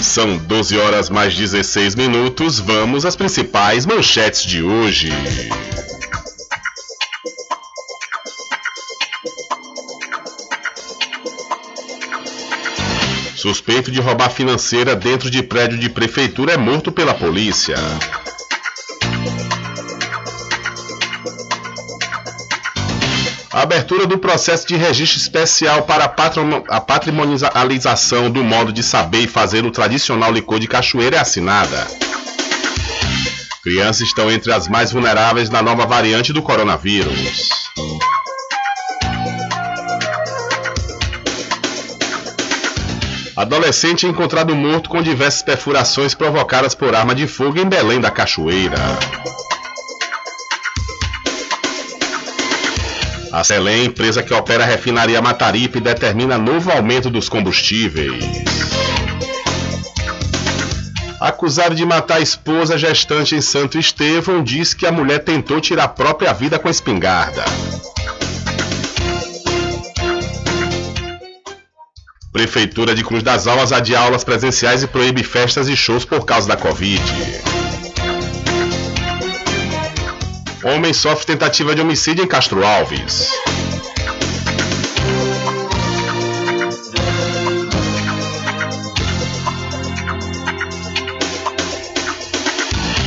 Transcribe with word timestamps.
São 0.00 0.36
12 0.36 0.78
horas 0.78 1.10
mais 1.10 1.34
16 1.34 1.94
minutos. 1.94 2.58
Vamos 2.58 3.06
às 3.06 3.14
principais 3.14 3.86
manchetes 3.86 4.42
de 4.42 4.60
hoje. 4.62 5.10
Suspeito 13.36 13.90
de 13.90 14.00
roubar 14.00 14.30
financeira 14.30 14.94
dentro 14.94 15.30
de 15.30 15.42
prédio 15.42 15.78
de 15.78 15.88
prefeitura 15.88 16.52
é 16.52 16.56
morto 16.56 16.92
pela 16.92 17.12
polícia. 17.12 17.76
A 23.52 23.60
abertura 23.60 24.06
do 24.06 24.16
processo 24.16 24.66
de 24.66 24.76
registro 24.76 25.20
especial 25.20 25.82
para 25.82 26.04
a 26.04 26.80
patrimonialização 26.80 28.30
do 28.30 28.42
modo 28.42 28.72
de 28.72 28.82
saber 28.82 29.24
e 29.24 29.26
fazer 29.26 29.66
o 29.66 29.70
tradicional 29.70 30.32
licor 30.32 30.58
de 30.58 30.66
cachoeira 30.66 31.18
é 31.18 31.20
assinada. 31.20 31.86
Crianças 33.62 34.08
estão 34.08 34.30
entre 34.30 34.50
as 34.52 34.68
mais 34.68 34.90
vulneráveis 34.90 35.50
na 35.50 35.60
nova 35.60 35.84
variante 35.84 36.32
do 36.32 36.40
coronavírus. 36.40 37.50
Adolescente 43.36 44.06
encontrado 44.06 44.56
morto 44.56 44.88
com 44.88 45.02
diversas 45.02 45.42
perfurações 45.42 46.14
provocadas 46.14 46.74
por 46.74 46.94
arma 46.94 47.14
de 47.14 47.26
fogo 47.26 47.58
em 47.58 47.66
Belém 47.66 48.00
da 48.00 48.10
Cachoeira. 48.10 48.78
A 53.32 53.42
Selem, 53.42 53.86
empresa 53.86 54.22
que 54.22 54.34
opera 54.34 54.62
a 54.62 54.66
refinaria 54.66 55.22
Mataripe, 55.22 55.80
determina 55.80 56.36
novo 56.36 56.70
aumento 56.70 57.08
dos 57.08 57.30
combustíveis. 57.30 58.22
Acusado 61.18 61.74
de 61.74 61.86
matar 61.86 62.16
a 62.16 62.20
esposa 62.20 62.76
gestante 62.76 63.34
em 63.34 63.40
Santo 63.40 63.78
Estevão, 63.78 64.44
diz 64.44 64.74
que 64.74 64.86
a 64.86 64.92
mulher 64.92 65.20
tentou 65.20 65.62
tirar 65.62 65.84
a 65.84 65.88
própria 65.88 66.32
vida 66.34 66.58
com 66.58 66.68
a 66.68 66.70
espingarda. 66.70 67.42
Prefeitura 72.32 72.94
de 72.94 73.02
Cruz 73.02 73.22
das 73.22 73.46
Almas 73.46 73.72
adia 73.72 73.98
aulas 73.98 74.24
presenciais 74.24 74.82
e 74.82 74.86
proíbe 74.86 75.22
festas 75.22 75.68
e 75.68 75.76
shows 75.76 76.04
por 76.04 76.26
causa 76.26 76.48
da 76.48 76.56
Covid. 76.56 77.00
Homem 80.64 80.92
sofre 80.92 81.26
tentativa 81.26 81.74
de 81.74 81.80
homicídio 81.80 82.22
em 82.22 82.28
Castro 82.28 82.64
Alves. 82.64 83.28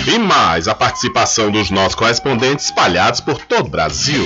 E 0.06 0.20
mais 0.20 0.68
a 0.68 0.76
participação 0.76 1.50
dos 1.50 1.72
nossos 1.72 1.96
correspondentes 1.96 2.66
espalhados 2.66 3.22
por 3.22 3.38
todo 3.38 3.68
o 3.68 3.70
Brasil. 3.70 4.26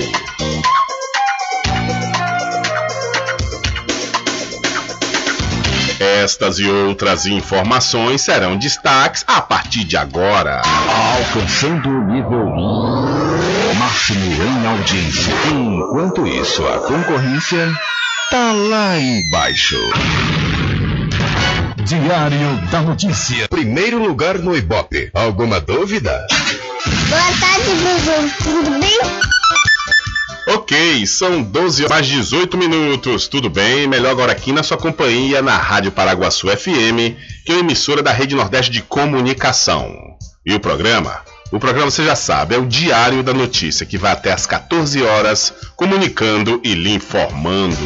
Estas 6.00 6.58
e 6.58 6.66
outras 6.66 7.26
informações 7.26 8.22
serão 8.22 8.56
destaques 8.56 9.22
a 9.26 9.40
partir 9.42 9.84
de 9.84 9.96
agora. 9.98 10.62
Alcançando 11.18 11.88
o 11.88 12.04
nível 12.06 12.46
máximo 14.00 14.42
em 14.42 14.66
audiência. 14.66 15.34
Enquanto 15.52 16.26
isso, 16.26 16.66
a 16.66 16.78
concorrência 16.78 17.70
tá 18.30 18.52
lá 18.52 18.98
embaixo. 18.98 19.76
Diário 21.84 22.56
da 22.70 22.80
Notícia. 22.80 23.46
Primeiro 23.48 24.02
lugar 24.02 24.38
no 24.38 24.56
Ibope. 24.56 25.10
Alguma 25.12 25.60
dúvida? 25.60 26.26
Boa 27.08 27.20
tarde, 27.40 27.70
Bruno. 27.76 28.30
Tudo 28.42 28.80
bem? 28.80 28.98
Ok, 30.54 31.06
são 31.06 31.42
12 31.42 31.88
mais 31.88 32.06
18 32.06 32.56
minutos. 32.56 33.28
Tudo 33.28 33.50
bem? 33.50 33.86
Melhor 33.86 34.12
agora 34.12 34.32
aqui 34.32 34.50
na 34.50 34.62
sua 34.62 34.78
companhia 34.78 35.42
na 35.42 35.56
Rádio 35.56 35.92
Paraguaçu 35.92 36.48
FM, 36.48 37.16
que 37.44 37.52
é 37.52 37.54
uma 37.54 37.60
emissora 37.60 38.02
da 38.02 38.12
Rede 38.12 38.34
Nordeste 38.34 38.72
de 38.72 38.80
Comunicação. 38.82 39.94
E 40.46 40.54
o 40.54 40.60
programa? 40.60 41.29
O 41.52 41.58
programa 41.58 41.90
você 41.90 42.04
já 42.04 42.14
sabe, 42.14 42.54
é 42.54 42.58
o 42.58 42.64
Diário 42.64 43.24
da 43.24 43.34
Notícia, 43.34 43.84
que 43.84 43.98
vai 43.98 44.12
até 44.12 44.32
às 44.32 44.46
14 44.46 45.02
horas, 45.02 45.52
comunicando 45.74 46.60
e 46.62 46.74
lhe 46.74 46.92
informando. 46.92 47.76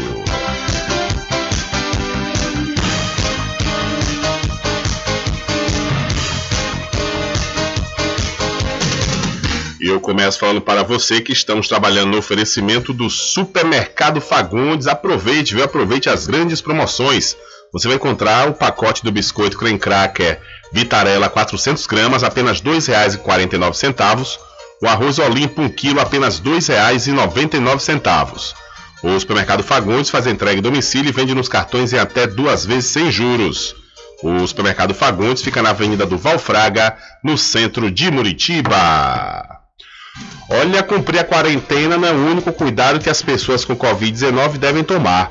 E 9.81 9.89
eu 9.89 9.99
começo 9.99 10.39
falando 10.39 10.61
para 10.61 10.83
você 10.83 11.23
que 11.23 11.33
estamos 11.33 11.67
trabalhando 11.67 12.11
no 12.11 12.19
oferecimento 12.19 12.93
do 12.93 13.09
Supermercado 13.09 14.21
Fagundes. 14.21 14.87
Aproveite, 14.87 15.55
viu? 15.55 15.65
Aproveite 15.65 16.11
as 16.11 16.27
grandes 16.27 16.61
promoções. 16.61 17.35
Você 17.75 17.89
vai 17.89 17.97
encontrar 17.97 18.49
o 18.49 18.55
pacote 18.55 19.03
do 19.03 19.11
biscoito 19.11 19.59
creme 19.59 19.81
cracker 19.81 20.41
Vitarella 20.73 21.29
400 21.29 21.85
gramas, 21.89 22.23
apenas 22.23 22.61
R$ 22.61 22.71
2,49. 22.71 24.39
O 24.81 24.87
arroz 24.87 25.19
Olimpo 25.19 25.61
1 25.61 25.71
kg, 25.71 26.01
apenas 26.01 26.39
R$ 26.39 26.53
2,99. 26.53 28.55
O 29.03 29.19
Supermercado 29.19 29.65
Fagundes 29.65 30.09
faz 30.09 30.29
entrega 30.29 30.61
em 30.61 30.63
domicílio 30.63 31.09
e 31.09 31.13
vende 31.13 31.35
nos 31.35 31.49
cartões 31.49 31.93
em 31.93 31.99
até 31.99 32.29
duas 32.29 32.65
vezes 32.65 32.87
sem 32.87 33.11
juros. 33.11 33.75
O 34.23 34.47
Supermercado 34.47 34.95
Fagundes 34.95 35.43
fica 35.43 35.61
na 35.61 35.71
Avenida 35.71 36.07
do 36.07 36.17
Valfraga, 36.17 36.97
no 37.25 37.37
centro 37.37 37.91
de 37.91 38.09
Muritiba. 38.09 39.49
Olha, 40.49 40.81
cumprir 40.85 41.19
a 41.19 41.25
quarentena 41.25 41.99
não 41.99 42.07
é 42.07 42.13
o 42.13 42.27
único 42.27 42.53
cuidado 42.53 43.01
que 43.01 43.11
as 43.11 43.21
pessoas 43.21 43.65
com 43.65 43.75
Covid-19 43.75 44.59
devem 44.59 44.85
tomar. 44.85 45.29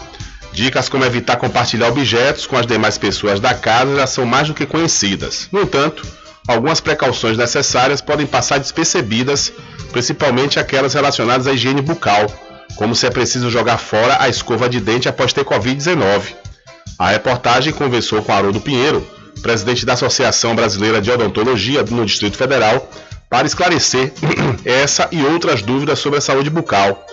Dicas 0.53 0.88
como 0.88 1.03
evitar 1.03 1.38
compartilhar 1.38 1.88
objetos 1.88 2.45
com 2.45 2.55
as 2.55 2.67
demais 2.67 2.97
pessoas 2.97 3.39
da 3.39 3.55
casa 3.55 3.95
já 3.95 4.05
são 4.05 4.23
mais 4.23 4.47
do 4.47 4.53
que 4.53 4.67
conhecidas. 4.67 5.47
No 5.51 5.63
entanto, 5.63 6.05
algumas 6.47 6.79
precauções 6.79 7.38
necessárias 7.38 8.01
podem 8.01 8.27
passar 8.27 8.59
despercebidas, 8.59 9.51
principalmente 9.91 10.59
aquelas 10.59 10.94
relacionadas 10.94 11.47
à 11.47 11.53
higiene 11.53 11.81
bucal, 11.81 12.27
como 12.75 12.93
se 12.93 13.07
é 13.07 13.10
preciso 13.10 13.50
jogar 13.50 13.79
fora 13.79 14.17
a 14.19 14.29
escova 14.29 14.69
de 14.69 14.79
dente 14.79 15.10
após 15.10 15.33
ter 15.33 15.43
Covid-19. 15.43 16.36
A 17.00 17.10
reportagem 17.10 17.74
conversou 17.74 18.22
com 18.22 18.31
Haroldo 18.31 18.62
Pinheiro, 18.62 19.05
presidente 19.41 19.86
da 19.86 19.93
Associação 19.93 20.55
Brasileira 20.55 21.01
de 21.01 21.10
Odontologia 21.10 21.81
no 21.83 22.05
Distrito 22.05 22.38
Federal, 22.38 22.88
para 23.27 23.48
esclarecer 23.48 24.13
essa 24.63 25.07
e 25.12 25.24
outras 25.24 25.63
dúvidas 25.63 25.98
sobre 25.98 26.19
a 26.19 26.22
saúde 26.22 26.51
bucal. 26.51 27.03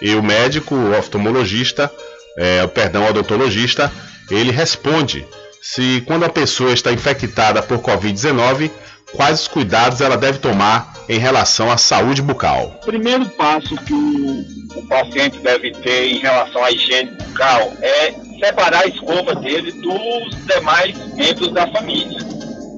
E 0.00 0.14
o 0.14 0.22
médico 0.22 0.76
oftalmologista, 0.96 1.90
é, 2.36 2.66
perdão, 2.66 3.06
odontologista, 3.08 3.92
ele 4.30 4.50
responde 4.50 5.26
se 5.60 6.02
quando 6.06 6.24
a 6.24 6.28
pessoa 6.28 6.72
está 6.72 6.92
infectada 6.92 7.62
por 7.62 7.78
Covid-19, 7.78 8.70
quais 9.12 9.40
os 9.42 9.48
cuidados 9.48 10.00
ela 10.00 10.16
deve 10.16 10.38
tomar 10.38 10.92
em 11.08 11.18
relação 11.18 11.70
à 11.70 11.76
saúde 11.76 12.20
bucal. 12.20 12.78
O 12.82 12.86
primeiro 12.86 13.26
passo 13.30 13.74
que 13.76 13.92
o, 13.92 14.78
o 14.78 14.88
paciente 14.88 15.38
deve 15.38 15.72
ter 15.72 16.12
em 16.12 16.18
relação 16.18 16.64
à 16.64 16.70
higiene 16.70 17.10
bucal 17.12 17.72
é 17.80 18.12
separar 18.44 18.82
a 18.82 18.86
escova 18.86 19.34
dele 19.34 19.72
dos 19.72 20.46
demais 20.46 20.96
membros 21.14 21.52
da 21.52 21.66
família. 21.68 22.18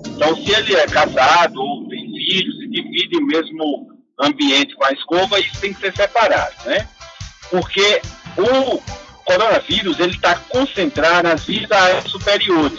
Então, 0.06 0.34
se 0.36 0.50
ele 0.50 0.74
é 0.76 0.86
casado 0.86 1.60
ou 1.60 1.88
tem 1.88 2.06
filhos 2.06 2.54
e 2.62 2.70
divide 2.70 3.16
o 3.16 3.26
mesmo 3.26 3.88
ambiente 4.20 4.74
com 4.76 4.84
a 4.84 4.92
escova, 4.92 5.40
isso 5.40 5.60
tem 5.60 5.74
que 5.74 5.80
ser 5.80 5.94
separado, 5.94 6.54
né? 6.64 6.86
Porque 7.50 8.00
o 8.38 8.80
coronavírus 9.26 9.98
ele 9.98 10.12
está 10.12 10.36
concentrado 10.36 11.28
nas 11.28 11.44
vias 11.44 11.70
aéreas 11.70 12.04
superiores, 12.10 12.78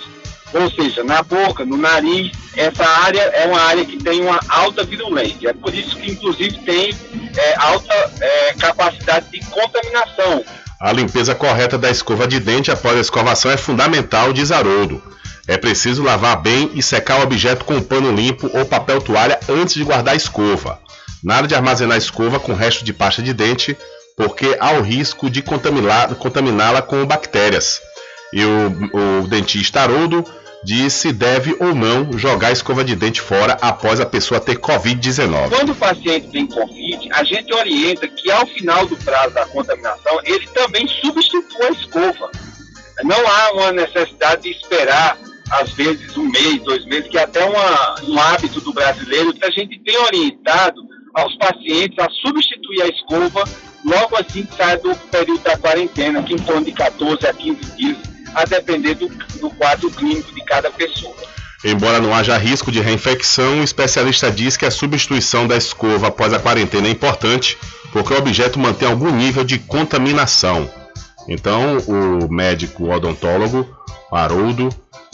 ou 0.54 0.72
seja, 0.72 1.04
na 1.04 1.22
boca, 1.22 1.66
no 1.66 1.78
nariz. 1.78 2.32
Essa 2.56 2.88
área 2.88 3.22
é 3.22 3.46
uma 3.46 3.60
área 3.60 3.86
que 3.86 3.98
tem 3.98 4.22
uma 4.22 4.40
alta 4.48 4.84
virulência. 4.84 5.50
É 5.50 5.54
por 5.54 5.76
isso 5.76 5.96
que, 5.98 6.10
inclusive, 6.10 6.58
tem 6.60 6.96
é, 7.38 7.56
alta 7.58 7.94
é, 8.20 8.54
capacidade 8.54 9.30
de 9.30 9.40
contaminação. 9.46 10.44
A 10.80 10.92
limpeza 10.92 11.36
correta 11.36 11.78
da 11.78 11.90
escova 11.92 12.28
de 12.28 12.40
dente 12.40 12.72
após 12.72 12.98
a 12.98 13.02
escovação 13.02 13.52
é 13.52 13.58
fundamental, 13.58 14.32
diz 14.32 14.52
Haroldo. 14.52 15.04
É 15.48 15.58
preciso 15.58 16.04
lavar 16.04 16.42
bem 16.42 16.72
e 16.74 16.82
secar 16.82 17.20
o 17.20 17.24
objeto 17.24 17.64
com 17.64 17.76
um 17.76 17.82
pano 17.82 18.12
limpo 18.12 18.50
ou 18.54 18.66
papel 18.66 19.02
toalha 19.02 19.40
antes 19.50 19.76
de 19.76 19.84
guardar 19.84 20.14
a 20.14 20.18
escova. 20.18 20.80
Nada 21.24 21.48
de 21.48 21.56
armazenar 21.56 21.96
a 21.96 21.98
escova 21.98 22.40
com 22.40 22.54
resto 22.54 22.84
de 22.84 22.94
pasta 22.94 23.22
de 23.22 23.34
dente, 23.34 23.78
porque 24.18 24.58
há 24.60 24.72
o 24.72 24.82
risco 24.82 25.30
de 25.30 25.44
contaminá-la 25.44 26.82
com 26.82 27.06
bactérias. 27.06 27.80
E 28.34 28.44
o, 28.44 29.22
o 29.22 29.28
dentista 29.28 29.82
Haroldo 29.82 30.26
de 30.64 30.90
se 30.90 31.14
deve 31.14 31.56
ou 31.60 31.76
não 31.76 32.18
jogar 32.18 32.48
a 32.48 32.52
escova 32.52 32.84
de 32.84 32.96
dente 32.96 33.22
fora 33.22 33.56
após 33.62 34.00
a 34.00 34.06
pessoa 34.08 34.40
ter 34.40 34.58
Covid-19. 34.58 35.50
Quando 35.50 35.72
o 35.72 35.76
paciente 35.76 36.30
tem 36.30 36.48
Covid, 36.48 37.10
a 37.12 37.24
gente 37.24 37.54
orienta 37.54 38.08
que 38.08 38.32
ao 38.32 38.46
final 38.48 38.88
do 38.88 38.98
prazo 38.98 39.36
da 39.36 39.46
contaminação, 39.46 40.20
ele 40.24 40.48
também 40.48 40.88
substitua 40.88 41.68
a 41.68 41.72
escova. 41.72 42.32
Não 43.04 43.28
há 43.28 43.52
uma 43.54 43.72
necessidade 43.72 44.42
de 44.42 44.50
esperar, 44.50 45.16
às 45.52 45.72
vezes, 45.74 46.18
um 46.18 46.28
mês, 46.28 46.60
dois 46.64 46.84
meses, 46.86 47.08
que 47.08 47.20
é 47.20 47.24
até 47.24 47.46
uma, 47.46 47.96
um 48.04 48.20
hábito 48.20 48.60
do 48.60 48.74
brasileiro 48.74 49.32
que 49.34 49.46
a 49.46 49.52
gente 49.52 49.80
tem 49.80 49.96
orientado 49.96 50.82
aos 51.14 51.36
pacientes 51.38 51.98
a 52.00 52.10
substituir 52.10 52.82
a 52.82 52.88
escova 52.88 53.44
logo 53.86 54.16
assim 54.16 54.44
que 54.44 54.56
sai 54.56 54.78
do 54.78 54.96
período 54.96 55.44
da 55.44 55.58
quarentena, 55.58 56.24
que 56.24 56.34
em 56.34 56.40
torno 56.40 56.66
de 56.66 56.72
14 56.72 57.28
a 57.28 57.34
15 57.34 57.60
dias, 57.78 57.98
a 58.34 58.46
depender 58.46 58.96
do, 58.96 59.08
do 59.40 59.50
quadro 59.52 59.90
clínico 59.92 60.34
de 60.34 60.44
cada 60.46 60.70
pessoa. 60.72 61.16
Embora 61.64 62.00
não 62.00 62.14
haja 62.14 62.38
risco 62.38 62.72
de 62.72 62.80
reinfecção, 62.80 63.60
o 63.60 63.64
especialista 63.64 64.32
diz 64.32 64.56
que 64.56 64.66
a 64.66 64.72
substituição 64.72 65.48
da 65.48 65.58
escova 65.58 66.08
após 66.08 66.32
a 66.32 66.40
quarentena 66.40 66.88
é 66.88 66.92
importante 66.92 67.58
porque 67.92 68.14
o 68.14 68.18
objeto 68.18 68.60
mantém 68.60 68.88
algum 68.88 69.12
nível 69.12 69.44
de 69.44 69.58
contaminação. 69.58 70.70
Então, 71.28 71.78
o 71.88 72.32
médico 72.32 72.90
odontólogo 72.90 73.68
Haroldo, 74.12 74.70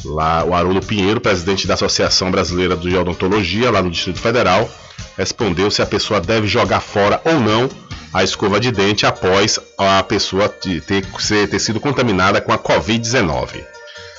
lá, 0.06 0.44
o 0.44 0.54
Haroldo 0.54 0.86
Pinheiro, 0.86 1.20
presidente 1.20 1.66
da 1.66 1.74
Associação 1.74 2.30
Brasileira 2.30 2.76
de 2.76 2.96
Odontologia, 2.96 3.72
lá 3.72 3.82
no 3.82 3.90
Distrito 3.90 4.20
Federal, 4.20 4.70
respondeu 5.18 5.72
se 5.72 5.82
a 5.82 5.86
pessoa 5.86 6.22
deve 6.22 6.48
jogar 6.48 6.80
fora 6.80 7.22
ou 7.26 7.40
não 7.40 7.70
a 8.14 8.24
escova 8.24 8.60
de 8.60 8.72
dente 8.72 9.06
após 9.06 9.60
a 9.78 10.04
pessoa 10.04 10.48
ter, 10.48 11.06
ter 11.48 11.60
sido 11.60 11.80
contaminada 11.80 12.40
com 12.40 12.54
a 12.54 12.60
Covid-19. 12.60 13.64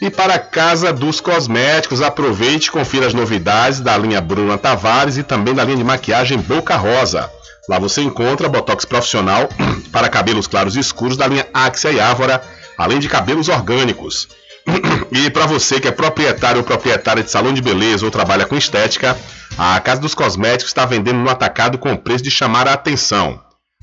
E 0.00 0.08
para 0.08 0.36
a 0.36 0.38
Casa 0.38 0.94
dos 0.94 1.20
Cosméticos, 1.20 2.00
aproveite 2.00 2.68
e 2.68 2.70
confira 2.70 3.06
as 3.06 3.12
novidades 3.12 3.80
da 3.80 3.98
linha 3.98 4.22
Bruna 4.22 4.56
Tavares 4.56 5.18
e 5.18 5.22
também 5.22 5.54
da 5.54 5.64
linha 5.64 5.76
de 5.76 5.84
maquiagem 5.84 6.38
Boca 6.38 6.74
Rosa. 6.76 7.30
Lá 7.68 7.78
você 7.78 8.00
encontra 8.00 8.48
botox 8.48 8.86
profissional 8.86 9.46
para 9.92 10.08
cabelos 10.08 10.46
claros 10.46 10.74
e 10.76 10.80
escuros 10.80 11.18
da 11.18 11.26
linha 11.26 11.46
Axia 11.52 11.90
e 11.90 12.00
Ávora 12.00 12.40
além 12.76 12.98
de 12.98 13.08
cabelos 13.08 13.48
orgânicos. 13.48 14.28
E 15.12 15.30
para 15.30 15.46
você 15.46 15.78
que 15.78 15.86
é 15.86 15.92
proprietário 15.92 16.58
ou 16.58 16.64
proprietária 16.64 17.22
de 17.22 17.30
salão 17.30 17.54
de 17.54 17.62
beleza 17.62 18.04
ou 18.04 18.10
trabalha 18.10 18.44
com 18.44 18.56
estética, 18.56 19.16
a 19.56 19.78
Casa 19.78 20.00
dos 20.00 20.14
Cosméticos 20.14 20.70
está 20.70 20.84
vendendo 20.84 21.18
no 21.18 21.30
atacado 21.30 21.78
com 21.78 21.96
preço 21.96 22.24
de 22.24 22.30
chamar 22.30 22.66
a 22.66 22.72
atenção. 22.72 23.40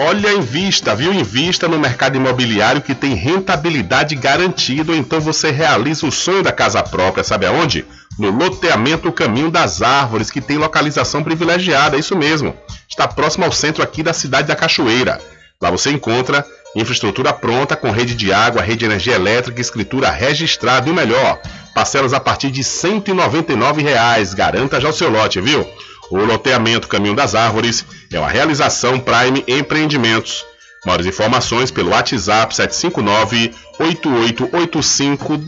Olha, 0.00 0.32
invista, 0.32 0.94
viu? 0.94 1.12
Invista 1.12 1.66
no 1.66 1.76
mercado 1.76 2.16
imobiliário 2.16 2.80
que 2.80 2.94
tem 2.94 3.14
rentabilidade 3.14 4.14
garantida, 4.14 4.94
então 4.94 5.20
você 5.20 5.50
realiza 5.50 6.06
o 6.06 6.12
sonho 6.12 6.40
da 6.40 6.52
casa 6.52 6.80
própria, 6.84 7.24
sabe 7.24 7.46
aonde? 7.46 7.84
No 8.16 8.30
loteamento 8.30 9.10
Caminho 9.10 9.50
das 9.50 9.82
Árvores, 9.82 10.30
que 10.30 10.40
tem 10.40 10.56
localização 10.56 11.24
privilegiada, 11.24 11.96
é 11.96 11.98
isso 11.98 12.14
mesmo. 12.14 12.56
Está 12.88 13.08
próximo 13.08 13.44
ao 13.44 13.50
centro 13.50 13.82
aqui 13.82 14.00
da 14.00 14.12
cidade 14.12 14.46
da 14.46 14.54
Cachoeira. 14.54 15.20
Lá 15.60 15.68
você 15.68 15.90
encontra 15.90 16.46
infraestrutura 16.76 17.32
pronta 17.32 17.74
com 17.74 17.90
rede 17.90 18.14
de 18.14 18.32
água, 18.32 18.62
rede 18.62 18.78
de 18.78 18.84
energia 18.84 19.16
elétrica, 19.16 19.60
escritura 19.60 20.10
registrada 20.10 20.88
e 20.88 20.92
o 20.92 20.94
melhor, 20.94 21.40
parcelas 21.74 22.12
a 22.12 22.20
partir 22.20 22.52
de 22.52 22.62
199 22.62 23.82
reais. 23.82 24.32
Garanta 24.32 24.80
já 24.80 24.90
o 24.90 24.92
seu 24.92 25.10
lote, 25.10 25.40
viu? 25.40 25.66
O 26.10 26.16
loteamento 26.18 26.88
Caminho 26.88 27.14
das 27.14 27.34
Árvores 27.34 27.84
é 28.12 28.18
uma 28.18 28.28
realização 28.28 28.98
Prime 28.98 29.44
Empreendimentos. 29.46 30.44
Maiores 30.86 31.06
informações 31.06 31.70
pelo 31.70 31.90
WhatsApp 31.90 32.54
759 32.54 33.52
8885 33.78 35.38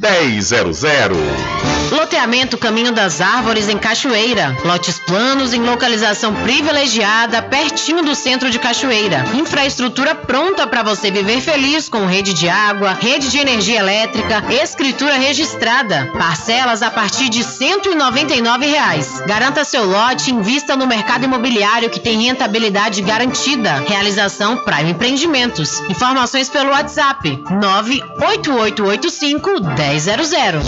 100. 0.72 1.90
Loteamento 1.90 2.56
Caminho 2.56 2.92
das 2.92 3.20
Árvores 3.20 3.68
em 3.68 3.76
Cachoeira. 3.76 4.56
Lotes 4.64 5.00
planos 5.00 5.52
em 5.52 5.60
localização 5.60 6.32
privilegiada, 6.34 7.42
pertinho 7.42 8.04
do 8.04 8.14
centro 8.14 8.48
de 8.48 8.60
Cachoeira. 8.60 9.24
Infraestrutura 9.34 10.14
pronta 10.14 10.66
para 10.68 10.84
você 10.84 11.10
viver 11.10 11.40
feliz 11.40 11.88
com 11.88 12.06
rede 12.06 12.32
de 12.32 12.48
água, 12.48 12.92
rede 12.92 13.28
de 13.28 13.38
energia 13.38 13.80
elétrica, 13.80 14.44
escritura 14.62 15.14
registrada. 15.14 16.08
Parcelas 16.16 16.82
a 16.82 16.90
partir 16.90 17.28
de 17.28 17.42
199 17.42 18.66
reais. 18.66 19.20
Garanta 19.26 19.64
seu 19.64 19.84
lote 19.84 20.30
invista 20.30 20.76
no 20.76 20.86
mercado 20.86 21.24
imobiliário 21.24 21.90
que 21.90 21.98
tem 21.98 22.22
rentabilidade 22.22 23.02
garantida. 23.02 23.82
Realização 23.88 24.58
Prime 24.58 24.90
Empreendimentos. 24.90 25.80
Informações 25.88 26.48
pelo 26.48 26.70
WhatsApp 26.70 27.42
9 27.50 28.00
8885 28.20 29.50
100. 30.24 30.60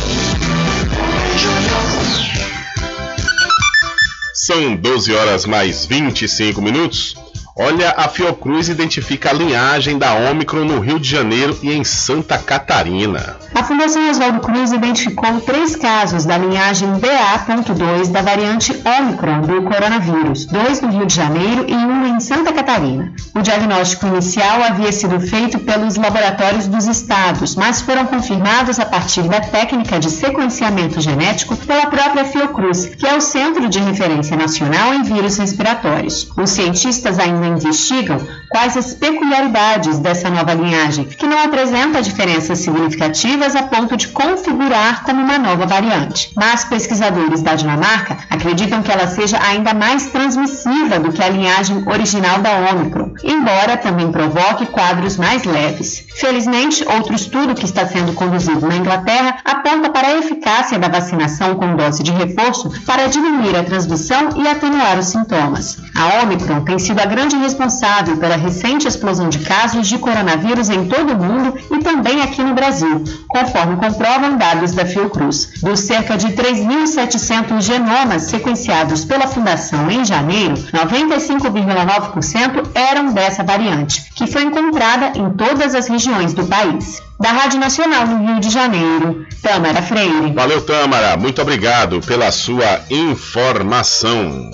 São 4.33 4.75
12 4.75 5.15
horas 5.15 5.45
mais 5.45 5.85
25 5.85 6.63
minutos. 6.63 7.15
Olha, 7.55 7.91
a 7.91 8.09
Fiocruz 8.09 8.71
identifica 8.71 9.29
a 9.29 9.35
linhagem 9.35 9.99
da 9.99 10.15
Ômicron 10.15 10.65
no 10.65 10.81
Rio 10.81 10.99
de 10.99 11.07
Janeiro 11.07 11.59
e 11.63 11.71
em 11.71 11.85
Santa 11.85 12.39
Catarina. 12.39 13.37
A 13.55 13.63
Fundação 13.63 14.11
Oswaldo 14.11 14.41
Cruz 14.41 14.73
identificou 14.73 15.39
três 15.43 15.77
casos 15.77 16.25
da 16.25 16.39
linhagem 16.39 16.89
BA.2 16.99 18.11
da 18.11 18.23
variante 18.23 18.73
Ômicron 18.83 19.43
do 19.43 19.63
coronavírus, 19.63 20.47
dois 20.47 20.81
no 20.81 20.89
Rio 20.89 21.05
de 21.05 21.15
Janeiro 21.15 21.67
e 21.69 21.75
um 21.75 22.07
em 22.07 22.19
Santa 22.19 22.51
Catarina. 22.51 23.13
O 23.35 23.43
diagnóstico 23.43 24.07
inicial 24.07 24.63
havia 24.63 24.91
sido 24.91 25.21
feito 25.21 25.59
pelos 25.61 25.97
laboratórios 25.97 26.67
dos 26.67 26.87
estados, 26.87 27.55
mas 27.55 27.83
foram 27.83 28.07
confirmados 28.07 28.81
a 28.81 28.87
partir 28.87 29.23
da 29.25 29.41
técnica 29.41 30.01
de 30.01 30.11
sequenciamento 30.11 31.01
genético 31.01 31.55
pela 31.55 31.87
própria 31.87 32.25
Fiocruz, 32.25 32.87
que 32.87 33.07
é 33.07 33.15
o 33.15 33.21
Centro 33.21 33.69
de 33.69 33.79
Referência 33.79 34.37
Nacional 34.37 34.95
em 34.95 35.03
Vírus 35.03 35.37
Respiratórios. 35.37 36.27
Os 36.37 36.51
cientistas 36.51 37.19
ainda 37.19 37.47
investigam 37.49 38.19
quais 38.49 38.77
as 38.77 38.95
peculiaridades 38.95 39.99
dessa 39.99 40.31
nova 40.31 40.55
linhagem, 40.55 41.05
que 41.05 41.27
não 41.27 41.43
apresenta 41.43 42.03
diferenças 42.03 42.59
significativas 42.59 43.42
a 43.43 43.63
ponto 43.65 43.97
de 43.97 44.09
configurar 44.09 45.03
como 45.03 45.21
uma 45.21 45.37
nova 45.37 45.67
variante. 45.67 46.31
Mas 46.37 46.65
pesquisadores 46.65 47.43
da 47.43 47.57
Dinamarca 47.57 48.19
acreditam 48.31 48.83
que 48.83 48.93
ela 48.93 49.09
seja 49.09 49.39
ainda 49.43 49.75
mais 49.75 50.07
transmissiva 50.07 51.01
do 51.01 51.13
que 51.13 51.23
a 51.23 51.29
linhagem 51.29 51.83
original 51.87 52.39
da 52.39 52.51
Omicron, 52.71 53.15
embora 53.25 53.77
também 53.77 54.13
provoque 54.13 54.67
quadros 54.67 55.17
mais 55.17 55.45
leves. 55.45 56.07
Felizmente, 56.15 56.85
outro 56.89 57.15
estudo 57.15 57.55
que 57.55 57.65
está 57.65 57.85
sendo 57.87 58.13
conduzido 58.13 58.67
na 58.67 58.77
Inglaterra 58.77 59.39
aponta 59.45 59.91
para 59.91 60.09
a 60.09 60.19
eficácia 60.19 60.79
da 60.79 60.89
vacinação 60.89 61.57
com 61.57 61.75
dose 61.75 62.03
de 62.03 62.13
reforço 62.13 62.71
para 62.87 63.09
diminuir 63.09 63.57
a 63.57 63.65
transmissão 63.65 64.29
e 64.37 64.47
atenuar 64.47 64.99
os 64.99 65.07
sintomas. 65.07 65.79
A 65.97 66.23
Omicron 66.23 66.65
tem 66.65 66.79
sido 66.79 67.01
a 67.01 67.07
grande 67.07 67.37
responsável 67.37 68.17
pela 68.17 68.37
recente 68.37 68.87
explosão 68.87 69.29
de 69.29 69.41
casos 69.41 69.89
de 69.89 69.99
coronavírus 69.99 70.69
em 70.69 70.87
todo 70.87 71.13
o 71.13 71.17
mundo 71.17 71.55
e 71.71 71.79
também 71.79 72.23
aqui 72.23 72.43
no 72.43 72.55
Brasil, 72.55 73.03
conforme 73.33 73.77
comprovam 73.77 74.37
dados 74.37 74.73
da 74.73 74.85
Fiocruz. 74.85 75.49
Dos 75.63 75.81
cerca 75.81 76.17
de 76.17 76.29
3.700 76.29 77.61
genomas 77.63 78.25
sequenciados 78.25 79.05
pela 79.05 79.27
Fundação 79.27 79.91
em 79.91 80.05
janeiro, 80.05 80.55
95,9% 80.55 82.69
eram 82.75 83.13
dessa 83.13 83.43
variante, 83.43 84.13
que 84.15 84.27
foi 84.27 84.43
encontrada 84.43 85.19
em 85.19 85.31
todas 85.31 85.75
as 85.75 85.89
regiões 85.89 86.35
do 86.35 86.47
país. 86.47 87.03
Da 87.19 87.31
Rádio 87.31 87.59
Nacional 87.59 88.07
no 88.07 88.27
Rio 88.27 88.41
de 88.41 88.51
Janeiro, 88.51 89.27
Tâmara 89.43 89.81
Freire. 89.81 90.33
Valeu, 90.35 90.61
Tâmara. 90.61 91.17
Muito 91.17 91.41
obrigado 91.41 92.01
pela 92.01 92.31
sua 92.31 92.81
informação. 92.91 94.51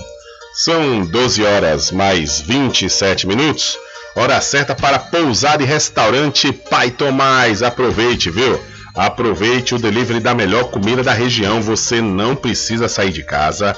São 0.53 1.05
12 1.05 1.43
horas 1.43 1.91
mais 1.91 2.39
27 2.41 3.27
minutos. 3.27 3.77
Hora 4.15 4.41
certa 4.41 4.75
para 4.75 4.99
pousar 4.99 5.61
e 5.61 5.65
restaurante 5.65 6.51
Pai 6.51 6.89
Tomás. 6.91 7.61
Aproveite, 7.61 8.29
viu? 8.29 8.59
Aproveite 8.95 9.75
o 9.75 9.79
delivery 9.79 10.19
da 10.19 10.33
melhor 10.33 10.65
comida 10.65 11.03
da 11.03 11.13
região. 11.13 11.61
Você 11.61 12.01
não 12.01 12.35
precisa 12.35 12.89
sair 12.89 13.11
de 13.11 13.23
casa, 13.23 13.77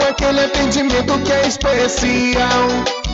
aquele 0.09 0.41
atendimento 0.41 1.19
que 1.21 1.33
é 1.33 1.47
especial. 1.47 2.69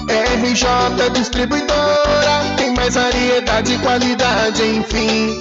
RJ 0.08 1.10
Distribuidora 1.12 2.54
tem 2.56 2.74
mais 2.74 2.94
variedade 2.94 3.74
e 3.74 3.78
qualidade, 3.78 4.62
enfim. 4.62 5.40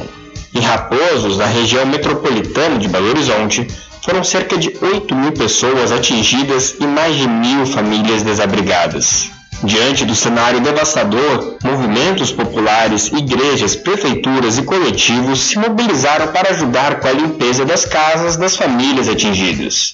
Em 0.55 0.61
Raposos, 0.61 1.37
na 1.37 1.45
região 1.45 1.85
metropolitana 1.85 2.77
de 2.77 2.87
Belo 2.87 3.09
Horizonte, 3.09 3.67
foram 4.01 4.23
cerca 4.23 4.57
de 4.57 4.73
8 4.81 5.13
mil 5.13 5.33
pessoas 5.33 5.91
atingidas 5.91 6.75
e 6.79 6.87
mais 6.87 7.15
de 7.17 7.27
mil 7.27 7.65
famílias 7.65 8.23
desabrigadas. 8.23 9.29
Diante 9.63 10.05
do 10.05 10.15
cenário 10.15 10.61
devastador, 10.61 11.57
movimentos 11.63 12.31
populares, 12.31 13.07
igrejas, 13.07 13.75
prefeituras 13.75 14.57
e 14.57 14.63
coletivos 14.63 15.39
se 15.39 15.59
mobilizaram 15.59 16.27
para 16.27 16.51
ajudar 16.51 16.99
com 16.99 17.07
a 17.07 17.11
limpeza 17.11 17.65
das 17.65 17.85
casas 17.85 18.37
das 18.37 18.55
famílias 18.55 19.09
atingidas. 19.09 19.91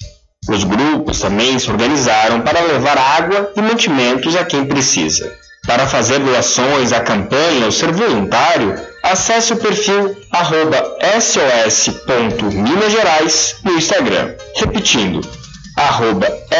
Os 0.48 0.64
grupos 0.64 1.20
também 1.20 1.58
se 1.58 1.70
organizaram 1.70 2.40
para 2.40 2.62
levar 2.62 2.96
água 2.96 3.52
e 3.54 3.60
mantimentos 3.60 4.34
a 4.34 4.42
quem 4.44 4.64
precisa. 4.64 5.30
Para 5.66 5.86
fazer 5.86 6.18
doações 6.18 6.92
à 6.92 7.00
campanha 7.00 7.66
ou 7.66 7.72
ser 7.72 7.92
voluntário, 7.92 8.74
acesse 9.02 9.52
o 9.52 9.58
perfil 9.58 10.16
sos.minasgerais 11.20 13.56
no 13.62 13.72
Instagram. 13.72 14.32
Repetindo, 14.56 15.20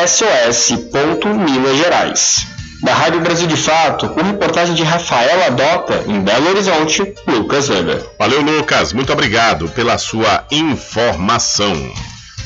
sos.minasgerais. 0.06 2.46
Da 2.82 2.92
Rádio 2.94 3.20
Brasil 3.20 3.46
de 3.46 3.56
Fato, 3.56 4.10
com 4.10 4.20
reportagem 4.22 4.74
de 4.74 4.82
Rafael 4.82 5.42
Adota, 5.44 6.04
em 6.06 6.20
Belo 6.20 6.50
Horizonte, 6.50 7.14
Lucas 7.26 7.70
Weber. 7.70 8.04
Valeu, 8.18 8.42
Lucas. 8.42 8.92
Muito 8.92 9.10
obrigado 9.12 9.68
pela 9.70 9.96
sua 9.98 10.44
informação. 10.50 11.90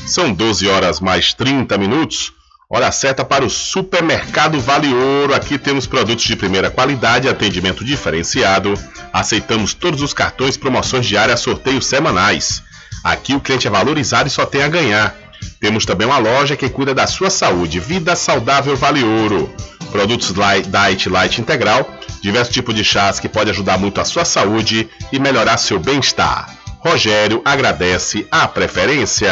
São 0.05 0.31
12 0.31 0.67
horas 0.67 0.99
mais 0.99 1.33
30 1.33 1.77
minutos. 1.77 2.31
Hora 2.69 2.91
certa 2.91 3.25
para 3.25 3.43
o 3.43 3.49
Supermercado 3.49 4.59
Vale 4.59 4.93
Ouro. 4.93 5.33
Aqui 5.33 5.57
temos 5.57 5.87
produtos 5.87 6.25
de 6.25 6.35
primeira 6.35 6.69
qualidade, 6.69 7.27
atendimento 7.27 7.83
diferenciado. 7.83 8.73
Aceitamos 9.11 9.73
todos 9.73 10.01
os 10.01 10.13
cartões, 10.13 10.57
promoções 10.57 11.07
diárias, 11.07 11.39
sorteios 11.39 11.87
semanais. 11.87 12.61
Aqui 13.03 13.33
o 13.33 13.39
cliente 13.39 13.67
é 13.67 13.71
valorizado 13.71 14.27
e 14.27 14.31
só 14.31 14.45
tem 14.45 14.61
a 14.61 14.67
ganhar. 14.67 15.15
Temos 15.59 15.85
também 15.85 16.07
uma 16.07 16.19
loja 16.19 16.55
que 16.55 16.69
cuida 16.69 16.93
da 16.93 17.07
sua 17.07 17.31
saúde. 17.31 17.79
Vida 17.79 18.15
Saudável 18.15 18.75
Vale 18.75 19.03
Ouro. 19.03 19.53
Produtos 19.91 20.33
Light, 20.35 20.67
Diet 20.69 21.09
Light 21.09 21.39
Integral, 21.39 21.89
diversos 22.21 22.53
tipos 22.53 22.75
de 22.75 22.83
chás 22.83 23.19
que 23.19 23.29
pode 23.29 23.49
ajudar 23.49 23.77
muito 23.77 23.99
a 24.01 24.05
sua 24.05 24.25
saúde 24.25 24.89
e 25.11 25.19
melhorar 25.19 25.57
seu 25.57 25.79
bem-estar. 25.79 26.64
Rogério 26.85 27.41
agradece 27.43 28.27
a 28.29 28.47
preferência. 28.47 29.27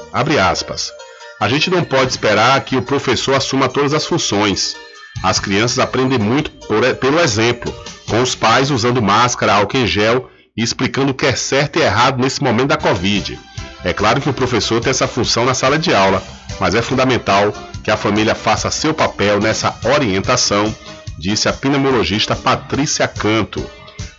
A 1.39 1.49
gente 1.49 1.71
não 1.71 1.85
pode 1.85 2.11
esperar 2.11 2.61
que 2.63 2.77
o 2.77 2.83
professor 2.83 3.37
assuma 3.37 3.69
todas 3.69 3.95
as 3.95 4.05
funções. 4.05 4.75
As 5.23 5.39
crianças 5.39 5.79
aprendem 5.79 6.19
muito 6.19 6.51
por, 6.67 6.83
pelo 6.97 7.21
exemplo, 7.21 7.73
com 8.09 8.21
os 8.21 8.35
pais 8.35 8.73
usando 8.73 9.01
máscara, 9.01 9.55
álcool 9.55 9.77
em 9.77 9.87
gel 9.87 10.29
e 10.57 10.65
explicando 10.65 11.13
o 11.13 11.15
que 11.15 11.27
é 11.27 11.37
certo 11.37 11.79
e 11.79 11.83
errado 11.83 12.21
nesse 12.21 12.43
momento 12.43 12.71
da 12.71 12.77
Covid. 12.77 13.39
É 13.85 13.93
claro 13.93 14.21
que 14.21 14.29
o 14.29 14.35
professor 14.35 14.81
tem 14.81 14.91
essa 14.91 15.09
função 15.09 15.45
na 15.45 15.55
sala 15.55 15.79
de 15.79 15.95
aula, 15.95 16.23
mas 16.59 16.75
é 16.75 16.83
fundamental 16.83 17.53
que 17.83 17.91
a 17.91 17.97
família 17.97 18.35
faça 18.35 18.71
seu 18.71 18.93
papel 18.93 19.41
nessa 19.41 19.75
orientação, 19.85 20.75
disse 21.19 21.49
a 21.49 21.53
pneumologista 21.53 22.37
Patrícia 22.37 23.09
Canto. 23.09 23.65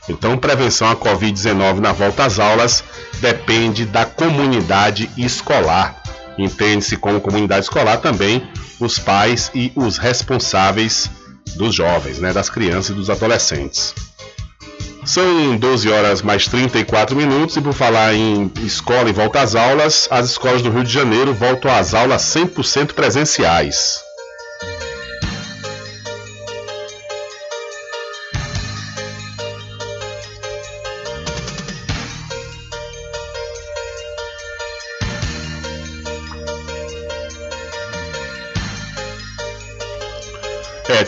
Então, 0.10 0.38
prevenção 0.38 0.89
à 0.89 0.95
Covid-19 0.95 1.80
na 1.80 1.91
volta 1.91 2.26
às 2.26 2.39
aulas 2.39 2.84
depende 3.19 3.86
da 3.86 4.04
comunidade 4.04 5.10
escolar. 5.15 6.02
Entende-se 6.38 6.97
como 6.97 7.21
comunidade 7.21 7.65
escolar 7.65 7.97
também 7.97 8.43
os 8.80 8.97
pais 8.97 9.52
e 9.54 9.71
os 9.76 9.97
responsáveis 9.97 11.10
dos 11.56 11.76
jovens, 11.76 12.17
né, 12.19 12.34
das 12.34 12.50
crianças 12.50 12.89
e 12.89 12.93
dos 12.93 13.10
adolescentes. 13.10 13.93
São 15.04 15.58
12 15.58 15.90
horas 15.90 16.22
mais 16.22 16.48
34 16.48 17.16
minutos 17.16 17.58
e 17.58 17.62
por 17.62 17.74
falar 17.74 18.14
em 18.14 18.52
escola 18.64 19.10
e 19.10 19.14
volta 19.14 19.42
às 19.42 19.56
aulas, 19.56 20.08
as 20.12 20.30
escolas 20.30 20.62
do 20.62 20.70
Rio 20.70 20.84
de 20.84 20.92
Janeiro 20.92 21.34
voltam 21.34 21.74
às 21.74 21.94
aulas 21.94 22.22
100% 22.22 22.94
presenciais. 22.94 24.11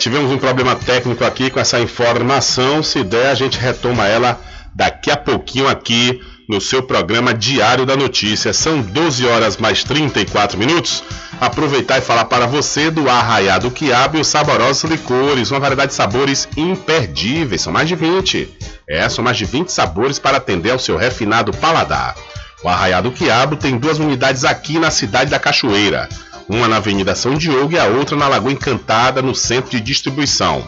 Tivemos 0.04 0.30
um 0.30 0.36
problema 0.36 0.76
técnico 0.76 1.24
aqui 1.24 1.48
com 1.48 1.58
essa 1.58 1.80
informação. 1.80 2.82
Se 2.82 3.02
der, 3.02 3.30
a 3.30 3.34
gente 3.34 3.58
retoma 3.58 4.06
ela 4.06 4.38
daqui 4.74 5.10
a 5.10 5.16
pouquinho 5.16 5.66
aqui 5.66 6.20
no 6.46 6.60
seu 6.60 6.82
programa 6.82 7.32
Diário 7.32 7.86
da 7.86 7.96
Notícia. 7.96 8.52
São 8.52 8.82
12 8.82 9.26
horas 9.26 9.56
mais 9.56 9.82
34 9.82 10.58
minutos. 10.58 11.02
Aproveitar 11.40 11.96
e 11.96 12.02
falar 12.02 12.26
para 12.26 12.44
você 12.44 12.90
do 12.90 13.08
Arraiado 13.08 13.70
Quiabo 13.70 14.18
e 14.18 14.20
os 14.20 14.26
saborosos 14.26 14.84
licores, 14.90 15.50
uma 15.50 15.58
variedade 15.60 15.92
de 15.92 15.94
sabores 15.94 16.46
imperdíveis. 16.54 17.62
São 17.62 17.72
mais 17.72 17.88
de 17.88 17.94
20. 17.94 18.46
É, 18.86 19.08
são 19.08 19.24
mais 19.24 19.38
de 19.38 19.46
20 19.46 19.70
sabores 19.70 20.18
para 20.18 20.36
atender 20.36 20.72
ao 20.72 20.78
seu 20.78 20.98
refinado 20.98 21.50
paladar. 21.54 22.14
O 22.62 22.68
Arraiado 22.68 23.10
Quiabo 23.10 23.56
tem 23.56 23.78
duas 23.78 23.98
unidades 23.98 24.44
aqui 24.44 24.78
na 24.78 24.90
cidade 24.90 25.30
da 25.30 25.38
Cachoeira 25.38 26.10
uma 26.48 26.68
na 26.68 26.76
Avenida 26.76 27.14
São 27.14 27.36
Diogo 27.36 27.72
e 27.72 27.78
a 27.78 27.86
outra 27.86 28.16
na 28.16 28.28
Lagoa 28.28 28.52
Encantada, 28.52 29.22
no 29.22 29.34
centro 29.34 29.70
de 29.70 29.80
distribuição. 29.80 30.64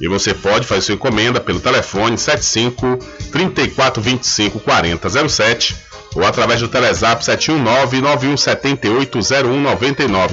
E 0.00 0.08
você 0.08 0.32
pode 0.32 0.66
fazer 0.66 0.80
sua 0.82 0.94
encomenda 0.94 1.40
pelo 1.40 1.60
telefone 1.60 2.16
75 2.16 2.98
3425 3.30 4.60
4007 4.60 5.76
ou 6.14 6.24
através 6.24 6.60
do 6.60 6.68
Telezap 6.68 7.24
719 7.24 8.00
9178 8.00 9.18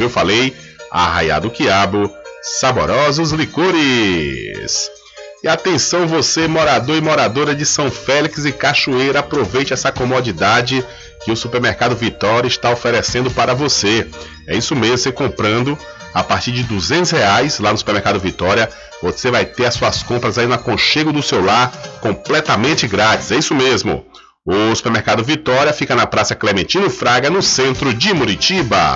Eu 0.01 0.09
falei, 0.09 0.55
Arraiado 0.89 1.51
Quiabo, 1.51 2.09
saborosos 2.41 3.31
licores. 3.31 4.89
E 5.43 5.47
atenção 5.47 6.07
você, 6.07 6.47
morador 6.47 6.97
e 6.97 7.01
moradora 7.01 7.53
de 7.53 7.65
São 7.65 7.91
Félix 7.91 8.43
e 8.45 8.51
Cachoeira, 8.51 9.19
aproveite 9.19 9.71
essa 9.71 9.91
comodidade 9.91 10.83
que 11.23 11.31
o 11.31 11.35
supermercado 11.35 11.95
Vitória 11.95 12.47
está 12.47 12.71
oferecendo 12.71 13.29
para 13.31 13.53
você. 13.53 14.07
É 14.47 14.55
isso 14.55 14.75
mesmo, 14.75 14.97
você 14.97 15.11
comprando 15.11 15.77
a 16.13 16.23
partir 16.23 16.51
de 16.51 16.63
200 16.63 17.11
reais 17.11 17.59
lá 17.59 17.71
no 17.71 17.77
supermercado 17.77 18.19
Vitória, 18.19 18.69
você 19.01 19.29
vai 19.29 19.45
ter 19.45 19.65
as 19.65 19.75
suas 19.75 20.01
compras 20.01 20.37
aí 20.37 20.47
no 20.47 20.53
aconchego 20.53 21.11
do 21.11 21.21
seu 21.21 21.43
lar 21.43 21.71
completamente 22.01 22.87
grátis. 22.87 23.31
É 23.31 23.35
isso 23.35 23.53
mesmo. 23.53 24.05
O 24.45 24.73
supermercado 24.73 25.23
Vitória 25.23 25.73
fica 25.73 25.95
na 25.95 26.07
Praça 26.07 26.33
Clementino 26.33 26.89
Fraga, 26.89 27.29
no 27.29 27.41
centro 27.41 27.93
de 27.93 28.13
Muritiba. 28.13 28.95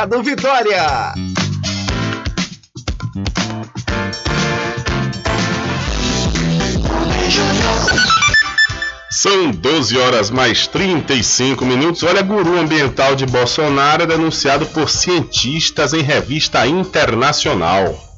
Mercado 0.00 0.22
Vitória. 0.22 1.12
São 9.10 9.50
12 9.50 9.98
horas 9.98 10.30
mais 10.30 10.66
35 10.66 11.66
minutos. 11.66 12.02
Olha, 12.02 12.22
guru 12.22 12.58
ambiental 12.58 13.14
de 13.14 13.26
Bolsonaro 13.26 14.04
é 14.04 14.06
denunciado 14.06 14.64
por 14.66 14.88
cientistas 14.88 15.92
em 15.92 16.00
revista 16.00 16.66
internacional. 16.66 18.09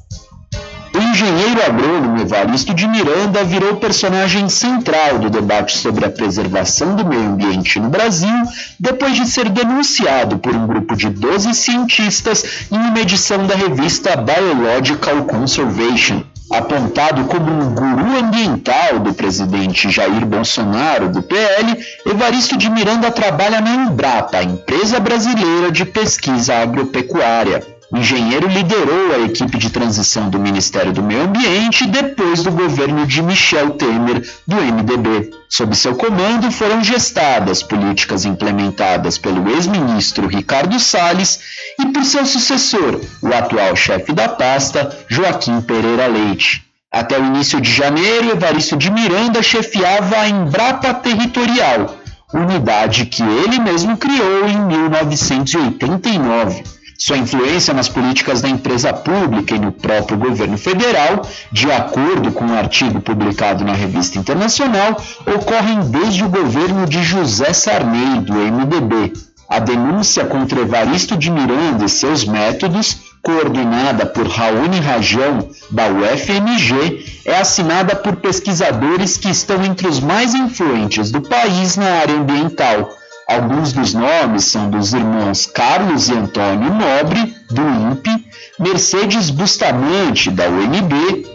O 1.13 1.15
engenheiro 1.15 1.63
agrônomo 1.63 2.21
Evaristo 2.21 2.73
de 2.73 2.87
Miranda 2.87 3.43
virou 3.43 3.75
personagem 3.75 4.49
central 4.49 5.19
do 5.19 5.29
debate 5.29 5.77
sobre 5.77 6.03
a 6.03 6.09
preservação 6.09 6.95
do 6.95 7.05
meio 7.05 7.21
ambiente 7.21 7.79
no 7.79 7.87
Brasil, 7.87 8.33
depois 8.79 9.15
de 9.15 9.27
ser 9.27 9.47
denunciado 9.49 10.39
por 10.39 10.55
um 10.55 10.65
grupo 10.65 10.95
de 10.95 11.11
12 11.11 11.53
cientistas 11.53 12.65
em 12.71 12.77
uma 12.77 12.99
edição 12.99 13.45
da 13.45 13.53
revista 13.53 14.15
Biological 14.15 15.25
Conservation. 15.25 16.23
Apontado 16.51 17.25
como 17.25 17.45
um 17.45 17.75
guru 17.75 18.17
ambiental 18.17 18.99
do 18.99 19.13
presidente 19.13 19.91
Jair 19.91 20.25
Bolsonaro, 20.25 21.09
do 21.09 21.21
PL, 21.21 21.77
Evaristo 22.07 22.57
de 22.57 22.71
Miranda 22.71 23.11
trabalha 23.11 23.61
na 23.61 23.69
Embrapa, 23.69 24.41
empresa 24.41 24.99
brasileira 24.99 25.71
de 25.71 25.85
pesquisa 25.85 26.55
agropecuária. 26.55 27.72
O 27.93 27.97
engenheiro 27.97 28.47
liderou 28.47 29.13
a 29.13 29.19
equipe 29.19 29.55
de 29.55 29.69
transição 29.69 30.27
do 30.27 30.39
Ministério 30.39 30.91
do 30.91 31.03
Meio 31.03 31.25
Ambiente 31.25 31.85
depois 31.85 32.41
do 32.41 32.49
governo 32.49 33.05
de 33.05 33.21
Michel 33.21 33.69
Temer, 33.69 34.27
do 34.47 34.55
MDB. 34.55 35.29
Sob 35.47 35.75
seu 35.75 35.93
comando 35.95 36.51
foram 36.51 36.83
gestadas 36.83 37.61
políticas 37.61 38.25
implementadas 38.25 39.19
pelo 39.19 39.47
ex-ministro 39.47 40.25
Ricardo 40.25 40.79
Salles 40.79 41.39
e 41.79 41.85
por 41.85 42.03
seu 42.03 42.25
sucessor, 42.25 42.99
o 43.21 43.27
atual 43.31 43.75
chefe 43.75 44.11
da 44.11 44.27
pasta, 44.27 44.97
Joaquim 45.07 45.61
Pereira 45.61 46.07
Leite. 46.07 46.65
Até 46.91 47.19
o 47.19 47.25
início 47.25 47.61
de 47.61 47.71
janeiro, 47.71 48.31
Evaristo 48.31 48.75
de 48.75 48.89
Miranda 48.89 49.43
chefiava 49.43 50.17
a 50.17 50.27
Embrapa 50.27 50.95
Territorial, 50.95 51.95
unidade 52.33 53.05
que 53.05 53.21
ele 53.21 53.59
mesmo 53.59 53.95
criou 53.97 54.47
em 54.47 54.57
1989. 54.65 56.63
Sua 56.97 57.17
influência 57.17 57.73
nas 57.73 57.89
políticas 57.89 58.41
da 58.41 58.49
empresa 58.49 58.93
pública 58.93 59.55
e 59.55 59.59
no 59.59 59.71
próprio 59.71 60.17
governo 60.17 60.57
federal, 60.57 61.27
de 61.51 61.71
acordo 61.71 62.31
com 62.31 62.45
um 62.45 62.57
artigo 62.57 63.01
publicado 63.01 63.63
na 63.63 63.73
Revista 63.73 64.19
Internacional, 64.19 65.01
ocorrem 65.25 65.81
desde 65.89 66.23
o 66.23 66.29
governo 66.29 66.85
de 66.85 67.03
José 67.03 67.51
Sarney, 67.51 68.21
do 68.21 68.33
MDB. 68.33 69.13
A 69.49 69.59
denúncia 69.59 70.25
contra 70.25 70.61
Evaristo 70.61 71.17
de 71.17 71.29
Miranda 71.29 71.85
e 71.85 71.89
seus 71.89 72.25
métodos, 72.25 72.97
coordenada 73.21 74.05
por 74.05 74.27
Raoni 74.27 74.79
Rajão, 74.79 75.49
da 75.69 75.87
UFMG, 75.87 77.21
é 77.25 77.37
assinada 77.37 77.95
por 77.95 78.15
pesquisadores 78.17 79.17
que 79.17 79.29
estão 79.29 79.63
entre 79.63 79.87
os 79.87 79.99
mais 79.99 80.33
influentes 80.33 81.11
do 81.11 81.21
país 81.21 81.75
na 81.75 81.85
área 81.85 82.15
ambiental 82.15 82.89
Alguns 83.33 83.73
dos 83.73 83.95
nomes 83.95 84.45
são 84.45 84.69
dos 84.69 84.93
irmãos 84.93 85.47
Carlos 85.47 86.07
e 86.07 86.13
Antônio 86.13 86.71
Nobre, 86.71 87.35
do 87.49 87.61
INPE, 87.63 88.27
Mercedes 88.59 89.31
Bustamante, 89.31 90.29
da 90.29 90.47
UNB, 90.47 91.25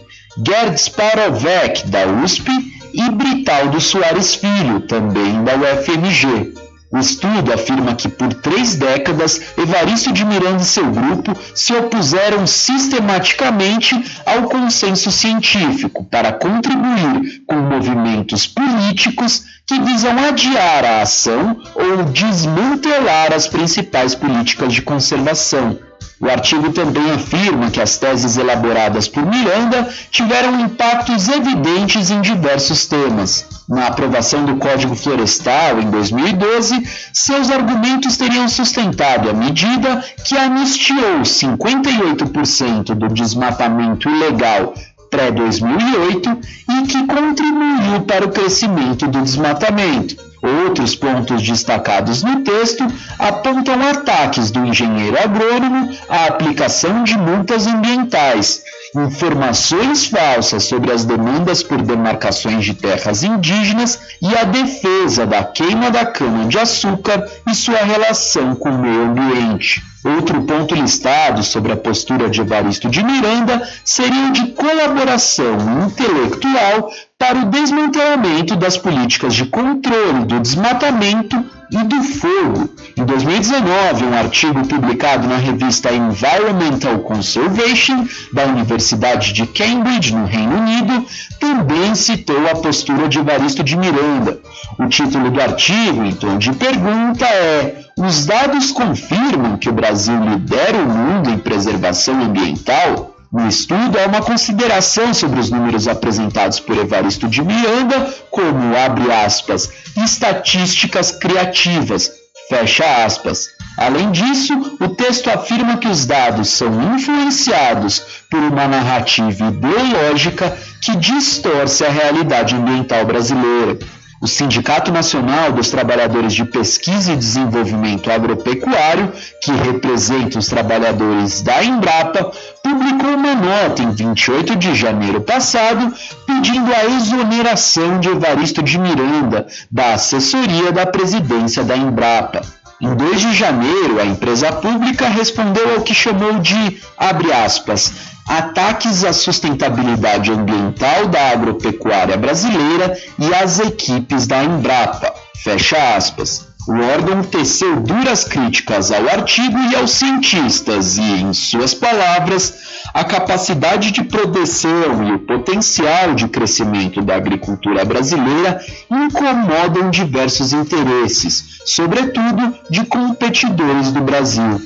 Gerd 0.47 0.79
Sparovec, 0.79 1.89
da 1.89 2.07
USP 2.07 2.49
e 2.95 3.11
Britaldo 3.11 3.81
Soares 3.81 4.37
Filho, 4.37 4.81
também 4.83 5.43
da 5.43 5.55
UFMG. 5.57 6.68
O 6.91 6.97
estudo 6.97 7.53
afirma 7.53 7.95
que 7.95 8.09
por 8.09 8.33
três 8.33 8.75
décadas, 8.75 9.41
Evaristo 9.59 10.11
de 10.11 10.25
Miranda 10.25 10.63
e 10.63 10.65
seu 10.65 10.91
grupo 10.91 11.37
se 11.55 11.75
opuseram 11.75 12.47
sistematicamente 12.47 13.95
ao 14.25 14.45
consenso 14.45 15.11
científico 15.11 16.05
para 16.05 16.33
contribuir 16.33 17.43
com 17.47 17.57
movimentos 17.57 18.47
políticos 18.47 19.45
que 19.67 19.79
visam 19.81 20.19
adiar 20.19 20.83
a 20.83 21.03
ação 21.03 21.61
ou 21.75 22.05
desmantelar 22.05 23.35
as 23.35 23.47
principais 23.47 24.15
políticas 24.15 24.73
de 24.73 24.81
conservação. 24.81 25.88
O 26.21 26.29
artigo 26.29 26.73
também 26.73 27.13
afirma 27.13 27.71
que 27.71 27.81
as 27.81 27.97
teses 27.97 28.37
elaboradas 28.37 29.07
por 29.07 29.25
Miranda 29.25 29.89
tiveram 30.11 30.61
impactos 30.61 31.29
evidentes 31.29 32.11
em 32.11 32.21
diversos 32.21 32.87
temas. 32.87 33.47
Na 33.69 33.87
aprovação 33.87 34.45
do 34.45 34.57
Código 34.57 34.97
Florestal 34.97 35.81
em 35.81 35.91
2012, 35.91 36.83
seus 37.13 37.51
argumentos 37.51 38.17
teriam 38.17 38.49
sustentado 38.49 39.31
a 39.31 39.33
medida 39.33 40.03
que 40.25 40.37
anistiou 40.37 41.21
58% 41.21 42.95
do 42.95 43.09
desmatamento 43.09 44.09
ilegal 44.09 44.75
pré-2008 45.11 46.39
e 46.69 46.87
que 46.87 47.07
contribuiu 47.07 48.01
para 48.07 48.27
o 48.27 48.31
crescimento 48.31 49.07
do 49.07 49.23
desmatamento. 49.23 50.28
Outros 50.43 50.95
pontos 50.95 51.43
destacados 51.43 52.23
no 52.23 52.43
texto 52.43 52.87
apontam 53.19 53.83
ataques 53.83 54.51
do 54.51 54.65
engenheiro 54.65 55.19
agrônomo 55.21 55.91
à 56.09 56.27
aplicação 56.27 57.03
de 57.03 57.19
multas 57.19 57.67
ambientais, 57.67 58.63
informações 58.95 60.07
falsas 60.07 60.65
sobre 60.65 60.93
as 60.93 61.05
demandas 61.05 61.63
por 61.63 61.83
demarcações 61.83 62.65
de 62.65 62.75
terras 62.75 63.25
indígenas 63.25 64.01
e 64.23 64.37
a 64.37 64.45
defesa 64.45 65.27
da 65.27 65.43
queima 65.43 65.91
da 65.91 66.07
cana-de-açúcar 66.07 67.29
e 67.51 67.55
sua 67.55 67.79
relação 67.79 68.55
com 68.55 68.71
o 68.71 68.79
meio 68.79 69.03
ambiente. 69.03 69.83
Outro 70.05 70.43
ponto 70.43 70.75
listado 70.75 71.43
sobre 71.43 71.73
a 71.73 71.77
postura 71.77 72.31
de 72.31 72.41
Evaristo 72.41 72.89
de 72.89 73.03
Miranda 73.03 73.69
seria 73.85 74.29
o 74.29 74.33
de 74.33 74.47
colaboração 74.53 75.57
intelectual 75.87 76.91
para 77.19 77.39
o 77.39 77.47
desmantelamento 77.47 78.55
das 78.55 78.79
políticas 78.79 79.35
de 79.35 79.47
controle 79.47 80.25
do 80.25 80.39
desmatamento 80.39 81.45
e 81.71 81.85
do 81.85 82.03
fogo. 82.03 82.71
Em 82.97 83.05
2019, 83.05 84.05
um 84.05 84.15
artigo 84.15 84.67
publicado 84.67 85.27
na 85.27 85.37
revista 85.37 85.93
Environmental 85.93 87.01
Conservation 87.01 88.07
da 88.33 88.45
Universidade 88.45 89.33
de 89.33 89.47
Cambridge, 89.47 90.15
no 90.15 90.27
Reino 90.27 90.59
Unido, 90.59 91.05
também 91.41 91.95
citou 91.95 92.49
a 92.49 92.55
postura 92.55 93.09
de 93.09 93.19
Evaristo 93.19 93.65
de 93.65 93.77
Miranda. 93.77 94.39
O 94.79 94.87
título 94.87 95.31
do 95.31 95.41
artigo, 95.41 96.15
tom 96.15 96.39
de 96.39 96.53
pergunta, 96.53 97.27
é 97.27 97.88
Os 97.99 98.27
dados 98.27 98.71
confirmam 98.71 99.57
que 99.57 99.69
o 99.69 99.73
Brasil 99.73 100.15
lidera 100.23 100.79
o 100.79 100.89
mundo 100.89 101.31
em 101.31 101.37
preservação 101.37 102.23
ambiental? 102.23 103.17
No 103.33 103.49
estudo, 103.49 103.99
há 103.99 104.07
uma 104.07 104.23
consideração 104.23 105.13
sobre 105.13 105.41
os 105.41 105.51
números 105.51 105.89
apresentados 105.89 106.61
por 106.61 106.77
Evaristo 106.79 107.27
de 107.27 107.43
Miranda, 107.43 108.15
como, 108.31 108.77
abre 108.77 109.11
aspas, 109.13 109.69
estatísticas 109.97 111.11
criativas, 111.11 112.13
fecha 112.49 113.05
aspas. 113.05 113.49
Além 113.77 114.13
disso, 114.13 114.77
o 114.81 114.89
texto 114.91 115.29
afirma 115.29 115.77
que 115.77 115.89
os 115.89 116.07
dados 116.07 116.51
são 116.51 116.95
influenciados 116.95 118.01
por 118.31 118.39
uma 118.39 118.69
narrativa 118.69 119.49
ideológica 119.49 120.57
que 120.81 120.95
distorce 120.95 121.85
a 121.85 121.91
realidade 121.91 122.55
ambiental 122.55 123.05
brasileira. 123.05 123.77
O 124.21 124.27
Sindicato 124.27 124.91
Nacional 124.91 125.53
dos 125.53 125.71
Trabalhadores 125.71 126.33
de 126.33 126.45
Pesquisa 126.45 127.13
e 127.13 127.17
Desenvolvimento 127.17 128.11
Agropecuário, 128.11 129.13
que 129.41 129.53
representa 129.53 130.41
os 130.41 130.49
trabalhadores 130.49 131.41
da 131.41 131.63
Embrapa, 131.63 132.33
publicou 132.61 133.11
uma 133.11 133.35
nota 133.37 133.81
em 133.83 133.93
28 133.93 134.57
de 134.57 134.75
janeiro 134.75 135.21
passado 135.21 135.95
pedindo 136.27 136.73
a 136.75 136.85
exoneração 136.87 138.01
de 138.01 138.09
Evaristo 138.09 138.61
de 138.61 138.77
Miranda 138.77 139.47
da 139.71 139.95
assessoria 139.95 140.73
da 140.73 140.85
presidência 140.85 141.63
da 141.63 141.77
Embrapa. 141.77 142.41
Em 142.81 142.95
2 142.95 143.21
de 143.21 143.35
janeiro, 143.35 144.01
a 144.01 144.05
empresa 144.05 144.53
pública 144.53 145.09
respondeu 145.09 145.75
ao 145.75 145.83
que 145.83 145.95
chamou 145.95 146.39
de, 146.41 146.81
abre 146.97 147.33
aspas, 147.33 147.93
ataques 148.29 149.05
à 149.05 149.13
sustentabilidade 149.13 150.31
ambiental 150.31 151.07
da 151.07 151.31
agropecuária 151.31 152.17
brasileira 152.17 152.97
e 153.19 153.35
às 153.35 153.59
equipes 153.59 154.27
da 154.27 154.45
Embrapa. 154.45 155.15
Fecha 155.43 155.97
aspas. 155.97 156.47
O 156.69 156.79
órgão 156.93 157.23
teceu 157.23 157.81
duras 157.81 158.25
críticas 158.25 158.93
ao 158.93 159.09
artigo 159.09 159.59
e 159.59 159.75
aos 159.75 159.93
cientistas 159.93 160.99
e, 160.99 161.01
em 161.01 161.33
suas 161.33 161.73
palavras, 161.73 162.53
a 162.93 163.03
capacidade 163.05 163.91
de 163.91 164.05
produção 164.05 165.09
e 165.09 165.13
o 165.13 165.21
potencial 165.21 166.15
de 166.15 166.29
crescimento 166.29 167.01
da 167.01 167.17
agricultura 167.17 167.87
brasileira 167.87 168.61
incomodam 168.91 169.89
diversos 169.89 170.53
interesses, 170.53 171.61
sobretudo 171.65 172.55
de 172.69 172.85
competidores 172.85 173.91
do 173.91 174.03
Brasil. 174.03 174.61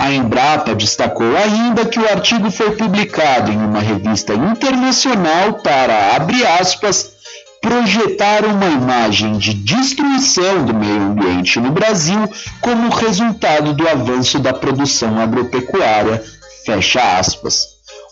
A 0.00 0.10
Embrapa 0.10 0.74
destacou 0.74 1.36
ainda 1.36 1.84
que 1.84 2.00
o 2.00 2.08
artigo 2.08 2.50
foi 2.50 2.70
publicado 2.70 3.52
em 3.52 3.58
uma 3.58 3.80
revista 3.80 4.32
internacional 4.32 5.60
para, 5.62 6.16
abre 6.16 6.42
aspas, 6.46 7.16
projetar 7.60 8.46
uma 8.46 8.64
imagem 8.64 9.36
de 9.36 9.52
destruição 9.52 10.64
do 10.64 10.72
meio 10.72 11.02
ambiente 11.02 11.60
no 11.60 11.70
Brasil 11.70 12.26
como 12.62 12.88
resultado 12.88 13.74
do 13.74 13.86
avanço 13.86 14.38
da 14.38 14.54
produção 14.54 15.20
agropecuária, 15.20 16.24
fecha 16.64 17.18
aspas. 17.18 17.66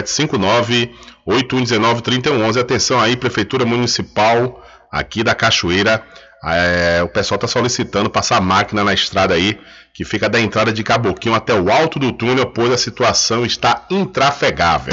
759-8119-3111. 1.26 2.60
Atenção 2.60 3.00
aí, 3.00 3.16
Prefeitura 3.16 3.64
Municipal 3.64 4.62
aqui 4.92 5.24
da 5.24 5.34
Cachoeira. 5.34 6.04
É, 6.44 7.00
o 7.02 7.08
pessoal 7.08 7.36
está 7.36 7.48
solicitando 7.48 8.10
passar 8.10 8.42
máquina 8.42 8.84
na 8.84 8.92
estrada 8.92 9.32
aí, 9.32 9.58
que 9.94 10.04
fica 10.04 10.28
da 10.28 10.38
entrada 10.38 10.70
de 10.70 10.84
Caboquinho 10.84 11.34
até 11.34 11.54
o 11.54 11.72
alto 11.72 11.98
do 11.98 12.12
túnel, 12.12 12.44
pois 12.48 12.70
a 12.70 12.76
situação 12.76 13.46
está 13.46 13.86
intrafegável. 13.90 14.92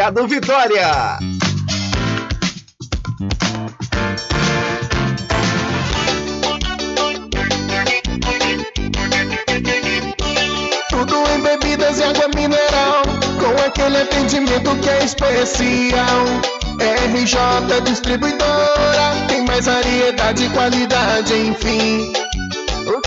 Vitória. 0.09 1.19
Tudo 10.89 11.15
em 11.29 11.41
bebidas 11.43 11.99
e 11.99 12.03
água 12.03 12.27
mineral, 12.35 13.03
com 13.39 13.63
aquele 13.63 13.97
atendimento 13.97 14.75
que 14.77 14.89
é 14.89 15.05
especial. 15.05 16.25
RJ 17.13 17.81
Distribuidora, 17.85 19.27
tem 19.27 19.45
mais 19.45 19.67
variedade 19.67 20.45
e 20.45 20.49
qualidade, 20.49 21.33
enfim. 21.35 22.11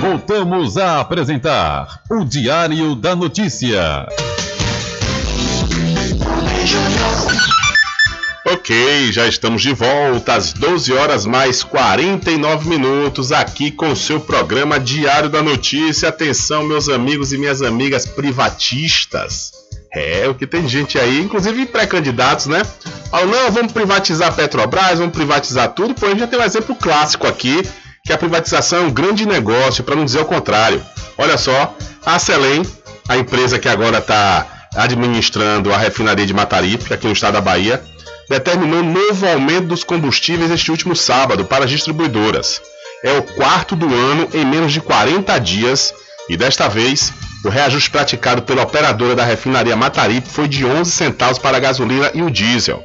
Voltamos 0.00 0.76
a 0.76 1.00
apresentar 1.00 2.02
o 2.10 2.24
Diário 2.24 2.94
da 2.94 3.16
Notícia. 3.16 4.06
Ok, 8.44 9.12
já 9.12 9.26
estamos 9.26 9.62
de 9.62 9.72
volta 9.72 10.34
às 10.34 10.52
12 10.52 10.92
horas 10.92 11.26
mais 11.26 11.62
49 11.62 12.68
minutos 12.68 13.32
aqui 13.32 13.70
com 13.70 13.90
o 13.90 13.96
seu 13.96 14.20
programa 14.20 14.78
Diário 14.78 15.28
da 15.28 15.42
Notícia. 15.42 16.08
Atenção, 16.08 16.64
meus 16.64 16.88
amigos 16.88 17.32
e 17.32 17.38
minhas 17.38 17.62
amigas 17.62 18.06
privatistas. 18.06 19.50
É, 19.92 20.28
o 20.28 20.34
que 20.34 20.46
tem 20.46 20.68
gente 20.68 20.98
aí, 20.98 21.20
inclusive 21.20 21.66
pré-candidatos, 21.66 22.46
né? 22.46 22.62
Falam, 23.10 23.28
não, 23.28 23.50
vamos 23.50 23.72
privatizar 23.72 24.28
a 24.28 24.32
Petrobras, 24.32 24.98
vamos 24.98 25.14
privatizar 25.14 25.72
tudo. 25.72 25.94
Gente 26.06 26.20
já 26.20 26.26
tem 26.26 26.38
um 26.38 26.42
exemplo 26.42 26.76
clássico 26.76 27.26
aqui, 27.26 27.62
que 28.06 28.12
a 28.12 28.18
privatização 28.18 28.78
é 28.78 28.82
um 28.82 28.90
grande 28.90 29.26
negócio, 29.26 29.82
para 29.82 29.96
não 29.96 30.04
dizer 30.04 30.20
o 30.20 30.24
contrário. 30.24 30.80
Olha 31.18 31.36
só, 31.36 31.76
a 32.04 32.18
Selem, 32.18 32.62
a 33.08 33.16
empresa 33.16 33.58
que 33.58 33.68
agora 33.68 33.98
está 33.98 34.46
administrando 34.76 35.72
a 35.72 35.76
refinaria 35.76 36.24
de 36.24 36.32
Mataripe, 36.32 36.94
aqui 36.94 37.06
no 37.06 37.12
estado 37.12 37.34
da 37.34 37.40
Bahia, 37.40 37.82
determinou 38.28 38.82
novo 38.82 39.26
aumento 39.26 39.66
dos 39.66 39.82
combustíveis 39.82 40.50
este 40.50 40.70
último 40.70 40.94
sábado 40.94 41.44
para 41.44 41.64
as 41.64 41.70
distribuidoras. 41.70 42.60
É 43.02 43.12
o 43.12 43.22
quarto 43.22 43.74
do 43.74 43.92
ano 43.92 44.28
em 44.32 44.44
menos 44.44 44.72
de 44.72 44.80
40 44.80 45.38
dias 45.40 45.92
e 46.28 46.36
desta 46.36 46.68
vez 46.68 47.12
o 47.44 47.48
reajuste 47.48 47.90
praticado 47.90 48.42
pela 48.42 48.62
operadora 48.62 49.14
da 49.14 49.24
refinaria 49.24 49.76
Mataripe 49.76 50.28
foi 50.28 50.48
de 50.48 50.64
11 50.64 50.90
centavos 50.90 51.38
para 51.38 51.56
a 51.56 51.60
gasolina 51.60 52.10
e 52.14 52.22
o 52.22 52.30
diesel. 52.30 52.82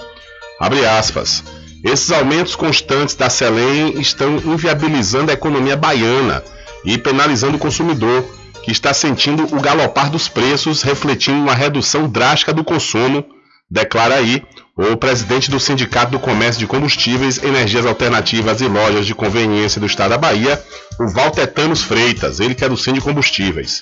Abre 0.60 0.86
aspas. 0.86 1.44
Esses 1.84 2.12
aumentos 2.12 2.56
constantes 2.56 3.16
da 3.16 3.30
Selem 3.30 4.00
estão 4.00 4.36
inviabilizando 4.38 5.32
a 5.32 5.34
economia 5.34 5.76
baiana 5.76 6.44
e 6.86 6.98
penalizando 6.98 7.58
o 7.58 7.60
consumidor, 7.60 8.24
que 8.64 8.72
está 8.72 8.94
sentindo 8.94 9.44
o 9.56 9.60
galopar 9.60 10.12
dos 10.12 10.28
preços, 10.28 10.84
refletindo 10.84 11.40
uma 11.40 11.56
redução 11.56 12.08
drástica 12.08 12.54
do 12.54 12.64
consumo, 12.64 13.26
declara 13.70 14.16
aí 14.16 14.44
o 14.78 14.96
presidente 14.96 15.50
do 15.50 15.60
Sindicato 15.60 16.12
do 16.12 16.20
Comércio 16.20 16.60
de 16.60 16.68
Combustíveis, 16.68 17.42
Energias 17.42 17.86
Alternativas 17.86 18.62
e 18.62 18.68
Lojas 18.68 19.06
de 19.06 19.16
Conveniência 19.16 19.82
do 19.82 19.88
Estado 19.88 20.12
da 20.12 20.18
Bahia, 20.18 20.64
o 21.00 21.08
Valtetanos 21.08 21.82
Freitas, 21.82 22.40
ele 22.40 22.54
que 22.54 22.64
é 22.64 22.70
do 22.70 22.78
Sindicato 22.78 23.00
de 23.00 23.06
Combustíveis. 23.06 23.82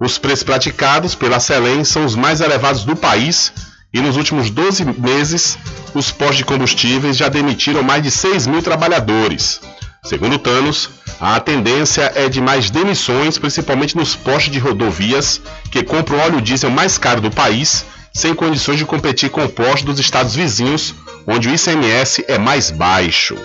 Os 0.00 0.18
preços 0.18 0.42
praticados 0.42 1.14
pela 1.14 1.40
Selem 1.40 1.84
são 1.84 2.04
os 2.04 2.14
mais 2.14 2.40
elevados 2.40 2.84
do 2.84 2.96
país 2.96 3.52
e 3.92 4.00
nos 4.00 4.16
últimos 4.16 4.50
12 4.50 4.84
meses, 4.84 5.58
os 5.94 6.10
postos 6.10 6.38
de 6.38 6.44
combustíveis 6.44 7.16
já 7.16 7.28
demitiram 7.28 7.82
mais 7.82 8.02
de 8.02 8.10
6 8.10 8.46
mil 8.46 8.62
trabalhadores. 8.62 9.60
Segundo 10.04 10.38
Thanos, 10.38 10.90
a 11.20 11.40
tendência 11.40 12.12
é 12.14 12.28
de 12.28 12.40
mais 12.40 12.70
demissões, 12.70 13.38
principalmente 13.38 13.96
nos 13.96 14.14
postos 14.14 14.52
de 14.52 14.58
rodovias, 14.58 15.40
que 15.70 15.82
compram 15.82 16.18
óleo 16.18 16.40
diesel 16.40 16.70
mais 16.70 16.96
caro 16.96 17.20
do 17.20 17.30
país, 17.30 17.84
sem 18.12 18.34
condições 18.34 18.78
de 18.78 18.84
competir 18.84 19.30
com 19.30 19.46
postos 19.48 19.82
dos 19.82 19.98
estados 19.98 20.34
vizinhos, 20.34 20.94
onde 21.26 21.48
o 21.48 21.54
ICMS 21.54 22.24
é 22.28 22.38
mais 22.38 22.70
baixo. 22.70 23.36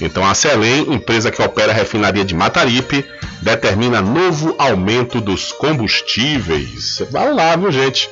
Então 0.00 0.24
a 0.24 0.34
Celem, 0.34 0.92
empresa 0.92 1.30
que 1.30 1.42
opera 1.42 1.72
a 1.72 1.74
refinaria 1.74 2.24
de 2.24 2.34
Mataripe, 2.34 3.04
determina 3.42 4.00
novo 4.00 4.54
aumento 4.58 5.20
dos 5.20 5.50
combustíveis. 5.52 7.02
Vai 7.10 7.32
lá, 7.32 7.56
viu 7.56 7.72
gente? 7.72 8.08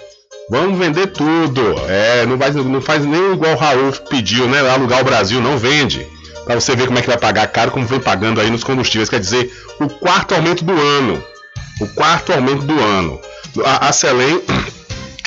Vamos 0.48 0.78
vender 0.78 1.08
tudo. 1.08 1.62
É, 1.88 2.24
não, 2.26 2.36
vai, 2.36 2.50
não 2.52 2.80
faz 2.80 3.04
nem 3.04 3.32
igual 3.32 3.54
o 3.54 3.56
Raul 3.56 3.92
pediu, 4.08 4.48
né? 4.48 4.60
Alugar 4.70 5.00
o 5.00 5.04
Brasil, 5.04 5.40
não 5.40 5.58
vende. 5.58 6.06
Para 6.44 6.60
você 6.60 6.76
ver 6.76 6.86
como 6.86 6.98
é 6.98 7.02
que 7.02 7.08
vai 7.08 7.18
pagar 7.18 7.46
caro, 7.48 7.72
como 7.72 7.86
vem 7.86 7.98
pagando 7.98 8.40
aí 8.40 8.50
nos 8.50 8.62
combustíveis. 8.62 9.08
Quer 9.08 9.18
dizer, 9.18 9.52
o 9.80 9.88
quarto 9.88 10.34
aumento 10.34 10.64
do 10.64 10.72
ano. 10.72 11.22
O 11.80 11.88
quarto 11.88 12.32
aumento 12.32 12.62
do 12.62 12.78
ano. 12.78 13.20
A, 13.64 13.88
a 13.88 13.92
Celem 13.92 14.42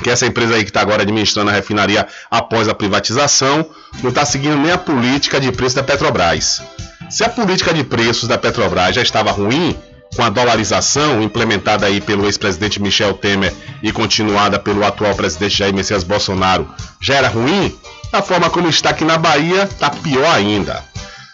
que 0.02 0.10
essa 0.10 0.26
empresa 0.26 0.56
aí 0.56 0.64
que 0.64 0.70
está 0.70 0.82
agora 0.82 1.02
administrando 1.02 1.50
a 1.50 1.54
refinaria 1.54 2.08
após 2.32 2.68
a 2.68 2.74
privatização, 2.74 3.70
não 4.02 4.10
está 4.10 4.26
seguindo 4.26 4.58
nem 4.58 4.72
a 4.72 4.78
política 4.78 5.40
de 5.40 5.52
preço 5.52 5.76
da 5.76 5.84
Petrobras. 5.84 6.62
Se 7.10 7.24
a 7.24 7.30
política 7.30 7.74
de 7.74 7.84
preços 7.84 8.28
da 8.28 8.38
Petrobras 8.38 8.96
já 8.96 9.02
estava 9.02 9.32
ruim, 9.32 9.78
com 10.16 10.24
a 10.24 10.30
dolarização 10.30 11.22
implementada 11.22 11.86
aí 11.86 12.02
pelo 12.02 12.26
ex-presidente 12.26 12.82
Michel 12.82 13.14
Temer 13.14 13.54
e 13.84 13.92
continuada 13.92 14.60
pelo 14.60 14.84
atual 14.86 15.16
presidente 15.16 15.58
Jair 15.58 15.74
Messias 15.74 16.04
Bolsonaro, 16.04 16.68
já 17.00 17.16
era 17.16 17.28
ruim, 17.28 17.76
a 18.12 18.22
forma 18.22 18.50
como 18.50 18.68
está 18.68 18.90
aqui 18.90 19.06
na 19.06 19.18
Bahia 19.18 19.64
está 19.64 19.90
pior 19.90 20.34
ainda. 20.34 20.84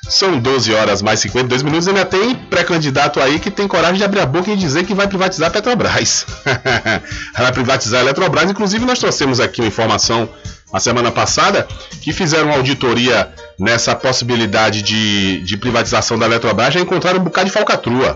São 0.07 0.37
12 0.37 0.73
horas 0.73 1.01
mais 1.01 1.19
52 1.21 1.63
minutos 1.63 1.87
e 1.87 1.89
ainda 1.89 2.05
tem 2.05 2.35
pré-candidato 2.35 3.19
aí 3.19 3.39
que 3.39 3.49
tem 3.49 3.67
coragem 3.67 3.97
de 3.97 4.03
abrir 4.03 4.19
a 4.19 4.25
boca 4.25 4.51
e 4.51 4.55
dizer 4.55 4.85
que 4.85 4.93
vai 4.93 5.07
privatizar 5.07 5.47
a 5.49 5.51
Petrobras. 5.51 6.27
vai 7.35 7.51
privatizar 7.51 8.01
a 8.01 8.03
Eletrobras. 8.03 8.49
Inclusive, 8.49 8.85
nós 8.85 8.99
trouxemos 8.99 9.39
aqui 9.39 9.61
uma 9.61 9.67
informação 9.67 10.29
a 10.71 10.79
semana 10.79 11.11
passada 11.11 11.67
que 12.01 12.11
fizeram 12.11 12.47
uma 12.47 12.57
auditoria 12.57 13.33
nessa 13.57 13.95
possibilidade 13.95 14.81
de, 14.81 15.41
de 15.41 15.57
privatização 15.57 16.19
da 16.19 16.25
Eletrobras 16.25 16.73
já 16.73 16.81
encontraram 16.81 17.19
um 17.19 17.23
bocado 17.23 17.47
de 17.47 17.53
falcatrua. 17.53 18.15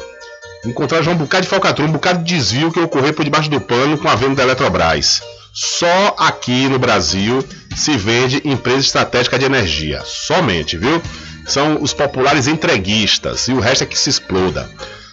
Encontraram 0.65 1.03
já 1.03 1.11
um 1.11 1.15
bocado 1.15 1.43
de 1.43 1.49
falcatrua, 1.49 1.87
um 1.87 1.93
bocado 1.93 2.23
de 2.23 2.35
desvio 2.35 2.71
que 2.71 2.79
ocorreu 2.79 3.13
por 3.13 3.23
debaixo 3.23 3.49
do 3.49 3.61
pano 3.61 3.97
com 3.97 4.07
a 4.07 4.15
venda 4.15 4.35
da 4.35 4.43
Eletrobras. 4.43 5.21
Só 5.53 6.15
aqui 6.17 6.67
no 6.67 6.77
Brasil 6.77 7.43
se 7.75 7.97
vende 7.97 8.41
empresa 8.45 8.79
estratégica 8.79 9.39
de 9.39 9.45
energia. 9.45 10.01
Somente, 10.05 10.77
viu? 10.77 11.01
são 11.49 11.81
os 11.81 11.93
populares 11.93 12.47
entreguistas 12.47 13.47
e 13.47 13.53
o 13.53 13.59
resto 13.59 13.83
é 13.83 13.87
que 13.87 13.97
se 13.97 14.09
exploda. 14.09 14.69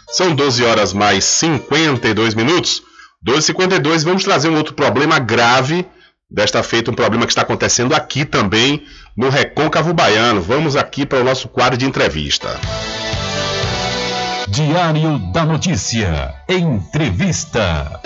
São 0.08 0.34
12 0.34 0.64
horas 0.64 0.92
mais 0.92 1.24
52 1.24 2.34
minutos. 2.34 2.82
12h52, 3.26 4.04
vamos 4.04 4.22
trazer 4.22 4.48
um 4.48 4.56
outro 4.56 4.74
problema 4.74 5.18
grave. 5.18 5.86
Desta 6.30 6.62
feita, 6.62 6.90
um 6.90 6.94
problema 6.94 7.24
que 7.24 7.32
está 7.32 7.42
acontecendo 7.42 7.94
aqui 7.94 8.24
também, 8.24 8.84
no 9.16 9.28
Recôncavo 9.28 9.94
Baiano. 9.94 10.42
Vamos 10.42 10.76
aqui 10.76 11.06
para 11.06 11.20
o 11.20 11.24
nosso 11.24 11.48
quadro 11.48 11.78
de 11.78 11.86
entrevista. 11.86 12.48
Diário 14.56 15.18
da 15.34 15.44
Notícia. 15.44 16.34
Entrevista. 16.48 18.00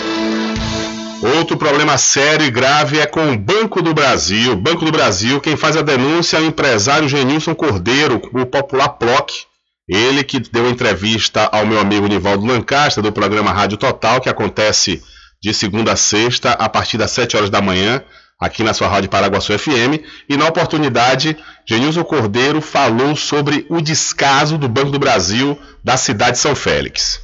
Outro 1.39 1.57
problema 1.57 1.97
sério 1.97 2.45
e 2.45 2.51
grave 2.51 2.99
é 2.99 3.07
com 3.07 3.33
o 3.33 3.39
Banco 3.39 3.81
do 3.81 3.95
Brasil. 3.95 4.57
Banco 4.57 4.85
do 4.85 4.91
Brasil, 4.91 5.41
quem 5.41 5.57
faz 5.57 5.77
a 5.77 5.83
denúncia 5.83 6.39
é 6.39 6.41
o 6.41 6.47
empresário 6.47 7.09
Genilson 7.09 7.55
Cordeiro, 7.55 8.21
o 8.35 8.45
popular 8.47 8.89
PLOC. 8.89 9.45
Ele 9.89 10.25
que 10.25 10.41
deu 10.41 10.69
entrevista 10.69 11.49
ao 11.53 11.65
meu 11.65 11.79
amigo 11.79 12.09
Nivaldo 12.09 12.45
Lancaster, 12.45 13.01
do 13.01 13.13
programa 13.13 13.53
Rádio 13.53 13.79
Total, 13.79 14.21
que 14.21 14.29
acontece 14.29 15.01
de 15.41 15.55
segunda 15.55 15.93
a 15.93 15.97
sexta, 15.97 16.51
a 16.51 16.69
partir 16.69 16.99
das 16.99 17.13
7 17.13 17.37
horas 17.37 17.51
da 17.51 17.63
manhã, 17.63 18.03
aqui 18.41 18.63
na 18.63 18.73
sua 18.73 18.89
Rádio 18.89 19.11
Paraguaçu 19.11 19.57
FM. 19.59 20.03
E 20.29 20.37
na 20.37 20.47
oportunidade, 20.47 21.37
Genilson 21.67 22.05
Cordeiro 22.05 22.61
falou 22.61 23.15
sobre 23.15 23.67
o 23.69 23.81
descaso 23.81 24.57
do 24.57 24.69
Banco 24.69 24.91
do 24.91 24.99
Brasil 24.99 25.59
da 25.85 25.97
cidade 25.97 26.33
de 26.33 26.39
São 26.39 26.55
Félix. 26.55 27.21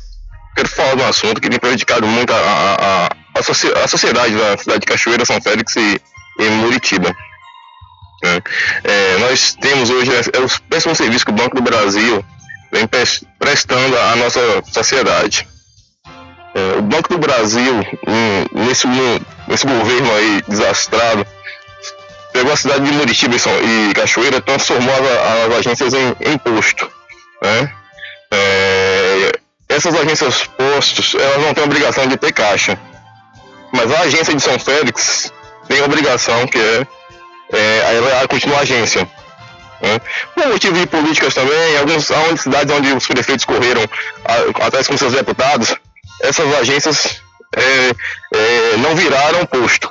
Quero 0.54 0.68
falar 0.68 0.94
de 0.94 1.02
um 1.02 1.08
assunto 1.08 1.40
que 1.40 1.48
tem 1.48 1.58
prejudicado 1.58 2.06
muito 2.06 2.32
a, 2.32 2.36
a, 2.36 3.06
a 3.06 3.08
a, 3.36 3.84
a 3.84 3.88
sociedade 3.88 4.34
da 4.34 4.56
cidade 4.56 4.80
de 4.80 4.86
Cachoeira, 4.86 5.24
São 5.24 5.40
Félix 5.40 5.76
e, 5.76 6.00
e 6.38 6.48
Muritiba. 6.50 7.14
É, 8.24 8.42
é, 8.84 9.18
nós 9.18 9.54
temos 9.54 9.90
hoje 9.90 10.10
é, 10.10 10.38
o 10.40 10.60
péssimo 10.68 10.94
serviço 10.94 11.24
que 11.24 11.30
o 11.30 11.34
Banco 11.34 11.56
do 11.56 11.62
Brasil 11.62 12.24
vem 12.72 12.88
prestando 13.38 13.98
à 13.98 14.16
nossa 14.16 14.40
sociedade. 14.72 15.46
É, 16.54 16.78
o 16.78 16.82
Banco 16.82 17.10
do 17.10 17.18
Brasil, 17.18 17.74
um, 18.06 18.64
nesse, 18.64 18.86
um, 18.86 19.20
nesse 19.46 19.66
governo 19.66 20.12
aí 20.14 20.42
desastrado, 20.48 21.26
pegou 22.32 22.52
a 22.52 22.56
cidade 22.56 22.84
de 22.84 22.92
Muritiba 22.92 23.36
e, 23.36 23.94
Cachoeira, 23.94 24.40
transformou 24.40 24.94
as, 24.94 25.50
as 25.50 25.58
agências 25.58 25.94
em, 25.94 26.16
em 26.20 26.38
posto. 26.38 26.90
Né? 27.42 27.72
É, 28.30 29.40
essas 29.68 29.94
agências 29.94 30.46
postos, 30.46 31.14
elas 31.14 31.38
não 31.38 31.54
têm 31.54 31.64
obrigação 31.64 32.06
de 32.06 32.16
ter 32.16 32.32
caixa. 32.32 32.78
Mas 33.72 33.90
a 33.92 34.00
agência 34.02 34.34
de 34.34 34.42
São 34.42 34.58
Félix 34.58 35.32
tem 35.68 35.82
obrigação, 35.82 36.46
que 36.46 36.58
é, 36.58 36.86
é 37.52 37.96
ela 37.96 38.28
continua 38.28 38.60
agência. 38.60 39.08
Né? 39.80 40.00
Por 40.34 40.46
motivo 40.48 40.74
de 40.74 40.86
políticas 40.86 41.34
também, 41.34 41.78
algumas 41.78 42.10
onde, 42.10 42.40
cidades 42.40 42.74
onde 42.74 42.92
os 42.92 43.06
prefeitos 43.06 43.44
correram 43.44 43.82
atrás 44.62 44.86
com 44.86 44.96
seus 44.96 45.12
deputados, 45.12 45.74
essas 46.22 46.54
agências 46.54 47.20
é, 47.56 47.90
é, 48.34 48.76
não 48.76 48.94
viraram 48.94 49.46
posto. 49.46 49.90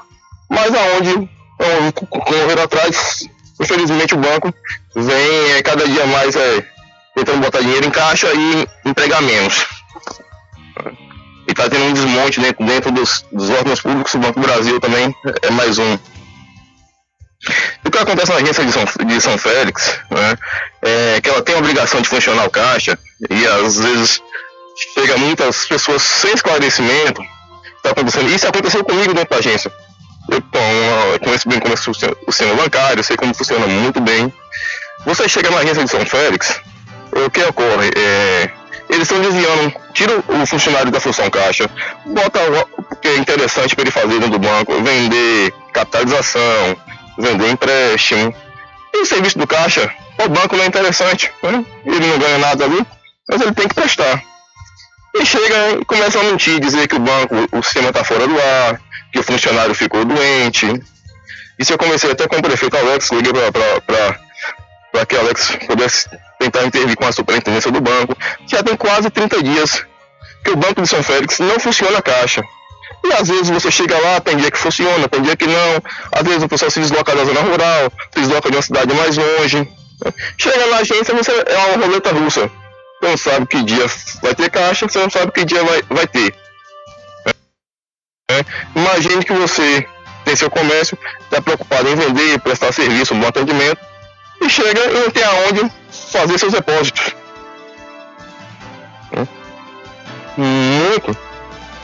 Mas 0.50 0.72
aonde 0.74 1.30
correram 2.10 2.64
atrás, 2.64 3.28
infelizmente 3.60 4.14
o 4.14 4.18
banco 4.18 4.54
vem 4.96 5.52
é, 5.52 5.62
cada 5.62 5.88
dia 5.88 6.06
mais 6.06 6.36
é, 6.36 6.64
tentando 7.16 7.42
botar 7.42 7.62
dinheiro 7.62 7.88
em 7.88 7.92
caixa 7.92 8.28
e 8.34 8.68
entregar 8.86 9.22
menos 9.22 9.66
e 11.48 11.52
está 11.52 11.70
tendo 11.70 11.86
um 11.86 11.94
desmonte 11.94 12.40
dentro, 12.40 12.66
dentro 12.66 12.92
dos, 12.92 13.26
dos, 13.32 13.50
órgãos 13.50 13.82
públicos, 13.82 14.14
o 14.14 14.20
Banco 14.20 14.40
do 14.40 14.46
Brasil 14.46 14.80
também 14.80 15.16
é 15.42 15.52
mais 15.52 15.78
um. 15.78 15.94
o 17.86 17.92
que 17.92 17.98
acontece 17.98 18.32
na 18.32 18.38
agência 18.38 18.66
de 18.66 18.72
São, 18.72 18.86
de 19.06 19.22
São 19.22 19.38
Félix 19.38 20.00
né, 20.10 20.38
é 20.82 21.22
que 21.22 21.30
ela 21.30 21.42
tem 21.44 21.56
a 21.56 21.60
obrigação 21.60 22.02
de 22.02 22.10
funcionar 22.10 22.46
o 22.46 22.50
caixa 22.50 22.98
e 23.30 23.48
às 23.48 23.80
vezes 23.80 24.22
chega 24.94 25.18
muitas 25.18 25.66
pessoas 25.66 26.02
sem 26.02 26.34
esclarecimento. 26.34 27.24
Tá 27.86 27.92
acontecendo. 27.92 28.34
Isso 28.34 28.48
aconteceu 28.48 28.84
comigo 28.84 29.14
dentro 29.14 29.30
da 29.30 29.38
agência. 29.38 29.72
Eu, 30.28 30.38
eu 31.14 31.20
conheço 31.20 31.48
bem 31.48 31.60
como 31.60 31.72
é 31.72 31.78
o 31.78 32.32
sistema 32.32 32.56
bancário, 32.56 33.04
sei 33.04 33.16
como 33.16 33.32
funciona 33.36 33.68
muito 33.68 34.02
bem. 34.02 34.34
Você 35.06 35.30
chega 35.30 35.52
na 35.52 35.60
agência 35.60 35.84
de 35.84 35.92
São 35.92 36.04
Félix, 36.04 36.60
o 37.12 37.30
que 37.30 37.44
ocorre? 37.44 37.92
É, 37.96 38.50
eles 38.90 39.04
estão 39.04 39.22
desviando, 39.22 39.72
tira 39.94 40.18
o 40.18 40.46
funcionário 40.48 40.90
da 40.90 41.00
função 41.00 41.30
caixa, 41.30 41.70
bota 42.08 42.40
o 42.76 42.96
que 42.96 43.08
é 43.08 43.18
interessante 43.18 43.76
para 43.76 43.84
ele 43.84 43.92
fazer 43.92 44.08
dentro 44.08 44.30
do 44.32 44.40
banco, 44.40 44.74
vender 44.82 45.54
capitalização, 45.72 46.76
vender 47.20 47.52
empréstimo. 47.52 48.34
E 48.96 48.98
o 49.04 49.06
serviço 49.06 49.38
do 49.38 49.46
caixa, 49.46 49.94
o 50.18 50.28
banco 50.28 50.58
não 50.58 50.64
é 50.64 50.68
interessante, 50.68 51.32
né? 51.44 51.64
ele 51.86 52.08
não 52.08 52.18
ganha 52.18 52.40
nada 52.40 52.66
ali, 52.66 52.84
mas 53.30 53.42
ele 53.42 53.54
tem 53.54 53.68
que 53.68 53.76
prestar. 53.76 54.24
E 55.18 55.26
chega 55.26 55.80
e 55.80 55.86
começa 55.86 56.20
a 56.20 56.24
mentir, 56.24 56.60
dizer 56.60 56.88
que 56.88 56.96
o 56.96 57.00
banco, 57.00 57.36
o 57.54 57.64
sistema 57.64 57.88
está 57.90 58.04
fora 58.04 58.28
do 58.28 58.38
ar, 58.38 58.82
que 59.14 59.20
o 59.20 59.24
funcionário 59.24 59.74
ficou 59.74 60.04
doente. 60.04 60.68
Isso 61.58 61.72
eu 61.72 61.78
comecei 61.78 62.12
até 62.12 62.28
com 62.28 62.36
o 62.36 62.42
prefeito 62.42 62.76
Alex, 62.76 63.12
liguei 63.12 63.32
para 64.92 65.06
que 65.06 65.16
Alex 65.16 65.58
pudesse 65.68 66.10
tentar 66.38 66.66
intervir 66.66 66.98
com 66.98 67.08
a 67.08 67.14
superintendência 67.14 67.72
do 67.72 67.80
banco. 67.80 68.16
Já 68.46 68.62
tem 68.62 68.76
quase 68.76 69.10
30 69.10 69.42
dias 69.42 69.86
que 70.44 70.52
o 70.52 70.58
Banco 70.58 70.82
de 70.82 70.88
São 70.88 71.02
Félix 71.02 71.40
não 71.40 71.60
funciona 71.60 71.98
a 71.98 72.02
caixa. 72.02 72.44
E 73.06 73.14
às 73.14 73.28
vezes 73.28 73.50
você 73.50 73.72
chega 73.72 73.98
lá, 73.98 74.20
tem 74.20 74.36
dia 74.36 74.52
que 74.52 74.58
funciona, 74.58 75.08
tem 75.08 75.22
dia 75.22 75.36
que 75.38 75.48
não. 75.48 75.82
Às 76.12 76.24
vezes 76.24 76.44
o 76.44 76.50
pessoal 76.50 76.70
se 76.70 76.82
desloca 76.82 77.16
da 77.16 77.24
zona 77.24 77.40
rural, 77.40 77.92
se 78.14 78.20
desloca 78.20 78.50
de 78.50 78.58
uma 78.58 78.62
cidade 78.62 78.94
mais 78.94 79.16
longe. 79.16 79.68
Chega 80.38 80.66
na 80.68 80.78
agência, 80.78 81.16
você 81.16 81.32
é 81.32 81.58
uma 81.58 81.86
roleta 81.86 82.12
russa. 82.12 82.52
Você 83.06 83.10
não 83.10 83.18
sabe 83.18 83.46
que 83.46 83.62
dia 83.62 83.86
vai 84.22 84.34
ter 84.34 84.50
caixa, 84.50 84.88
você 84.88 84.98
não 84.98 85.10
sabe 85.12 85.32
que 85.32 85.46
dia 85.46 85.64
vai, 85.64 85.84
vai 85.90 86.08
ter. 86.08 86.34
É. 88.32 88.44
Imagine 88.76 89.24
que 89.24 89.34
você 89.34 89.88
tem 90.24 90.36
seu 90.36 90.50
comércio, 90.50 90.98
está 91.22 91.40
preocupado 91.40 91.88
em 91.88 91.96
vender, 91.96 92.40
prestar 92.40 92.74
serviço, 92.74 93.14
um 93.14 93.20
bom 93.20 93.28
atendimento, 93.28 93.78
e 94.42 94.50
chega 94.50 94.86
e 94.86 94.94
não 95.02 95.12
tem 95.12 95.24
aonde 95.24 95.72
fazer 96.12 96.40
seus 96.40 96.54
depósitos. 96.54 97.16
Muito. 100.36 101.18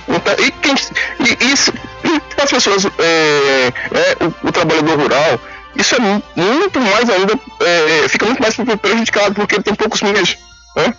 Então, 0.08 0.34
e, 0.40 0.52
quem, 0.52 0.74
e 0.74 1.54
isso, 1.54 1.72
e 2.04 2.42
as 2.42 2.50
pessoas, 2.50 2.86
é, 2.86 3.68
é, 3.68 4.26
o, 4.26 4.48
o, 4.48 4.52
trabalhador 4.52 5.00
rural, 5.00 5.40
isso 5.76 5.96
é 5.96 6.00
muito 6.00 6.80
mais 6.80 7.08
ainda, 7.10 7.40
é, 7.60 8.10
fica 8.10 8.26
muito 8.26 8.42
mais 8.42 8.56
prejudicado 8.56 9.36
porque 9.36 9.56
ele 9.56 9.64
tem 9.64 9.76
poucos 9.76 10.02
meios. 10.02 10.36
Né? 10.76 10.94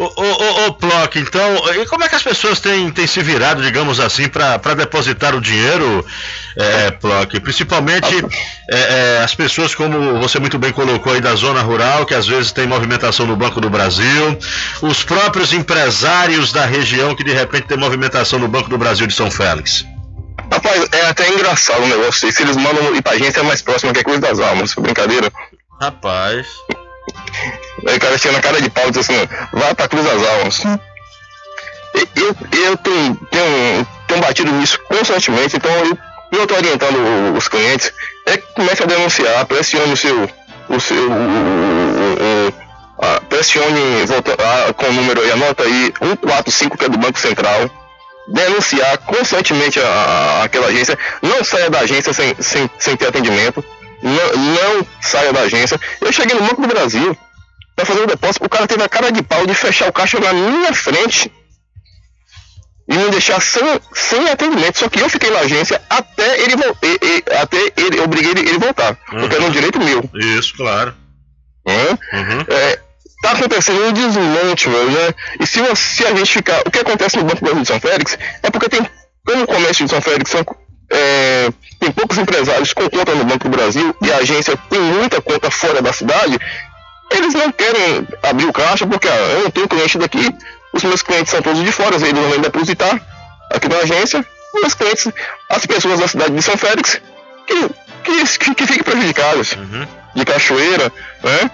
Ô, 0.00 0.04
ô, 0.16 0.66
ô, 0.66 0.72
Plock, 0.72 1.18
então, 1.18 1.62
e 1.74 1.84
como 1.84 2.02
é 2.02 2.08
que 2.08 2.14
as 2.14 2.22
pessoas 2.22 2.58
têm, 2.58 2.90
têm 2.90 3.06
se 3.06 3.22
virado, 3.22 3.60
digamos 3.60 4.00
assim, 4.00 4.30
para 4.30 4.72
depositar 4.74 5.34
o 5.34 5.42
dinheiro, 5.42 6.02
é, 6.56 6.90
Plock? 6.90 7.38
Principalmente 7.40 8.24
é, 8.70 9.18
é, 9.18 9.22
as 9.22 9.34
pessoas, 9.34 9.74
como 9.74 10.18
você 10.18 10.38
muito 10.38 10.58
bem 10.58 10.72
colocou 10.72 11.12
aí, 11.12 11.20
da 11.20 11.34
zona 11.34 11.60
rural, 11.60 12.06
que 12.06 12.14
às 12.14 12.26
vezes 12.26 12.50
tem 12.50 12.66
movimentação 12.66 13.26
no 13.26 13.36
Banco 13.36 13.60
do 13.60 13.68
Brasil, 13.68 14.38
os 14.80 15.04
próprios 15.04 15.52
empresários 15.52 16.50
da 16.50 16.64
região 16.64 17.14
que 17.14 17.22
de 17.22 17.34
repente 17.34 17.66
tem 17.66 17.76
movimentação 17.76 18.38
no 18.38 18.48
Banco 18.48 18.70
do 18.70 18.78
Brasil 18.78 19.06
de 19.06 19.12
São 19.12 19.30
Félix. 19.30 19.84
Rapaz, 20.50 20.88
é 20.92 21.06
até 21.08 21.28
engraçado 21.28 21.82
o 21.82 21.86
negócio. 21.86 22.32
Se 22.32 22.42
eles 22.42 22.56
mandam 22.56 22.96
ir 22.96 23.02
pra 23.02 23.12
agência 23.12 23.40
é 23.40 23.42
mais 23.42 23.60
próxima 23.60 23.92
que 23.92 24.00
a 24.00 24.04
Cruz 24.04 24.18
das 24.18 24.40
Almas, 24.40 24.74
brincadeira. 24.74 25.30
Rapaz. 25.78 26.46
Aí 27.86 27.96
o 27.96 28.00
cara 28.00 28.18
chega 28.18 28.34
na 28.34 28.42
cara 28.42 28.60
de 28.60 28.70
pau 28.70 28.88
e 28.88 28.90
diz 28.90 29.08
assim, 29.08 29.28
vai 29.52 29.74
pra 29.74 29.88
Cruz 29.88 30.04
das 30.04 30.26
Almas. 30.26 30.62
Eu, 31.94 32.36
eu 32.66 32.76
tenho, 32.76 33.16
tenho, 33.30 33.86
tenho 34.06 34.20
batido 34.20 34.52
nisso 34.52 34.78
constantemente, 34.88 35.56
então 35.56 35.70
eu, 35.72 35.98
eu 36.32 36.46
tô 36.46 36.54
orientando 36.54 37.36
os 37.36 37.48
clientes, 37.48 37.92
é 38.26 38.36
que 38.36 38.46
comece 38.54 38.82
a 38.82 38.86
denunciar, 38.86 39.44
pressione 39.46 39.92
o 39.92 39.96
seu. 39.96 40.30
O 40.68 40.78
seu 40.78 41.10
o, 41.10 41.12
o, 41.12 42.48
o, 42.48 43.04
a, 43.04 43.20
pressione 43.22 44.06
volta, 44.06 44.34
a, 44.34 44.72
com 44.72 44.86
o 44.86 44.92
número 44.92 45.20
aí, 45.20 45.32
anota 45.32 45.64
aí, 45.64 45.92
145 45.98 46.78
que 46.78 46.84
é 46.84 46.88
do 46.88 46.98
Banco 46.98 47.18
Central. 47.18 47.68
Denunciar 48.28 48.98
constantemente 48.98 49.80
a, 49.80 49.88
a, 49.88 50.44
aquela 50.44 50.68
agência. 50.68 50.96
Não 51.20 51.42
saia 51.42 51.68
da 51.68 51.80
agência 51.80 52.12
sem, 52.12 52.36
sem, 52.38 52.70
sem 52.78 52.96
ter 52.96 53.08
atendimento. 53.08 53.64
Não, 54.02 54.12
não 54.12 54.86
saia 55.00 55.32
da 55.32 55.40
agência. 55.40 55.78
Eu 56.00 56.12
cheguei 56.12 56.38
no 56.38 56.46
Banco 56.46 56.62
do 56.62 56.68
Brasil 56.68 57.16
para 57.76 57.84
fazer 57.84 58.00
o 58.00 58.06
depósito. 58.06 58.44
O 58.44 58.48
cara 58.48 58.66
teve 58.66 58.82
a 58.82 58.88
cara 58.88 59.10
de 59.10 59.22
pau 59.22 59.46
de 59.46 59.54
fechar 59.54 59.88
o 59.88 59.92
caixa 59.92 60.18
na 60.18 60.32
minha 60.32 60.72
frente 60.72 61.30
e 62.88 62.96
me 62.96 63.10
deixar 63.10 63.40
sem, 63.40 63.62
sem 63.94 64.28
atendimento. 64.28 64.78
Só 64.78 64.88
que 64.88 65.00
eu 65.00 65.08
fiquei 65.08 65.30
na 65.30 65.40
agência 65.40 65.80
até 65.88 66.42
ele 66.42 66.56
voltar. 66.56 67.42
Até 67.42 67.56
ele, 67.76 67.98
eu 67.98 68.04
obriguei 68.04 68.32
ele, 68.32 68.40
ele 68.40 68.58
voltar. 68.58 68.98
Uhum. 69.12 69.20
Porque 69.20 69.36
era 69.36 69.44
um 69.44 69.50
direito 69.50 69.78
meu. 69.78 70.02
Isso, 70.14 70.54
claro. 70.56 70.94
Né? 71.66 71.98
Uhum. 72.12 72.44
É, 72.48 72.78
tá 73.22 73.32
acontecendo 73.32 73.84
um 73.84 73.92
desmonte, 73.92 74.68
velho, 74.68 74.90
né? 74.90 75.14
E 75.38 75.46
se, 75.46 75.60
você, 75.60 75.76
se 75.76 76.06
a 76.06 76.14
gente 76.14 76.32
ficar. 76.32 76.60
O 76.66 76.70
que 76.70 76.80
acontece 76.80 77.16
no 77.16 77.24
Banco 77.24 77.36
do 77.36 77.44
Brasil 77.44 77.62
de 77.62 77.68
São 77.68 77.80
Félix 77.80 78.18
é 78.42 78.50
porque 78.50 78.68
tem. 78.68 78.84
Como 79.24 79.44
o 79.44 79.46
comércio 79.46 79.84
de 79.84 79.90
São 79.90 80.00
Félix 80.00 80.30
são, 80.30 80.44
é, 80.90 81.50
tem 81.80 81.90
poucos 81.90 82.18
empresários 82.18 82.72
com 82.74 82.88
conta 82.88 83.14
no 83.14 83.24
Banco 83.24 83.48
do 83.48 83.56
Brasil 83.56 83.96
e 84.02 84.12
a 84.12 84.18
agência 84.18 84.56
tem 84.68 84.80
muita 84.80 85.20
conta 85.20 85.50
fora 85.50 85.80
da 85.80 85.92
cidade, 85.92 86.38
eles 87.10 87.34
não 87.34 87.50
querem 87.50 88.06
abrir 88.22 88.44
o 88.44 88.52
caixa 88.52 88.86
porque 88.86 89.08
ah, 89.08 89.16
eu 89.16 89.42
não 89.44 89.50
tenho 89.50 89.66
cliente 89.66 89.98
daqui, 89.98 90.32
os 90.72 90.84
meus 90.84 91.02
clientes 91.02 91.30
são 91.30 91.42
todos 91.42 91.64
de 91.64 91.72
fora, 91.72 91.96
eles 91.96 92.12
não 92.12 92.30
vêm 92.30 92.40
depositar 92.40 93.00
aqui 93.50 93.68
na 93.68 93.78
agência, 93.78 94.24
os 94.54 94.60
meus 94.60 94.74
clientes, 94.74 95.08
as 95.48 95.66
pessoas 95.66 95.98
da 95.98 96.06
cidade 96.06 96.34
de 96.34 96.42
São 96.42 96.56
Félix, 96.56 97.00
que, 97.46 97.68
que, 98.04 98.38
que, 98.38 98.54
que 98.54 98.66
fiquem 98.66 98.82
prejudicadas, 98.82 99.56
de 100.14 100.24
cachoeira, 100.24 100.92
né? 101.22 101.50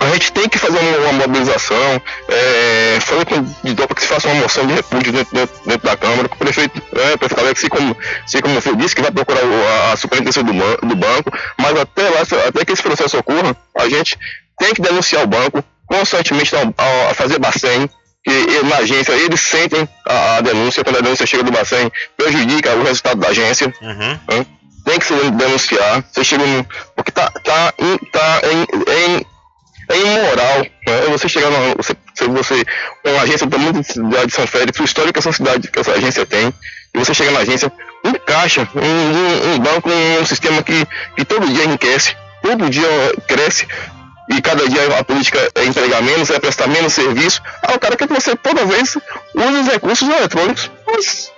A 0.00 0.10
gente 0.12 0.32
tem 0.32 0.48
que 0.48 0.58
fazer 0.58 0.78
uma, 0.78 1.12
mobilização, 1.12 2.00
é, 2.28 2.98
fazer 3.00 3.24
com 3.26 3.94
que 3.94 4.00
se 4.02 4.06
faça 4.06 4.28
uma 4.28 4.42
moção 4.42 4.66
de 4.66 4.74
repúdio 4.74 5.12
dentro, 5.12 5.34
dentro, 5.34 5.56
dentro 5.66 5.86
da 5.88 5.96
Câmara, 5.96 6.28
com 6.28 6.36
o 6.36 6.38
prefeito, 6.38 6.80
é, 6.96 7.14
o 7.14 7.18
prefeito 7.18 7.40
Alex, 7.40 7.62
como, 7.68 7.96
assim 8.24 8.40
como 8.40 8.60
eu 8.64 8.76
disse, 8.76 8.94
que 8.94 9.02
vai 9.02 9.10
procurar 9.10 9.40
a, 9.40 9.92
a 9.92 9.96
superintendência 9.96 10.42
do, 10.42 10.52
do 10.52 10.96
banco, 10.96 11.32
mas 11.58 11.78
até 11.78 12.08
lá, 12.10 12.20
até 12.48 12.64
que 12.64 12.72
esse 12.72 12.82
processo 12.82 13.18
ocorra, 13.18 13.56
a 13.76 13.88
gente 13.88 14.16
tem 14.58 14.72
que 14.72 14.80
denunciar 14.80 15.24
o 15.24 15.26
banco, 15.26 15.62
constantemente 15.86 16.54
a, 16.54 16.60
a- 17.10 17.14
fazer 17.14 17.38
bacen, 17.38 17.90
que 18.24 18.62
na 18.64 18.76
agência 18.78 19.12
eles 19.12 19.40
sentem 19.40 19.88
a, 20.06 20.36
a 20.36 20.40
denúncia, 20.40 20.84
quando 20.84 20.98
a 20.98 21.00
denúncia 21.00 21.26
chega 21.26 21.42
do 21.42 21.50
bacen, 21.52 21.90
prejudica 22.16 22.74
o 22.74 22.82
resultado 22.84 23.20
da 23.20 23.28
agência. 23.28 23.72
Uhum. 23.80 24.18
né? 24.28 24.46
Tem 24.84 24.98
que 24.98 25.04
se 25.06 25.14
denunciar. 25.32 26.02
Você 26.10 26.24
chega 26.24 26.46
no. 26.46 26.66
Porque 26.96 27.10
tá, 27.10 27.30
tá, 27.44 27.72
tá 28.12 28.40
em, 28.50 29.16
em, 29.16 29.26
é 29.88 29.98
imoral 29.98 30.58
né? 30.86 31.00
você 31.10 31.28
chegar 31.28 31.50
numa, 31.50 31.74
você, 31.74 31.94
você 32.28 32.64
uma 33.04 33.22
agência 33.22 33.46
do 33.46 33.50
tamanho 33.50 33.72
da 34.10 34.24
de 34.24 34.32
São 34.32 34.46
Félix, 34.46 34.78
o 34.78 34.84
histórico 34.84 35.14
que 35.14 35.18
essa 35.18 35.32
cidade, 35.32 35.68
que 35.68 35.78
essa 35.78 35.92
agência 35.92 36.26
tem, 36.26 36.52
e 36.94 36.98
você 36.98 37.14
chega 37.14 37.30
na 37.30 37.40
agência, 37.40 37.72
um 38.04 38.12
caixa, 38.14 38.68
um, 38.74 38.80
um, 38.80 39.54
um 39.54 39.58
banco, 39.58 39.90
um 39.90 40.26
sistema 40.26 40.62
que, 40.62 40.86
que 41.16 41.24
todo 41.24 41.46
dia 41.46 41.64
enriquece, 41.64 42.16
todo 42.42 42.70
dia 42.70 42.88
cresce, 43.26 43.66
e 44.30 44.42
cada 44.42 44.68
dia 44.68 44.98
a 44.98 45.04
política 45.04 45.38
é 45.54 45.64
entregar 45.64 46.02
menos, 46.02 46.28
é 46.28 46.38
prestar 46.38 46.66
menos 46.66 46.92
serviço. 46.92 47.40
Ah, 47.62 47.74
o 47.74 47.78
cara 47.78 47.96
quer 47.96 48.06
que 48.06 48.12
você 48.12 48.36
toda 48.36 48.64
vez 48.66 48.94
use 49.34 49.60
os 49.60 49.66
recursos 49.68 50.06
eletrônicos, 50.06 50.70
mas 50.86 51.32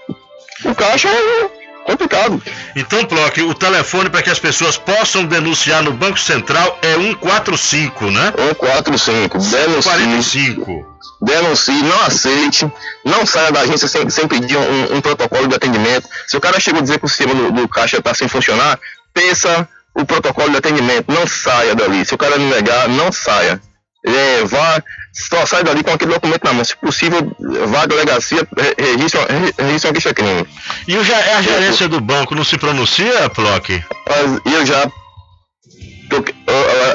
o 0.64 0.74
caixa 0.74 1.08
é 1.08 1.59
complicado. 1.84 2.42
Então, 2.76 3.04
Plock, 3.04 3.42
o 3.42 3.54
telefone 3.54 4.10
para 4.10 4.22
que 4.22 4.30
as 4.30 4.38
pessoas 4.38 4.76
possam 4.76 5.24
denunciar 5.24 5.82
no 5.82 5.92
Banco 5.92 6.18
Central 6.18 6.78
é 6.82 6.94
145, 6.94 8.10
né? 8.10 8.32
145, 8.36 9.38
denuncie. 9.38 9.90
45. 9.90 10.86
denuncie, 11.22 11.82
não 11.82 12.02
aceite, 12.02 12.72
não 13.04 13.26
saia 13.26 13.52
da 13.52 13.60
agência 13.60 13.88
sem, 13.88 14.08
sem 14.08 14.26
pedir 14.26 14.56
um, 14.56 14.96
um 14.96 15.00
protocolo 15.00 15.48
de 15.48 15.54
atendimento. 15.54 16.08
Se 16.26 16.36
o 16.36 16.40
cara 16.40 16.60
chegou 16.60 16.80
a 16.80 16.82
dizer 16.82 16.98
que 16.98 17.04
o 17.04 17.08
sistema 17.08 17.34
do, 17.34 17.52
do 17.52 17.68
caixa 17.68 17.98
está 17.98 18.14
sem 18.14 18.28
funcionar, 18.28 18.78
peça 19.12 19.68
o 19.94 20.04
protocolo 20.04 20.50
de 20.50 20.56
atendimento, 20.56 21.12
não 21.12 21.26
saia 21.26 21.74
dali. 21.74 22.04
Se 22.04 22.14
o 22.14 22.18
cara 22.18 22.38
não 22.38 22.48
negar, 22.48 22.88
não 22.88 23.10
saia. 23.12 23.60
É, 24.06 24.44
vá, 24.44 24.82
só 25.12 25.44
sai 25.46 25.62
dali 25.64 25.82
com 25.82 25.90
aquele 25.92 26.12
documento 26.12 26.44
na 26.44 26.52
mão. 26.52 26.64
Se 26.64 26.76
possível, 26.76 27.20
vá 27.68 27.82
à 27.82 27.86
delegacia, 27.86 28.46
re- 28.56 28.74
registre, 28.78 29.20
re- 29.20 29.54
registre 29.64 29.88
uma 29.88 29.92
queixa-crime. 29.94 30.46
E 30.88 30.96
o, 30.96 31.04
ge- 31.04 31.12
a 31.12 31.42
gerência 31.42 31.88
do 31.88 32.00
banco 32.00 32.34
não 32.34 32.44
se 32.44 32.56
pronuncia, 32.58 33.28
Plock? 33.30 33.82
Mas 34.08 34.54
eu 34.54 34.66
já. 34.66 34.90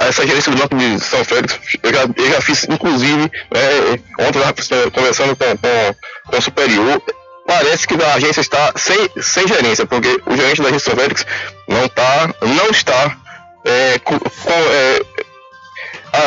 essa 0.07 0.25
gerência 0.27 0.51
do 0.51 0.57
Banco 0.57 0.75
de 0.75 0.99
São 0.99 1.23
Félix, 1.23 1.57
eu 1.81 1.93
já, 1.93 2.01
eu 2.15 2.29
já 2.31 2.41
fiz, 2.41 2.65
inclusive, 2.69 3.31
é, 3.51 3.99
ontem 4.27 4.39
eu 4.39 4.49
estava 4.49 4.91
conversando 4.91 5.35
com, 5.35 5.45
com, 5.57 5.95
com 6.31 6.37
o 6.37 6.41
superior. 6.41 7.01
Parece 7.47 7.87
que 7.87 7.93
a 8.01 8.15
agência 8.15 8.41
está 8.41 8.73
sem, 8.75 9.07
sem 9.21 9.47
gerência, 9.47 9.85
porque 9.85 10.19
o 10.25 10.35
gerente 10.35 10.61
da 10.61 10.67
agência 10.69 10.89
São 10.91 10.99
Félix 10.99 11.25
não, 11.69 11.87
tá, 11.87 12.33
não 12.41 12.69
está 12.71 13.15
é, 13.63 13.99
com, 13.99 14.15
é, 14.15 15.01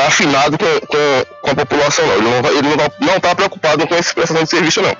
afinado 0.06 0.56
com, 0.58 0.86
com, 0.86 1.24
com 1.42 1.50
a 1.50 1.54
população, 1.54 2.06
não. 2.06 2.14
Ele 2.14 2.22
não 2.28 2.36
está 2.40 2.50
ele 2.52 2.68
não 2.68 2.76
tá- 2.76 2.90
não 3.00 3.20
tá 3.20 3.34
preocupado 3.34 3.86
com 3.86 3.94
essa 3.94 4.14
prestação 4.14 4.44
de 4.44 4.50
serviço, 4.50 4.82
não. 4.82 4.96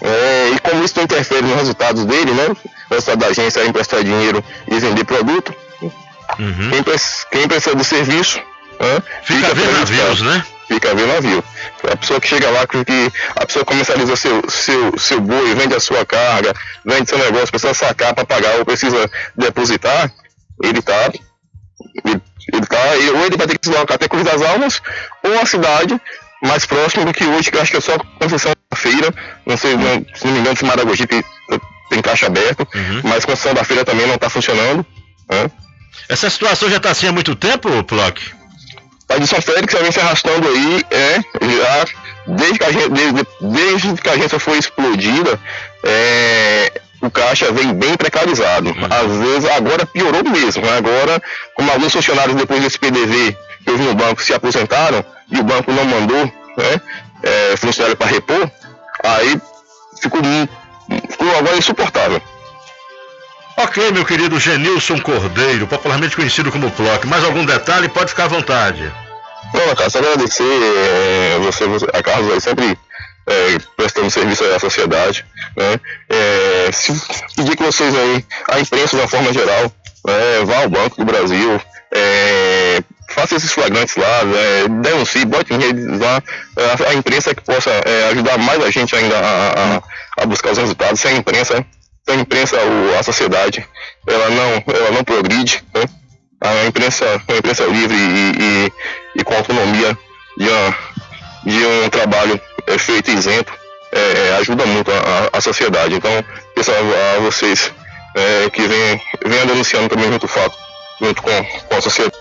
É, 0.00 0.50
e 0.54 0.58
como 0.60 0.84
isso 0.84 0.94
não 0.96 1.04
interfere 1.04 1.42
nos 1.42 1.56
resultados 1.56 2.04
dele, 2.04 2.32
né? 2.32 2.46
O 2.90 2.94
resultado 2.94 3.18
da 3.18 3.26
agência 3.26 3.60
é 3.60 3.66
emprestar 3.66 4.02
dinheiro 4.04 4.42
e 4.70 4.78
vender 4.78 5.04
produto. 5.04 5.54
Quem, 6.70 6.82
pres- 6.82 7.26
quem 7.30 7.48
precisa 7.48 7.74
do 7.74 7.82
serviço 7.82 8.38
né, 8.38 9.02
Fica 9.24 9.48
a 9.50 9.54
ver 9.54 9.62
prejudicado. 9.66 9.80
navios, 10.08 10.20
né? 10.22 10.44
Fica 10.68 10.90
a 10.90 10.94
ver 10.94 11.06
navio. 11.06 11.42
A 11.90 11.96
pessoa 11.96 12.20
que 12.20 12.28
chega 12.28 12.48
lá, 12.50 12.66
que, 12.66 12.78
a 13.34 13.46
pessoa 13.46 13.64
comercializa 13.64 14.14
seu, 14.14 14.42
seu, 14.48 14.96
seu 14.98 15.20
boi, 15.20 15.54
vende 15.54 15.74
a 15.74 15.80
sua 15.80 16.04
carga, 16.06 16.54
vende 16.84 17.08
seu 17.08 17.18
negócio, 17.18 17.48
precisa 17.48 17.72
sacar 17.74 18.14
para 18.14 18.24
pagar 18.26 18.56
ou 18.58 18.64
precisa 18.64 19.10
depositar, 19.36 20.12
ele 20.62 20.80
tá. 20.82 21.10
Ele, 22.04 22.20
ele 22.52 22.66
tá. 22.66 22.96
ele- 22.96 23.10
Ou 23.10 23.24
ele 23.26 23.36
vai 23.36 23.46
ter 23.46 23.58
que 23.58 23.64
se 23.66 23.70
deslocar 23.70 23.94
até 23.96 24.08
Cruz 24.08 24.24
das 24.24 24.42
Almas, 24.42 24.82
ou 25.24 25.38
a 25.40 25.46
cidade 25.46 26.00
mais 26.42 26.64
próxima 26.66 27.04
do 27.04 27.12
que 27.12 27.24
hoje, 27.24 27.50
que 27.50 27.56
eu 27.56 27.62
acho 27.62 27.70
que 27.72 27.76
é 27.78 27.80
só 27.80 27.98
concessão 28.20 28.52
da 28.70 28.76
feira. 28.76 29.12
Não 29.46 29.56
sei, 29.56 29.76
não, 29.76 30.04
se 30.14 30.24
não 30.26 30.32
me 30.34 30.38
engano, 30.40 30.56
se 30.56 30.64
Maragogi 30.64 31.06
tem, 31.06 31.24
tem 31.90 32.00
caixa 32.02 32.26
aberta, 32.26 32.66
mas 33.04 33.24
concessão 33.24 33.54
da 33.54 33.64
feira 33.64 33.84
também 33.84 34.06
não 34.06 34.14
está 34.14 34.28
funcionando. 34.30 34.84
Né? 35.30 35.50
Essa 36.08 36.30
situação 36.30 36.70
já 36.70 36.76
está 36.76 36.90
assim 36.90 37.08
há 37.08 37.12
muito 37.12 37.34
tempo, 37.34 37.82
Plock? 37.84 38.20
A 39.10 39.16
de 39.18 39.26
São 39.26 39.40
Félix 39.40 39.72
vem 39.74 39.90
se 39.90 40.00
arrastando 40.00 40.46
aí, 40.48 40.84
é, 40.90 41.14
já, 41.42 41.86
desde 42.36 42.58
que 42.58 42.64
a 42.64 42.72
gente, 42.72 42.88
desde, 42.90 43.26
desde 43.40 43.94
que 44.02 44.08
a 44.08 44.12
agência 44.12 44.38
foi 44.38 44.58
explodida, 44.58 45.40
é, 45.82 46.80
o 47.00 47.10
caixa 47.10 47.52
vem 47.52 47.72
bem 47.74 47.96
precarizado. 47.96 48.74
Às 48.90 49.16
vezes, 49.18 49.50
agora 49.50 49.86
piorou 49.86 50.24
mesmo. 50.24 50.62
né? 50.62 50.76
Agora, 50.78 51.22
como 51.54 51.70
alguns 51.70 51.92
funcionários 51.92 52.36
depois 52.36 52.62
desse 52.62 52.78
PDV 52.78 53.36
que 53.64 53.70
eu 53.70 53.78
vi 53.78 53.84
no 53.84 53.94
banco 53.94 54.22
se 54.22 54.32
aposentaram 54.34 55.04
e 55.30 55.38
o 55.38 55.42
banco 55.42 55.72
não 55.72 55.84
mandou 55.84 56.24
né, 56.56 56.80
é, 57.22 57.56
funcionário 57.56 57.96
para 57.96 58.06
repor, 58.06 58.50
aí 59.04 59.40
ficou, 60.00 60.20
ficou 61.08 61.36
agora 61.36 61.56
insuportável. 61.56 62.20
Ok, 63.56 63.90
meu 63.90 64.04
querido 64.04 64.38
Genilson 64.38 65.00
Cordeiro, 65.00 65.66
popularmente 65.66 66.14
conhecido 66.14 66.50
como 66.52 66.70
Plock. 66.70 67.06
Mais 67.08 67.24
algum 67.24 67.44
detalhe? 67.44 67.88
Pode 67.88 68.10
ficar 68.10 68.24
à 68.24 68.28
vontade. 68.28 68.92
Não, 69.52 69.74
cara, 69.74 69.90
só 69.90 69.98
agradecer 69.98 70.44
é, 70.44 71.38
você, 71.40 71.66
você, 71.66 71.86
a 71.92 72.02
Carlos 72.02 72.32
aí 72.32 72.40
sempre 72.40 72.78
é, 73.28 73.58
prestando 73.76 74.10
serviço 74.10 74.44
à 74.44 74.58
sociedade, 74.58 75.24
né? 75.56 75.80
É, 76.08 76.72
se, 76.72 76.92
pedir 77.36 77.56
que 77.56 77.62
vocês 77.62 77.94
aí, 77.94 78.24
a 78.48 78.60
imprensa 78.60 78.96
de 78.96 79.02
uma 79.02 79.08
forma 79.08 79.32
geral, 79.32 79.72
né, 80.06 80.44
vá 80.44 80.58
ao 80.58 80.68
Banco 80.68 80.96
do 80.96 81.04
Brasil, 81.04 81.60
é, 81.92 82.82
faça 83.10 83.36
esses 83.36 83.52
flagrantes 83.52 83.96
lá, 83.96 84.20
é, 84.36 84.68
denuncie, 84.68 85.24
bote 85.24 85.52
em 85.52 85.58
redes 85.58 85.98
lá, 85.98 86.22
é, 86.56 86.90
a 86.90 86.94
imprensa 86.94 87.34
que 87.34 87.42
possa 87.42 87.70
é, 87.70 88.08
ajudar 88.10 88.38
mais 88.38 88.62
a 88.62 88.70
gente 88.70 88.94
ainda 88.94 89.18
a, 89.18 89.76
a, 89.76 90.22
a, 90.22 90.26
buscar 90.26 90.52
os 90.52 90.58
resultados. 90.58 91.00
Sem 91.00 91.12
a 91.12 91.16
imprensa, 91.16 91.64
sem 92.06 92.16
a 92.16 92.20
imprensa, 92.20 92.56
o, 92.56 92.98
a 92.98 93.02
sociedade, 93.02 93.66
ela 94.06 94.30
não, 94.30 94.74
ela 94.74 94.90
não 94.92 95.04
progride, 95.04 95.62
né? 95.74 95.84
A 96.40 96.66
imprensa, 96.66 97.04
a 97.26 97.36
imprensa 97.36 97.64
livre 97.64 97.96
e, 97.96 98.32
e, 98.38 98.72
e 99.16 99.24
com 99.24 99.34
autonomia 99.34 99.98
de, 100.36 100.48
uma, 100.48 100.76
de 101.44 101.66
um 101.66 101.88
trabalho 101.88 102.40
é, 102.68 102.78
feito 102.78 103.10
isento, 103.10 103.52
é, 103.92 103.98
é, 104.00 104.36
ajuda 104.36 104.66
muito 104.66 104.90
a, 104.90 105.38
a, 105.38 105.40
sociedade. 105.40 105.94
Então, 105.94 106.10
pessoal, 106.54 106.78
a 107.16 107.20
vocês 107.20 107.72
é, 108.14 108.50
que 108.50 108.62
venham 108.62 109.00
vem 109.26 109.46
denunciando 109.46 109.88
também 109.88 110.08
muito 110.08 110.28
fato, 110.28 110.56
junto 111.00 111.22
com, 111.22 111.44
com 111.44 111.74
a 111.74 111.80
sociedade. 111.80 112.16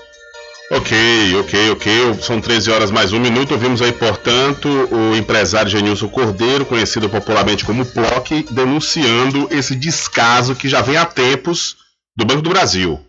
Ok, 0.69 0.97
ok, 1.39 1.71
ok. 1.71 2.13
São 2.21 2.41
13 2.41 2.71
horas 2.71 2.91
mais 2.91 3.13
um 3.13 3.19
minuto. 3.19 3.53
Ouvimos 3.53 3.81
aí, 3.81 3.93
portanto, 3.93 4.67
o 4.91 5.15
empresário 5.15 5.71
Genilson 5.71 6.09
Cordeiro, 6.09 6.65
conhecido 6.65 7.07
popularmente 7.07 7.63
como 7.63 7.85
PLOC, 7.85 8.45
denunciando 8.51 9.47
esse 9.49 9.73
descaso 9.75 10.55
que 10.55 10.67
já 10.67 10.81
vem 10.81 10.97
há 10.97 11.05
tempos 11.05 11.77
do 12.17 12.25
Banco 12.25 12.41
do 12.41 12.49
Brasil. 12.49 12.99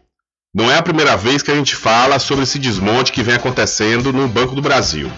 Não 0.54 0.70
é 0.70 0.78
a 0.78 0.82
primeira 0.82 1.16
vez 1.16 1.42
que 1.42 1.50
a 1.50 1.54
gente 1.54 1.74
fala 1.74 2.20
sobre 2.20 2.44
esse 2.44 2.60
desmonte 2.60 3.10
que 3.10 3.24
vem 3.24 3.34
acontecendo 3.34 4.12
no 4.12 4.28
Banco 4.28 4.54
do 4.54 4.62
Brasil. 4.62 5.10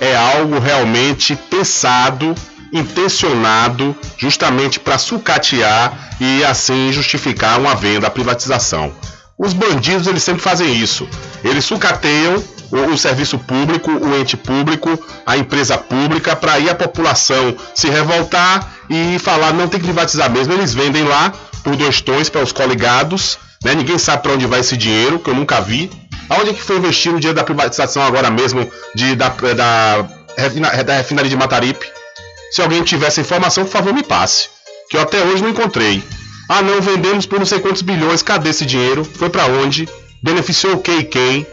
É 0.00 0.16
algo 0.16 0.58
realmente 0.58 1.34
pensado, 1.34 2.34
intencionado, 2.72 3.96
justamente 4.16 4.78
para 4.78 4.98
sucatear 4.98 6.16
e 6.20 6.44
assim 6.44 6.92
justificar 6.92 7.58
uma 7.58 7.74
venda, 7.74 8.06
a 8.06 8.10
privatização. 8.10 8.92
Os 9.38 9.52
bandidos 9.52 10.06
eles 10.06 10.22
sempre 10.22 10.42
fazem 10.42 10.74
isso. 10.74 11.08
Eles 11.44 11.64
sucateiam 11.64 12.42
o, 12.70 12.92
o 12.92 12.98
serviço 12.98 13.38
público, 13.38 13.90
o 13.90 14.16
ente 14.18 14.36
público, 14.36 14.98
a 15.24 15.36
empresa 15.36 15.78
pública, 15.78 16.34
para 16.34 16.54
aí 16.54 16.68
a 16.68 16.74
população 16.74 17.54
se 17.74 17.88
revoltar 17.88 18.68
e 18.90 19.18
falar 19.18 19.52
não 19.52 19.68
tem 19.68 19.78
que 19.78 19.86
privatizar 19.86 20.30
mesmo. 20.30 20.52
Eles 20.52 20.74
vendem 20.74 21.04
lá 21.04 21.32
por 21.62 21.76
dois 21.76 22.00
tons 22.00 22.28
para 22.28 22.42
os 22.42 22.52
coligados 22.52 23.38
né? 23.64 23.74
Ninguém 23.74 23.98
sabe 23.98 24.22
para 24.22 24.32
onde 24.32 24.46
vai 24.46 24.60
esse 24.60 24.76
dinheiro, 24.76 25.18
que 25.18 25.30
eu 25.30 25.34
nunca 25.34 25.60
vi. 25.60 25.90
Aonde 26.28 26.54
que 26.54 26.62
foi 26.62 26.76
investido 26.76 27.16
o 27.16 27.20
dinheiro 27.20 27.36
da 27.36 27.44
privatização 27.44 28.02
agora 28.02 28.30
mesmo 28.30 28.70
de, 28.94 29.14
da, 29.16 29.28
da, 29.28 30.02
da 30.84 30.94
refinaria 30.96 31.30
de 31.30 31.36
Mataripe? 31.36 31.86
Se 32.50 32.62
alguém 32.62 32.82
tivesse 32.82 33.20
informação, 33.20 33.64
por 33.64 33.70
favor, 33.70 33.92
me 33.92 34.02
passe. 34.02 34.48
Que 34.90 34.96
eu 34.96 35.02
até 35.02 35.22
hoje 35.22 35.42
não 35.42 35.50
encontrei. 35.50 36.02
Ah, 36.48 36.62
não, 36.62 36.80
vendemos 36.80 37.26
por 37.26 37.38
não 37.38 37.46
sei 37.46 37.60
quantos 37.60 37.82
bilhões. 37.82 38.22
Cadê 38.22 38.50
esse 38.50 38.64
dinheiro? 38.64 39.04
Foi 39.04 39.28
para 39.28 39.46
onde? 39.46 39.88
Beneficiou 40.22 40.74
o 40.74 40.78
que 40.78 40.92
e 40.92 41.04
quem? 41.04 41.46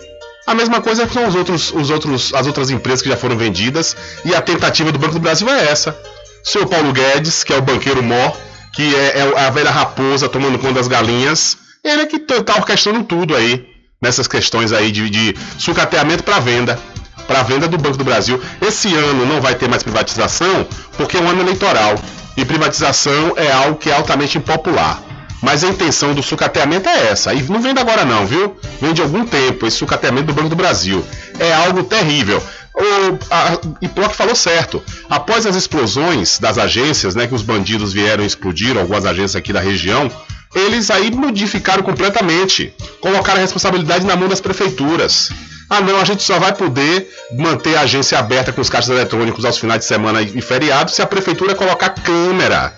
A 0.48 0.54
mesma 0.54 0.82
coisa 0.82 1.08
são 1.10 1.28
os 1.28 1.36
outros, 1.36 1.72
os 1.74 1.90
outros, 1.90 2.34
as 2.34 2.48
outras 2.48 2.70
empresas 2.70 3.02
que 3.02 3.10
já 3.10 3.18
foram 3.18 3.38
vendidas. 3.38 3.96
E 4.24 4.34
a 4.34 4.42
tentativa 4.42 4.92
do 4.92 5.00
Banco 5.00 5.16
do 5.16 5.20
Brasil 5.20 5.50
é 5.50 5.70
essa. 5.70 5.98
Senhor 6.44 6.68
Paulo 6.68 6.94
Guedes, 6.94 7.44
que 7.44 7.52
é 7.52 7.58
o 7.58 7.62
banqueiro 7.62 8.04
mor, 8.04 8.38
que 8.72 8.96
é, 8.96 9.20
é 9.20 9.40
a 9.40 9.50
velha 9.50 9.72
raposa 9.72 10.30
tomando 10.30 10.60
conta 10.60 10.76
das 10.76 10.88
galinhas, 10.88 11.58
ele 11.84 12.02
é 12.04 12.06
que 12.06 12.18
está 12.18 12.56
orquestrando 12.56 13.04
tudo 13.04 13.36
aí, 13.36 13.66
nessas 14.06 14.28
questões 14.28 14.72
aí 14.72 14.92
de, 14.92 15.10
de 15.10 15.36
sucateamento 15.58 16.24
para 16.24 16.40
venda, 16.40 16.80
para 17.28 17.42
venda 17.42 17.68
do 17.68 17.78
Banco 17.78 17.98
do 17.98 18.04
Brasil. 18.04 18.40
Esse 18.62 18.94
ano 18.94 19.26
não 19.26 19.42
vai 19.42 19.56
ter 19.56 19.68
mais 19.68 19.82
privatização, 19.82 20.66
porque 20.96 21.18
é 21.18 21.22
um 21.22 21.28
ano 21.28 21.42
eleitoral. 21.42 21.96
E 22.38 22.46
privatização 22.46 23.34
é 23.36 23.52
algo 23.52 23.78
que 23.78 23.90
é 23.90 23.96
altamente 23.96 24.38
impopular. 24.38 25.02
Mas 25.42 25.64
a 25.64 25.68
intenção 25.68 26.14
do 26.14 26.22
sucateamento 26.22 26.88
é 26.88 27.08
essa. 27.08 27.34
E 27.34 27.42
não 27.44 27.62
vem 27.62 27.74
de 27.74 27.80
agora 27.80 28.06
não, 28.06 28.26
viu? 28.26 28.56
Vem 28.80 28.94
de 28.94 29.02
algum 29.02 29.26
tempo 29.26 29.66
esse 29.66 29.78
sucateamento 29.78 30.28
do 30.28 30.34
Banco 30.34 30.50
do 30.50 30.56
Brasil. 30.56 31.04
É 31.40 31.54
algo 31.54 31.84
terrível. 31.84 32.42
O 32.76 33.18
a, 33.32 33.58
Iploc 33.82 34.14
falou 34.14 34.36
certo. 34.36 34.84
Após 35.10 35.46
as 35.46 35.56
explosões 35.56 36.40
das 36.40 36.58
agências, 36.58 37.16
né, 37.16 37.26
que 37.26 37.34
os 37.34 37.42
bandidos 37.42 37.94
vieram 37.94 38.26
explodir, 38.26 38.78
algumas 38.78 39.06
agências 39.06 39.36
aqui 39.36 39.54
da 39.54 39.62
região, 39.62 40.12
eles 40.56 40.90
aí 40.90 41.12
modificaram 41.12 41.84
completamente, 41.84 42.74
colocaram 43.02 43.40
a 43.40 43.42
responsabilidade 43.42 44.06
na 44.06 44.16
mão 44.16 44.30
das 44.30 44.42
prefeituras. 44.42 45.30
Ah, 45.70 45.82
não, 45.82 46.00
a 46.00 46.06
gente 46.06 46.24
só 46.24 46.40
vai 46.40 46.54
poder 46.54 47.10
manter 47.32 47.76
a 47.76 47.82
agência 47.82 48.18
aberta 48.18 48.54
com 48.54 48.62
os 48.62 48.70
caixas 48.70 48.90
eletrônicos 48.90 49.44
aos 49.44 49.58
finais 49.58 49.80
de 49.80 49.86
semana 49.86 50.22
e 50.22 50.42
feriados 50.42 50.94
se 50.94 51.02
a 51.02 51.08
prefeitura 51.08 51.56
colocar 51.56 51.90
câmera 51.90 52.74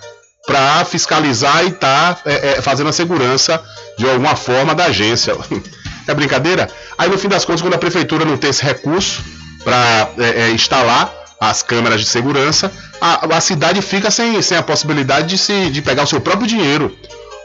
para 0.48 0.86
fiscalizar 0.86 1.66
e 1.66 1.72
tá, 1.72 2.18
é, 2.26 2.58
é, 2.58 2.62
fazendo 2.62 2.90
a 2.90 2.94
segurança 2.94 3.62
de 3.98 4.10
alguma 4.10 4.36
forma 4.36 4.74
da 4.74 4.86
agência. 4.86 5.36
é 6.08 6.14
brincadeira? 6.14 6.70
Aí 6.98 7.10
no 7.10 7.18
fim 7.18 7.28
das 7.28 7.44
contas, 7.44 7.62
quando 7.62 7.74
a 7.74 7.78
prefeitura 7.78 8.24
não 8.24 8.38
tem 8.38 8.50
esse 8.50 8.64
recurso 8.64 9.22
para 9.64 10.10
é, 10.18 10.44
é, 10.44 10.52
instalar 10.52 11.14
as 11.40 11.62
câmeras 11.62 12.00
de 12.00 12.08
segurança, 12.08 12.72
a, 13.02 13.36
a, 13.36 13.42
cidade 13.42 13.82
fica 13.82 14.10
sem, 14.10 14.42
sem 14.42 14.58
a 14.58 14.64
possibilidade 14.64 15.28
de, 15.28 15.38
se, 15.38 15.70
de 15.70 15.82
pegar 15.82 16.04
o 16.04 16.08
seu 16.08 16.22
próprio 16.22 16.48
dinheiro. 16.48 16.98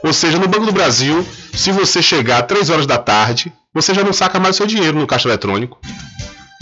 Ou 0.03 0.12
seja, 0.12 0.38
no 0.38 0.48
Banco 0.48 0.66
do 0.66 0.72
Brasil, 0.72 1.26
se 1.55 1.70
você 1.70 2.03
chegar 2.03 2.40
às 2.40 2.46
3 2.46 2.70
horas 2.70 2.86
da 2.86 2.98
tarde, 2.98 3.53
você 3.72 3.94
já 3.94 4.03
não 4.03 4.12
saca 4.12 4.40
mais 4.40 4.57
o 4.57 4.59
seu 4.59 4.66
dinheiro 4.66 4.98
no 4.98 5.07
caixa 5.07 5.28
eletrônico. 5.28 5.78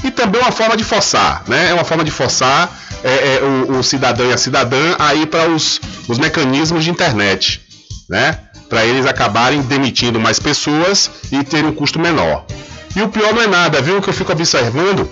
E 0.05 0.11
também 0.11 0.41
é 0.41 0.45
uma 0.45 0.53
forma 0.53 0.76
de 0.76 0.84
forçar, 0.84 1.43
né? 1.47 1.70
É 1.70 1.74
uma 1.74 1.84
forma 1.84 2.05
de 2.05 2.11
forçar 2.11 2.70
é, 3.03 3.36
é, 3.36 3.41
o, 3.43 3.78
o, 3.78 3.82
cidadão 3.82 4.30
e 4.30 4.32
a 4.32 4.38
cidadã 4.38 4.97
a 4.99 5.14
ir 5.14 5.26
para 5.26 5.49
os, 5.49 5.80
os 6.09 6.18
mecanismos 6.18 6.84
de 6.84 6.91
internet, 6.91 7.61
né? 8.09 8.38
Para 8.68 8.84
eles 8.84 9.05
acabarem 9.05 9.61
demitindo 9.62 10.18
mais 10.18 10.38
pessoas 10.38 11.11
e 11.30 11.43
terem 11.45 11.70
um 11.70 11.74
custo 11.74 11.99
menor. 11.99 12.47
E 12.95 13.03
o 13.03 13.09
pior 13.09 13.34
não 13.34 13.43
é 13.43 13.47
nada, 13.47 13.80
viu? 13.82 13.99
O 13.99 14.03
que 14.03 14.09
eu 14.09 14.14
fico 14.14 14.32
observando 14.32 15.11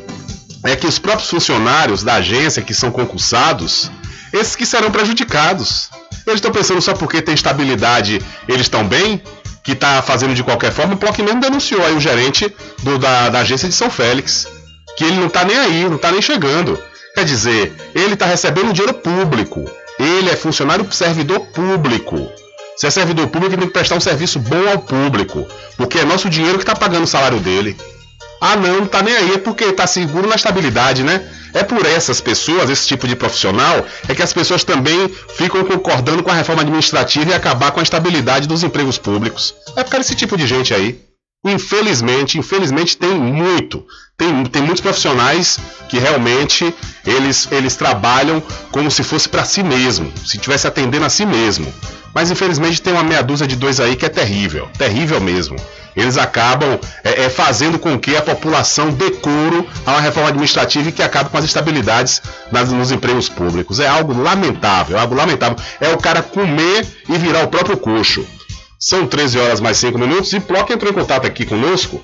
é 0.64 0.74
que 0.74 0.86
os 0.86 0.98
próprios 0.98 1.28
funcionários 1.30 2.02
da 2.02 2.14
agência 2.14 2.62
que 2.62 2.74
são 2.74 2.90
concursados, 2.90 3.90
esses 4.32 4.56
que 4.56 4.66
serão 4.66 4.90
prejudicados. 4.90 5.90
Eles 6.26 6.38
estão 6.38 6.52
pensando 6.52 6.80
só 6.80 6.92
porque 6.94 7.22
tem 7.22 7.34
estabilidade, 7.34 8.20
eles 8.46 8.62
estão 8.62 8.86
bem? 8.86 9.22
Que 9.62 9.72
está 9.72 10.02
fazendo 10.02 10.34
de 10.34 10.42
qualquer 10.42 10.72
forma. 10.72 10.94
O 10.94 10.96
Plock 10.96 11.22
mesmo 11.22 11.40
denunciou 11.40 11.84
aí 11.84 11.94
o 11.94 12.00
gerente 12.00 12.54
do, 12.82 12.98
da, 12.98 13.28
da 13.28 13.40
agência 13.40 13.68
de 13.68 13.74
São 13.74 13.90
Félix. 13.90 14.46
Que 14.96 15.04
ele 15.04 15.16
não 15.16 15.26
está 15.26 15.44
nem 15.44 15.56
aí, 15.56 15.84
não 15.84 15.96
está 15.96 16.10
nem 16.10 16.20
chegando. 16.20 16.78
Quer 17.14 17.24
dizer, 17.24 17.72
ele 17.94 18.14
está 18.14 18.26
recebendo 18.26 18.72
dinheiro 18.72 18.94
público. 18.94 19.64
Ele 19.98 20.30
é 20.30 20.36
funcionário 20.36 20.86
servidor 20.92 21.40
público. 21.40 22.30
Se 22.76 22.86
é 22.86 22.90
servidor 22.90 23.26
público, 23.26 23.54
ele 23.54 23.56
tem 23.56 23.66
que 23.66 23.74
prestar 23.74 23.96
um 23.96 24.00
serviço 24.00 24.38
bom 24.38 24.68
ao 24.70 24.78
público. 24.78 25.46
Porque 25.76 25.98
é 25.98 26.04
nosso 26.04 26.30
dinheiro 26.30 26.58
que 26.58 26.62
está 26.62 26.76
pagando 26.76 27.04
o 27.04 27.08
salário 27.08 27.40
dele. 27.40 27.76
Ah, 28.40 28.56
não, 28.56 28.80
não 28.80 28.86
tá 28.86 29.02
nem 29.02 29.16
aí, 29.16 29.34
é 29.34 29.38
porque 29.38 29.64
está 29.64 29.86
seguro 29.86 30.28
na 30.28 30.36
estabilidade, 30.36 31.02
né? 31.02 31.28
É 31.54 31.62
por 31.64 31.84
essas 31.86 32.20
pessoas, 32.20 32.70
esse 32.70 32.86
tipo 32.86 33.08
de 33.08 33.16
profissional, 33.16 33.84
é 34.08 34.14
que 34.14 34.22
as 34.22 34.32
pessoas 34.32 34.64
também 34.64 35.08
ficam 35.36 35.64
concordando 35.64 36.22
com 36.22 36.30
a 36.30 36.34
reforma 36.34 36.62
administrativa 36.62 37.30
e 37.30 37.34
acabar 37.34 37.72
com 37.72 37.80
a 37.80 37.82
estabilidade 37.82 38.46
dos 38.46 38.62
empregos 38.62 38.98
públicos. 38.98 39.54
É 39.74 39.82
por 39.82 39.90
causa 39.90 40.04
desse 40.04 40.14
tipo 40.14 40.36
de 40.36 40.46
gente 40.46 40.72
aí. 40.74 41.07
Infelizmente, 41.44 42.38
infelizmente 42.38 42.96
tem 42.96 43.14
muito. 43.14 43.86
Tem, 44.16 44.44
tem 44.46 44.62
muitos 44.62 44.80
profissionais 44.80 45.58
que 45.88 45.98
realmente 45.98 46.74
eles, 47.06 47.46
eles 47.52 47.76
trabalham 47.76 48.42
como 48.72 48.90
se 48.90 49.04
fosse 49.04 49.28
para 49.28 49.44
si 49.44 49.62
mesmo, 49.62 50.12
se 50.16 50.36
estivesse 50.36 50.66
atendendo 50.66 51.06
a 51.06 51.08
si 51.08 51.24
mesmo. 51.24 51.72
Mas 52.12 52.30
infelizmente 52.30 52.82
tem 52.82 52.92
uma 52.92 53.04
meia 53.04 53.22
dúzia 53.22 53.46
de 53.46 53.54
dois 53.54 53.78
aí 53.78 53.94
que 53.94 54.04
é 54.04 54.08
terrível, 54.08 54.68
terrível 54.76 55.20
mesmo 55.20 55.56
eles 56.00 56.16
acabam 56.16 56.78
é, 57.02 57.24
é, 57.24 57.28
fazendo 57.28 57.78
com 57.78 57.98
que 57.98 58.16
a 58.16 58.22
população 58.22 58.90
dê 58.90 59.10
couro 59.10 59.66
a 59.84 59.92
uma 59.92 60.00
reforma 60.00 60.28
administrativa 60.28 60.88
e 60.88 60.92
que 60.92 61.02
acabe 61.02 61.28
com 61.30 61.36
as 61.36 61.44
estabilidades 61.44 62.22
nas, 62.52 62.70
nos 62.70 62.92
empregos 62.92 63.28
públicos. 63.28 63.80
É 63.80 63.88
algo 63.88 64.16
lamentável, 64.16 64.96
é 64.96 65.00
algo 65.00 65.14
lamentável. 65.14 65.56
É 65.80 65.92
o 65.92 65.98
cara 65.98 66.22
comer 66.22 66.86
e 67.08 67.18
virar 67.18 67.42
o 67.42 67.48
próprio 67.48 67.76
coxo. 67.76 68.24
São 68.78 69.06
13 69.06 69.38
horas 69.38 69.60
mais 69.60 69.76
5 69.78 69.98
minutos 69.98 70.32
e 70.32 70.40
Plock 70.40 70.72
entrou 70.72 70.90
em 70.90 70.94
contato 70.94 71.26
aqui 71.26 71.44
conosco. 71.44 72.02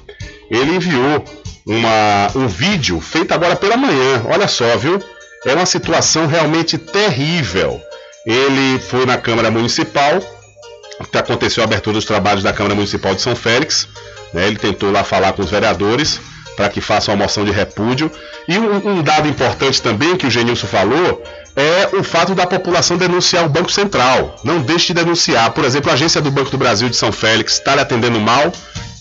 Ele 0.50 0.76
enviou 0.76 1.24
uma, 1.66 2.28
um 2.34 2.48
vídeo 2.48 3.00
feito 3.00 3.32
agora 3.32 3.54
pela 3.54 3.76
manhã. 3.76 4.22
Olha 4.28 4.48
só, 4.48 4.76
viu? 4.76 5.00
É 5.46 5.54
uma 5.54 5.66
situação 5.66 6.26
realmente 6.26 6.76
terrível. 6.76 7.80
Ele 8.26 8.80
foi 8.80 9.06
na 9.06 9.16
Câmara 9.16 9.50
Municipal 9.50 10.20
que 11.10 11.18
aconteceu 11.18 11.62
a 11.62 11.66
abertura 11.66 11.94
dos 11.94 12.04
trabalhos 12.04 12.42
da 12.42 12.52
Câmara 12.52 12.74
Municipal 12.74 13.14
de 13.14 13.22
São 13.22 13.34
Félix. 13.34 13.88
Né, 14.32 14.46
ele 14.46 14.56
tentou 14.56 14.90
lá 14.90 15.04
falar 15.04 15.32
com 15.32 15.42
os 15.42 15.50
vereadores 15.50 16.20
para 16.56 16.68
que 16.68 16.80
façam 16.80 17.14
uma 17.14 17.24
moção 17.24 17.44
de 17.44 17.50
repúdio. 17.50 18.10
E 18.48 18.58
um, 18.58 18.98
um, 18.98 19.02
dado 19.02 19.28
importante 19.28 19.80
também 19.80 20.16
que 20.16 20.26
o 20.26 20.30
Genilson 20.30 20.66
falou 20.66 21.22
é 21.56 21.90
o 21.96 22.02
fato 22.02 22.34
da 22.34 22.46
população 22.46 22.96
denunciar 22.96 23.44
o 23.44 23.48
Banco 23.48 23.70
Central. 23.70 24.36
Não 24.44 24.60
deixe 24.60 24.88
de 24.88 24.94
denunciar. 24.94 25.50
Por 25.52 25.64
exemplo, 25.64 25.90
a 25.90 25.94
agência 25.94 26.20
do 26.20 26.30
Banco 26.30 26.50
do 26.50 26.58
Brasil 26.58 26.88
de 26.88 26.96
São 26.96 27.12
Félix 27.12 27.54
está 27.54 27.74
lhe 27.74 27.80
atendendo 27.80 28.20
mal, 28.20 28.52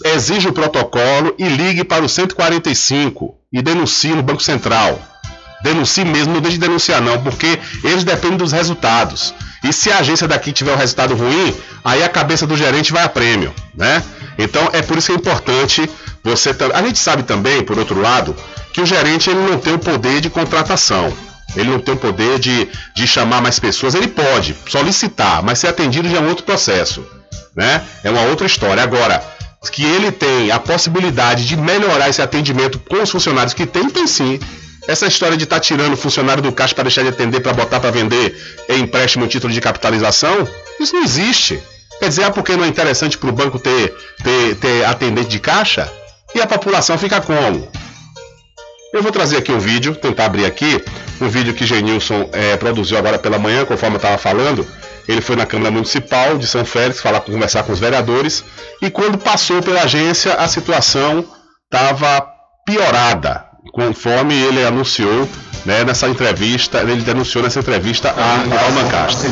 exige 0.05 0.47
o 0.47 0.53
protocolo 0.53 1.33
e 1.37 1.47
ligue 1.47 1.83
para 1.83 2.03
o 2.03 2.09
145 2.09 3.35
e 3.51 3.61
denuncie 3.61 4.13
no 4.13 4.23
Banco 4.23 4.43
Central. 4.43 4.99
Denuncie 5.63 6.03
mesmo, 6.03 6.33
não 6.33 6.41
deixe 6.41 6.57
de 6.57 6.65
denunciar 6.65 7.01
não, 7.01 7.21
porque 7.23 7.57
eles 7.83 8.03
dependem 8.03 8.37
dos 8.37 8.51
resultados. 8.51 9.33
E 9.63 9.71
se 9.71 9.89
a 9.89 9.99
agência 9.99 10.27
daqui 10.27 10.51
tiver 10.51 10.73
um 10.73 10.77
resultado 10.77 11.15
ruim, 11.15 11.55
aí 11.83 12.03
a 12.03 12.09
cabeça 12.09 12.45
do 12.45 12.57
gerente 12.57 12.91
vai 12.91 13.03
a 13.03 13.09
prêmio, 13.09 13.53
né? 13.73 14.03
Então 14.37 14.69
é 14.73 14.81
por 14.81 14.97
isso 14.97 15.07
que 15.07 15.13
é 15.13 15.15
importante 15.15 15.89
Você 16.23 16.51
a 16.73 16.81
gente 16.81 16.99
sabe 16.99 17.23
também, 17.23 17.63
por 17.63 17.77
outro 17.77 18.01
lado, 18.01 18.35
que 18.73 18.81
o 18.81 18.85
gerente 18.85 19.29
ele 19.29 19.39
não 19.39 19.57
tem 19.57 19.73
o 19.73 19.79
poder 19.79 20.19
de 20.19 20.29
contratação. 20.29 21.13
Ele 21.55 21.69
não 21.69 21.79
tem 21.79 21.93
o 21.93 21.97
poder 21.97 22.39
de, 22.39 22.67
de 22.95 23.07
chamar 23.07 23.41
mais 23.41 23.59
pessoas. 23.59 23.95
Ele 23.95 24.07
pode 24.07 24.55
solicitar, 24.67 25.43
mas 25.43 25.59
ser 25.59 25.67
atendido 25.67 26.09
já 26.09 26.17
é 26.17 26.19
um 26.19 26.29
outro 26.29 26.43
processo. 26.43 27.05
Né? 27.55 27.81
É 28.03 28.09
uma 28.09 28.21
outra 28.21 28.47
história. 28.47 28.81
Agora, 28.81 29.23
que 29.71 29.83
ele 29.83 30.11
tem 30.11 30.51
a 30.51 30.59
possibilidade 30.59 31.45
de 31.45 31.55
melhorar 31.55 32.09
esse 32.09 32.21
atendimento 32.21 32.79
com 32.79 33.01
os 33.01 33.09
funcionários 33.09 33.53
que 33.53 33.65
tem, 33.65 33.89
tem 33.89 34.07
sim. 34.07 34.39
Essa 34.87 35.07
história 35.07 35.37
de 35.37 35.45
estar 35.45 35.59
tirando 35.61 35.93
o 35.93 35.97
funcionário 35.97 36.43
do 36.43 36.51
caixa 36.51 36.75
para 36.75 36.83
deixar 36.83 37.03
de 37.03 37.09
atender, 37.09 37.39
para 37.39 37.53
botar 37.53 37.79
para 37.79 37.89
vender 37.89 38.35
em 38.67 38.81
empréstimo 38.81 39.25
título 39.27 39.53
de 39.53 39.61
capitalização, 39.61 40.47
isso 40.79 40.93
não 40.93 41.03
existe. 41.03 41.61
Quer 41.99 42.09
dizer, 42.09 42.23
ah, 42.23 42.31
porque 42.31 42.57
não 42.57 42.65
é 42.65 42.67
interessante 42.67 43.17
para 43.17 43.29
o 43.29 43.31
banco 43.31 43.57
ter, 43.57 43.95
ter, 44.21 44.55
ter 44.55 44.85
atendente 44.85 45.29
de 45.29 45.39
caixa? 45.39 45.89
E 46.35 46.41
a 46.41 46.47
população 46.47 46.97
fica 46.97 47.21
como? 47.21 47.71
Eu 48.93 49.01
vou 49.01 49.11
trazer 49.11 49.37
aqui 49.37 49.51
um 49.51 49.57
vídeo, 49.57 49.95
tentar 49.95 50.25
abrir 50.25 50.45
aqui, 50.45 50.79
um 51.19 51.27
vídeo 51.27 51.51
que 51.55 51.65
Genilson 51.65 52.29
eh, 52.31 52.55
produziu 52.57 52.95
agora 52.95 53.17
pela 53.17 53.39
manhã, 53.39 53.65
conforme 53.65 53.95
eu 53.95 53.97
estava 53.97 54.19
falando. 54.19 54.67
Ele 55.07 55.19
foi 55.19 55.35
na 55.35 55.47
Câmara 55.47 55.71
Municipal 55.71 56.37
de 56.37 56.45
São 56.45 56.63
Félix 56.63 57.01
falar, 57.01 57.21
conversar 57.21 57.63
com 57.63 57.73
os 57.73 57.79
vereadores 57.79 58.43
e 58.83 58.91
quando 58.91 59.17
passou 59.17 59.63
pela 59.63 59.81
agência 59.81 60.35
a 60.35 60.47
situação 60.47 61.25
estava 61.65 62.23
piorada, 62.67 63.45
conforme 63.73 64.35
ele 64.35 64.63
anunciou 64.63 65.27
né, 65.65 65.83
nessa 65.83 66.07
entrevista, 66.07 66.79
ele 66.81 67.01
denunciou 67.01 67.43
nessa 67.43 67.59
entrevista 67.59 68.11
a 68.15 68.65
Alman 68.65 68.87
Castro. 68.89 69.27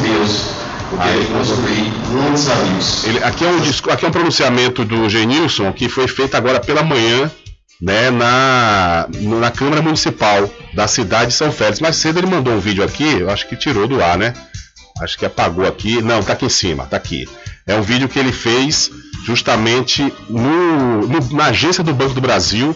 Ele, 3.08 3.24
aqui, 3.24 3.46
é 3.46 3.48
um, 3.48 3.92
aqui 3.94 4.06
é 4.06 4.08
um 4.08 4.12
pronunciamento 4.12 4.84
do 4.84 5.08
Genilson 5.08 5.72
que 5.72 5.88
foi 5.88 6.08
feito 6.08 6.36
agora 6.36 6.60
pela 6.60 6.84
manhã 6.84 7.32
né, 7.82 8.10
na, 8.12 9.08
na 9.20 9.52
Câmara 9.52 9.82
Municipal 9.82 10.50
da 10.74 10.88
cidade 10.88 11.28
de 11.32 11.34
São 11.34 11.52
Félix. 11.52 11.80
Mais 11.80 11.96
cedo 11.96 12.20
ele 12.20 12.28
mandou 12.28 12.54
um 12.54 12.60
vídeo 12.60 12.84
aqui, 12.84 13.20
eu 13.20 13.30
acho 13.30 13.48
que 13.48 13.56
tirou 13.56 13.88
do 13.88 14.02
ar, 14.04 14.18
né? 14.18 14.34
Acho 15.02 15.18
que 15.18 15.26
apagou 15.26 15.66
aqui. 15.68 16.02
Não, 16.02 16.22
tá 16.22 16.34
aqui 16.34 16.46
em 16.46 16.50
cima, 16.50 16.86
tá 16.86 16.98
aqui. 16.98 17.28
É 17.66 17.76
um 17.76 17.82
vídeo 17.82 18.08
que 18.08 18.20
ele 18.20 18.32
fez 18.32 18.92
justamente 19.26 20.14
no, 20.30 21.08
no- 21.08 21.34
na 21.36 21.46
agência 21.46 21.84
do 21.84 21.94
Banco 21.94 22.14
do 22.14 22.22
Brasil 22.22 22.76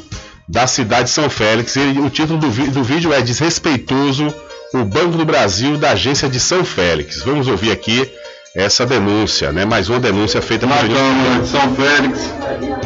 da 0.50 0.66
cidade 0.68 1.04
de 1.06 1.10
São 1.12 1.30
Félix. 1.30 1.76
E 1.76 2.00
o 2.00 2.10
título 2.10 2.40
do, 2.40 2.48
do 2.72 2.84
vídeo 2.84 3.14
é 3.14 3.22
Desrespeitoso 3.22 4.34
o 4.74 4.84
Banco 4.84 5.18
do 5.18 5.26
Brasil 5.26 5.78
da 5.78 5.92
agência 5.92 6.28
de 6.28 6.40
São 6.40 6.66
Félix. 6.66 7.22
Vamos 7.24 7.48
ouvir 7.48 7.72
aqui 7.72 8.10
essa 8.56 8.86
denúncia, 8.86 9.52
né? 9.52 9.66
Mais 9.66 9.90
uma 9.90 10.00
denúncia 10.00 10.42
feita 10.42 10.66
Na 10.66 10.78
Câmara 10.78 11.42
de 11.42 11.48
São 11.48 11.76
Félix, 11.76 12.34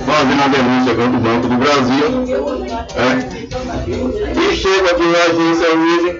fazendo 0.05 0.43
a 0.43 0.47
denúncia 0.47 0.95
contra 0.95 1.17
o 1.17 1.21
Banco 1.21 1.47
do 1.47 1.57
Brasil. 1.57 2.25
é. 2.95 3.39
E 4.39 4.55
chega 4.55 4.91
aqui 4.91 5.03
na 5.03 5.19
agência 5.19 5.67
hoje, 5.69 6.19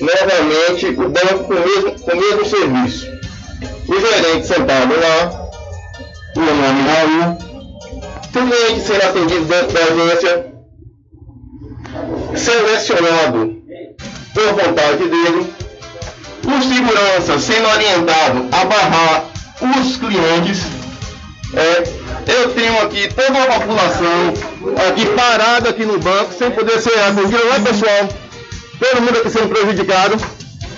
novamente, 0.00 0.86
o 0.86 1.08
banco 1.08 1.44
com 1.44 1.54
o 1.54 1.60
mesmo, 1.60 2.00
com 2.00 2.10
o 2.10 2.16
mesmo 2.16 2.44
serviço. 2.44 3.06
O 3.86 4.00
gerente 4.00 4.46
sentado 4.46 4.94
lá, 5.00 5.48
o 6.36 6.40
nome 6.40 6.82
Raul, 6.82 7.38
cliente 8.32 8.80
sendo 8.80 9.02
atendido 9.04 9.44
dentro 9.44 9.72
da 9.72 9.80
agência, 9.80 10.52
selecionado 12.34 13.62
por 14.34 14.46
vontade 14.52 15.08
dele, 15.08 15.54
o 16.46 16.62
segurança 16.62 17.38
sendo 17.38 17.68
orientado 17.68 18.46
a 18.52 18.64
barrar 18.64 19.24
os 19.78 19.96
clientes. 19.96 20.62
É, 21.54 21.84
eu 22.26 22.52
tenho 22.52 22.82
aqui 22.82 23.08
toda 23.14 23.42
a 23.42 23.60
população 23.60 24.34
aqui 24.88 25.06
parada 25.06 25.70
aqui 25.70 25.84
no 25.84 25.98
banco, 25.98 26.32
sem 26.34 26.50
poder 26.50 26.80
ser 26.80 26.98
atendida, 26.98 27.44
não 27.44 27.54
é 27.54 27.60
pessoal? 27.60 28.08
Todo 28.78 29.02
mundo 29.02 29.18
aqui 29.18 29.30
sendo 29.30 29.48
prejudicado. 29.48 30.16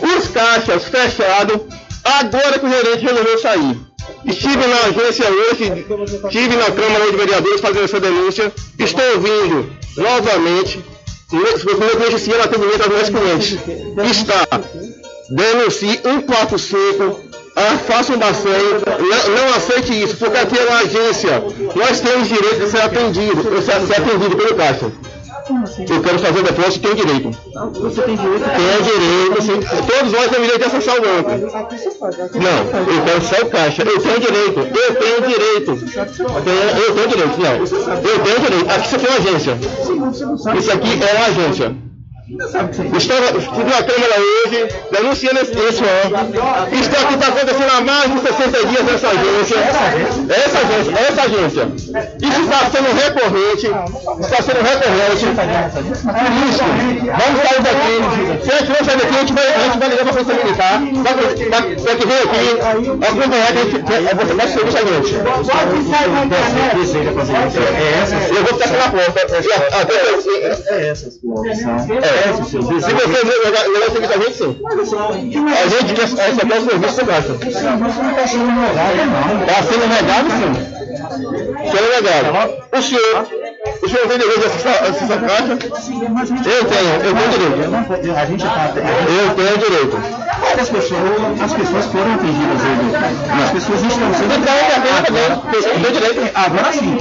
Os 0.01 0.29
caixas 0.29 0.85
fechados, 0.85 1.63
agora 2.05 2.59
que 2.59 2.67
o 2.67 2.69
gerente 2.69 3.05
resolveu 3.05 3.39
sair. 3.39 3.79
Estive 4.27 4.67
na 4.67 4.77
agência 4.81 5.27
hoje, 5.31 5.87
estive 6.27 6.57
na 6.57 6.71
Câmara 6.71 7.11
de 7.11 7.17
Vereadores 7.17 7.61
fazendo 7.61 7.85
essa 7.85 8.01
denúncia. 8.01 8.53
Estou 8.79 9.05
ouvindo 9.15 9.73
novamente, 9.97 10.85
meu 11.33 11.97
beneficiário 11.99 12.45
atendimento 12.45 12.83
aos 12.83 12.93
meus 12.93 13.09
clientes. 13.09 13.59
Está 14.11 14.47
denuncie 15.31 16.01
145, 16.03 17.21
ah, 17.57 17.79
faça 17.79 18.13
um 18.13 18.19
bacen, 18.19 18.53
não, 18.53 19.35
não 19.35 19.55
aceite 19.55 20.03
isso, 20.03 20.17
porque 20.17 20.37
aqui 20.37 20.59
é 20.59 20.67
uma 20.67 20.79
agência, 20.81 21.43
nós 21.75 22.01
temos 22.01 22.29
direito 22.29 22.61
de 22.61 22.71
ser 22.71 22.83
atendido, 22.83 23.43
de 23.43 23.63
ser, 23.63 23.81
ser 23.87 24.01
atendido 24.01 24.37
pelo 24.37 24.55
caixa. 24.55 24.93
Eu 25.49 26.03
quero 26.03 26.19
fazer 26.19 26.41
o 26.41 26.43
depósito, 26.43 26.81
tenho 26.81 26.97
direito. 26.97 27.31
Você 27.75 28.03
tem 28.03 28.17
direito? 28.17 28.45
Tenho 28.57 28.83
direito, 28.83 29.43
sim. 29.43 29.61
Todos 29.87 30.13
nós 30.13 30.29
temos 30.29 30.49
direito 30.49 30.59
de 30.59 30.65
acessar 30.65 30.97
o 30.97 31.03
banco. 31.03 31.31
Não, 31.31 32.95
eu 32.95 33.05
quero 33.05 33.23
só 33.23 33.47
o 33.47 33.51
caixa. 33.51 33.83
Eu 33.83 34.01
tenho 34.01 34.21
direito, 34.21 34.59
eu 34.59 34.95
tenho 34.97 35.23
direito. 35.23 35.71
Eu 35.71 36.95
tenho 36.95 37.09
direito, 37.09 37.41
não. 37.41 37.55
Eu 37.55 38.19
tenho 38.25 38.41
direito. 38.41 38.71
Aqui 38.71 38.95
aqui 38.97 39.07
é 39.07 39.09
uma 39.09 39.19
agência. 39.19 39.59
Isso 40.59 40.73
aqui 40.73 41.01
é 41.01 41.17
uma 41.17 41.27
agência. 41.27 41.77
Estava, 42.29 42.71
estive 43.39 43.65
na 43.71 43.83
Câmara 43.85 44.15
hoje, 44.19 44.69
denunciando 44.91 45.39
esse, 45.41 45.53
esse. 45.53 45.85
Isso 46.75 46.91
aqui 46.91 47.15
está 47.15 47.29
acontecendo 47.29 47.71
há 47.71 47.81
mais 47.83 48.13
de 48.13 48.19
60 48.21 48.67
dias 48.67 48.83
nessa 48.85 49.09
agência. 49.09 49.57
Essa 50.35 50.59
agência, 50.59 50.93
essa 50.99 51.23
agência. 51.23 51.69
Isso 52.21 52.41
está 52.43 52.59
sendo 52.69 52.91
recorrente. 52.99 53.67
Está 54.21 54.43
sendo 54.43 54.61
recorrente. 54.61 55.25
Isso, 56.49 56.65
vamos 57.07 57.39
sair 57.47 57.63
daqui. 57.63 57.95
Se 58.45 58.51
a 58.51 58.59
gente 58.59 58.71
não 58.71 58.85
sair 58.85 58.99
daqui, 58.99 59.15
a 59.15 59.21
gente 59.21 59.33
vai, 59.33 59.47
a 59.47 59.59
gente 59.61 59.79
vai 59.79 59.89
ligar 59.89 60.03
para 60.03 60.11
a 60.11 60.15
Polícia 60.15 60.35
Militar. 60.45 60.81
Para 61.85 61.95
que 61.95 62.07
venha 62.07 62.23
aqui 62.23 62.43
acompanhar 63.07 63.53
que 63.53 63.59
a 63.59 63.65
gente, 63.65 63.77
é, 63.77 64.15
você 64.15 64.35
vai 64.35 64.49
serviço 64.49 64.79
a 64.79 64.81
gente. 64.81 65.15
Eu 68.35 68.43
vou 68.43 68.53
ficar 68.53 68.65
aqui 68.65 68.77
na 68.77 68.91
porta. 68.91 69.21
É 70.67 70.89
essa 70.89 71.07
a 71.07 71.11
sua 71.13 71.35
opção. 71.41 71.77
É, 72.03 72.16
se 72.45 72.59
você 72.59 72.93
a 74.13 74.19
gente, 74.19 74.37
sim. 74.37 74.53
A 75.53 75.69
gente 75.69 75.95
quer 75.95 76.07
receber 76.07 76.57
o 76.57 76.65
serviço 76.65 76.97
do 76.97 77.07
gasto. 77.07 77.33
Está 77.33 78.27
sendo 79.63 79.87
negado, 79.87 80.29
sim. 80.31 80.53
Sendo 81.71 81.89
negado. 81.91 82.27
O 82.73 82.83
senhor, 82.83 83.27
o 83.83 83.89
senhor 83.89 84.07
tem 84.09 84.19
direito 84.19 84.41
de 84.41 84.47
acessar 84.47 84.85
acessar 84.85 85.19
a 85.19 85.29
caixa? 85.29 85.53
Eu 85.53 86.65
tenho, 86.65 86.95
eu 87.05 87.15
tenho 87.15 87.31
direito. 87.31 88.17
A 88.17 88.25
gente 88.27 88.45
tá. 88.45 88.73
Eu 88.77 89.35
tenho 89.35 89.59
direito. 89.59 90.27
As 90.59 90.69
pessoas, 90.71 91.41
as 91.43 91.53
pessoas 91.53 91.87
foram 91.87 92.15
atendidas 92.15 92.61
hoje. 92.63 92.97
As 93.45 93.51
pessoas 93.51 93.83
estão 93.83 94.15
sendo. 94.15 94.35
Então, 94.35 94.55
eu 94.57 94.83
tenho 94.83 95.03
também. 95.05 95.85
Eu 95.85 95.93
direito. 95.93 96.31
Agora 96.35 96.73
sim. 96.73 96.97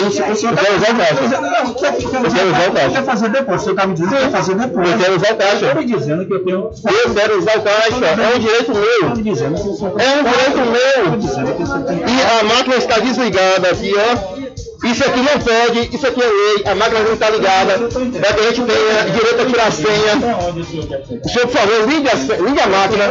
Eu 0.00 0.54
quero 0.54 0.76
usar 0.76 0.90
o 0.90 0.96
caixa. 0.96 1.24
Eu 1.24 2.24
Eu 2.24 2.30
quero 2.30 2.48
usar 2.48 2.68
o 2.68 2.72
caixa. 2.72 2.90
Quer 2.90 3.04
fazer? 3.04 3.28
O 3.34 3.58
senhor 3.58 3.72
está 3.72 3.86
me 3.86 3.94
dizendo 3.94 4.16
que 4.16 4.30
fazer 4.30 4.54
depósito. 4.54 4.90
Eu 4.90 4.98
quero 4.98 5.16
usar 5.16 5.32
o 5.32 5.36
caixa. 5.36 5.66
Eu 5.66 5.74
me 5.76 5.84
dizendo 5.84 6.26
que 6.26 6.34
eu 6.34 6.44
tenho. 6.44 6.70
Eu 6.84 7.14
quero 7.14 7.38
usar 7.38 7.58
o 7.58 7.62
caixa. 7.62 8.06
É 8.06 8.34
um 8.34 8.38
direito 8.38 8.72
meu. 8.72 9.36
senhor 9.36 10.00
É 10.00 10.08
um 10.16 10.24
direito 10.24 10.60
meu. 10.74 11.04
E 12.08 12.40
a 12.40 12.44
máquina 12.44 12.76
está 12.76 12.98
desligada 12.98 13.68
aqui, 13.68 13.92
ó. 13.96 14.44
Isso 14.84 15.02
aqui 15.02 15.20
não 15.20 15.38
pode, 15.38 15.96
isso 15.96 16.06
aqui 16.06 16.22
é 16.22 16.26
lei, 16.26 16.62
a 16.66 16.74
máquina 16.74 17.00
não 17.00 17.14
está 17.14 17.30
ligada, 17.30 17.78
para 17.78 18.34
que 18.34 18.40
a 18.40 18.42
gente 18.44 18.62
tenha 18.62 19.04
direito 19.10 19.40
a 19.40 19.46
tirar 19.46 19.66
a 19.66 19.70
senha. 19.70 20.14
O 21.24 21.28
senhor, 21.28 21.46
por 21.46 21.56
favor, 21.56 21.88
ligue 21.88 22.08
a, 22.08 22.14
ligue 22.14 22.60
a 22.60 22.66
máquina, 22.66 23.04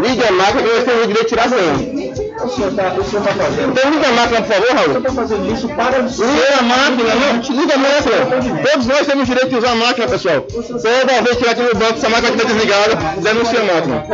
ligue 0.00 0.24
a 0.24 0.32
máquina 0.32 0.62
que 0.62 0.74
nós 0.74 0.84
temos 0.84 1.04
o 1.04 1.06
direito 1.08 1.22
de 1.22 1.28
tirar 1.28 1.46
a 1.46 1.48
senha. 1.48 2.28
O 2.44 2.48
senhor 2.48 2.68
está 2.68 2.90
fazendo. 3.32 3.72
Então 3.72 3.90
liga 3.90 4.08
a 4.08 4.12
máquina, 4.12 4.42
por 4.42 4.54
favor, 4.54 4.68
Raul. 4.68 4.80
O 4.80 4.86
senhor 4.86 4.98
está 4.98 5.12
fazendo 5.12 5.52
isso 5.52 5.68
para. 5.70 5.98
Liga 5.98 6.58
a 6.58 6.62
máquina, 6.62 7.14
não, 7.14 7.56
liga 7.60 7.74
a 7.74 7.78
máquina. 7.78 8.68
Todos 8.70 8.86
nós 8.86 9.06
temos 9.06 9.26
direito 9.26 9.48
de 9.48 9.56
usar 9.56 9.70
a 9.72 9.74
máquina, 9.74 10.06
pessoal. 10.06 10.40
Toda 10.42 11.22
vez 11.22 11.30
que 11.30 11.36
tiver 11.36 11.50
aqui 11.50 11.62
no 11.62 11.74
banco, 11.74 11.98
se 11.98 12.06
a 12.06 12.08
máquina 12.10 12.28
estiver 12.28 12.54
desligada, 12.54 12.94
denuncia 13.20 13.60
a 13.60 13.64
máquina. 13.64 14.06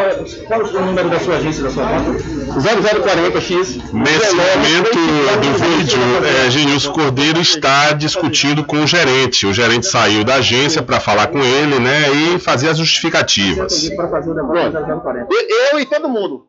Qual 0.46 0.60
é 0.60 0.64
o 0.64 0.86
número 0.86 1.10
da 1.10 1.20
sua 1.20 1.36
agência, 1.36 1.64
da 1.64 1.70
sua 1.70 1.84
conta? 1.84 2.12
0040X. 2.54 3.92
Nesse 3.92 4.34
momento 4.34 4.94
do 5.40 5.52
vídeo, 5.64 6.00
é, 6.46 6.50
Genilson 6.50 6.93
Cordeiro 6.94 7.40
está 7.40 7.92
discutindo 7.92 8.62
com 8.62 8.76
o 8.76 8.86
gerente. 8.86 9.46
O 9.46 9.52
gerente 9.52 9.84
saiu 9.84 10.22
da 10.22 10.36
agência 10.36 10.80
para 10.80 11.00
falar 11.00 11.26
com 11.26 11.42
ele, 11.42 11.80
né, 11.80 12.08
e 12.10 12.38
fazer 12.38 12.68
as 12.68 12.78
justificativas. 12.78 13.88
Para 13.90 14.08
fazer 14.08 14.30
o 14.30 14.34
depósito 14.34 15.00
040. 15.02 15.28
Eu, 15.28 15.72
eu 15.72 15.80
e 15.80 15.86
todo 15.86 16.08
mundo. 16.08 16.46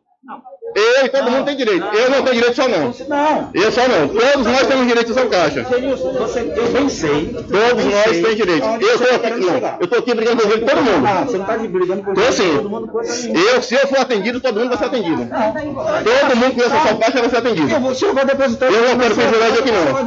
Eu 0.76 1.06
e 1.06 1.08
todo 1.08 1.30
mundo 1.30 1.46
tem 1.46 1.56
direito. 1.56 1.86
Eu 1.86 2.10
não 2.10 2.22
tenho 2.22 2.34
direito 2.34 2.54
só 2.54 2.68
não. 2.68 2.94
Não. 3.08 3.50
Eu 3.54 3.72
só 3.72 3.88
não. 3.88 4.08
Todos 4.08 4.46
nós 4.46 4.66
temos 4.66 4.86
direito 4.86 5.10
usar 5.10 5.24
o 5.24 5.30
caixa. 5.30 5.64
Genilson, 5.64 6.12
você, 6.12 6.40
eu 6.54 6.68
bem 6.68 6.88
sei. 6.90 7.26
Todos 7.32 7.84
nós 7.84 8.04
temos 8.04 8.36
direito. 8.36 8.66
Eu 8.66 8.98
tô 8.98 9.04
aqui, 9.14 9.30
não. 9.30 9.76
Eu 9.80 9.86
tô 9.86 9.96
aqui 9.96 10.14
brigando 10.14 10.42
por 10.42 10.58
todo 10.60 10.82
mundo. 10.82 11.06
Ah, 11.06 11.24
você 11.24 11.38
não 11.38 11.46
tá 11.46 11.56
brigando 11.56 12.04
sim. 12.32 12.56
todo 12.56 12.68
mundo. 12.68 12.92
Eu, 12.94 13.62
se 13.62 13.74
eu 13.74 13.86
for 13.86 14.00
atendido, 14.00 14.40
todo 14.40 14.60
mundo 14.60 14.68
vai 14.68 14.78
ser 14.78 14.84
atendido. 14.84 15.26
Todo 15.26 16.36
mundo 16.36 16.54
que 16.54 16.62
acessar 16.62 16.94
o 16.94 16.98
caixa 16.98 17.20
vai 17.20 17.30
ser 17.30 17.36
atendido. 17.38 17.72
Eu 17.72 17.80
vou, 17.80 17.94
se 17.94 18.04
eu 18.04 18.14
vou 18.14 18.24
depositar... 18.26 18.70
Eu 18.70 18.88
não 18.88 18.98
quero 18.98 19.14
privilégio 19.14 19.60
aqui 19.60 19.72
não. 19.72 19.80
o 19.80 20.06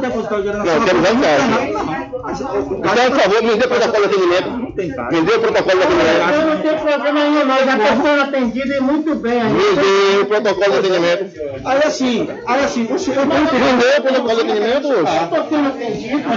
Não, 0.64 0.74
eu 0.74 0.80
sua 0.80 0.84
quero 0.84 0.98
usar 1.00 1.12
o 1.12 1.20
caixa. 1.20 1.46
Não, 1.48 1.84
não. 1.84 2.78
Então, 2.78 3.10
por 3.10 3.20
favor, 3.20 3.42
me 3.42 3.56
dê 3.56 3.66
protocolo 3.66 4.08
de 4.08 4.14
atendimento. 4.14 4.50
Me 4.50 5.22
dê 5.22 5.32
o 5.34 5.40
protocolo 5.40 5.78
de 5.78 5.84
atendimento. 5.84 6.46
não 6.46 6.56
tem 6.62 6.78
problema 6.78 7.12
nenhum, 7.12 7.44
não. 7.44 7.56
Já 7.58 7.76
está 7.76 7.96
sendo 7.96 8.20
atendido 8.22 8.72
e 8.72 8.80
muito 8.80 9.14
bem. 9.16 9.44
Me 9.44 9.74
dê 9.74 10.20
o 10.20 10.26
protocolo 10.26 10.59
de 10.68 10.76
atendimento. 10.78 11.24
Aí 11.64 11.78
assim, 11.84 12.28
aí 12.46 12.64
assim, 12.64 12.92
o 12.92 12.98
senhor 12.98 13.26
Me 13.26 13.34
dê 13.34 13.98
o 13.98 14.02
protocolo 14.02 14.34
de 14.34 14.50
atendimento. 14.50 14.88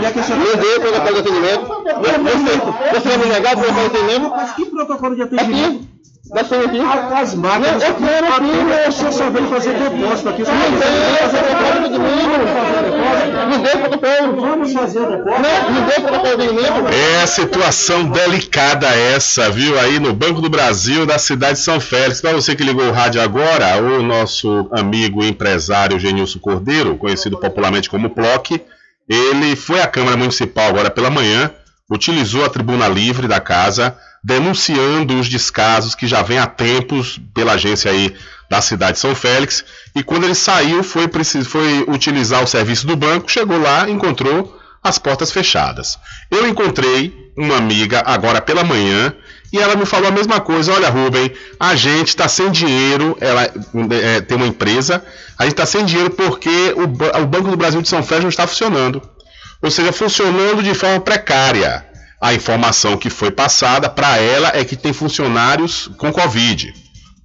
É 0.04 0.12
que 0.12 0.22
o 0.78 0.82
protocolo 0.82 1.14
de 1.14 1.20
atendimento. 1.20 1.66
Você 2.94 3.10
vai 3.10 3.18
me 3.18 3.26
negar 3.26 3.56
o 3.56 3.60
protocolo 3.60 3.90
de 3.90 3.98
atendimento? 3.98 4.30
Mas 4.30 4.52
que 4.54 4.66
protocolo 4.66 5.16
de 5.16 5.22
atendimento? 5.24 5.93
Dá 6.34 6.44
só 6.44 6.56
aqui. 6.56 6.80
As 6.80 7.36
máquinas. 7.36 7.84
Eu 7.84 7.94
quero 7.96 8.28
aqui. 8.28 8.90
O 8.90 8.92
senhor 8.92 9.14
só 9.14 9.30
veio 9.30 9.48
fazer 9.50 9.74
depósito 9.74 10.30
aqui. 10.30 10.42
O 10.42 10.46
senhor 10.46 10.58
Não 10.58 10.80
veio 10.80 11.18
fazer 11.20 11.44
protocolo 11.44 11.80
de 11.80 11.86
atendimento. 11.86 12.44
Me 13.50 13.58
dê 13.60 13.70
o 13.70 13.78
protocolo. 13.78 14.42
Vamos 14.42 14.74
fazer 14.74 15.00
depósito. 15.00 15.72
Me 15.72 15.82
dê 15.82 15.94
o 15.98 16.02
protocolo 16.02 16.38
de 16.38 16.44
atendimento. 16.44 16.94
É 17.22 17.26
situação 17.28 18.06
delicada 18.06 18.88
essa, 18.88 19.50
viu? 19.50 19.80
Aí 19.80 20.00
no 20.00 20.14
Banco 20.14 20.42
do 20.42 20.50
Brasil, 20.50 21.06
da 21.06 21.20
cidade 21.20 21.54
de 21.54 21.60
São 21.60 21.80
Félix. 21.80 22.20
Para 22.20 22.34
você 22.34 22.56
que 22.56 22.64
ligou 22.64 22.88
o 22.88 22.92
rádio 22.92 23.22
agora, 23.22 23.78
o 23.82 24.02
nosso 24.02 24.68
amigo 24.72 25.24
empresário 25.24 26.00
Genilson 26.00 26.40
Cordeiro, 26.40 26.98
conhecido 26.98 27.38
popularmente 27.40 27.90
como 27.90 28.10
Plock, 28.10 28.60
ele 29.08 29.56
foi 29.56 29.82
à 29.82 29.88
Câmara 29.88 30.18
Municipal 30.18 30.70
agora 30.70 30.90
pela 30.90 31.10
manhã, 31.10 31.52
utilizou 31.90 32.44
a 32.44 32.50
tribuna 32.50 32.88
livre 32.88 33.28
da 33.28 33.40
casa, 33.40 33.96
denunciando 34.24 35.20
os 35.20 35.28
descasos 35.28 35.96
que 35.96 36.08
já 36.08 36.22
vem 36.22 36.40
há 36.40 36.48
tempos 36.48 37.20
pela 37.34 37.54
agência 37.54 37.92
aí 37.92 38.16
da 38.50 38.62
cidade 38.62 38.94
de 38.94 39.00
São 39.00 39.16
Félix. 39.16 39.66
E 39.96 40.04
quando 40.04 40.24
ele 40.24 40.36
saiu, 40.36 40.84
foi, 40.84 41.10
foi 41.44 41.86
utilizar 41.88 42.44
o 42.44 42.48
serviço 42.48 42.88
do 42.88 42.96
banco, 42.96 43.32
chegou 43.32 43.60
lá, 43.60 43.90
encontrou 43.90 44.60
as 44.84 44.98
portas 44.98 45.32
fechadas. 45.32 45.98
Eu 46.30 46.48
encontrei 46.48 47.32
uma 47.38 47.58
amiga 47.58 48.04
agora 48.06 48.42
pela 48.42 48.64
manhã 48.64 49.14
e 49.52 49.60
ela 49.60 49.76
me 49.76 49.86
falou 49.86 50.10
a 50.10 50.12
mesma 50.12 50.40
coisa. 50.40 50.74
Olha, 50.74 50.90
Rubem, 50.90 51.32
a 51.60 51.76
gente 51.76 52.10
está 52.10 52.28
sem 52.28 52.52
dinheiro. 52.52 53.18
Ela 53.22 53.44
é, 53.44 54.22
tem 54.22 54.36
uma 54.36 54.48
empresa, 54.48 55.04
a 55.38 55.44
gente 55.44 55.54
está 55.54 55.66
sem 55.66 55.86
dinheiro 55.86 56.10
porque 56.12 56.74
o, 56.76 56.84
o 56.84 57.26
Banco 57.26 57.50
do 57.50 57.58
Brasil 57.58 57.82
de 57.82 57.88
São 57.88 58.04
Félix 58.04 58.24
não 58.24 58.30
está 58.30 58.48
funcionando. 58.48 59.02
Ou 59.62 59.72
seja, 59.72 59.94
funcionando 59.94 60.62
de 60.62 60.74
forma 60.74 61.00
precária. 61.00 61.93
A 62.24 62.34
informação 62.34 62.96
que 62.96 63.10
foi 63.10 63.32
passada 63.32 63.90
para 63.90 64.18
ela 64.18 64.50
é 64.56 64.64
que 64.64 64.78
tem 64.78 64.94
funcionários 64.94 65.90
com 65.98 66.10
Covid. 66.10 66.74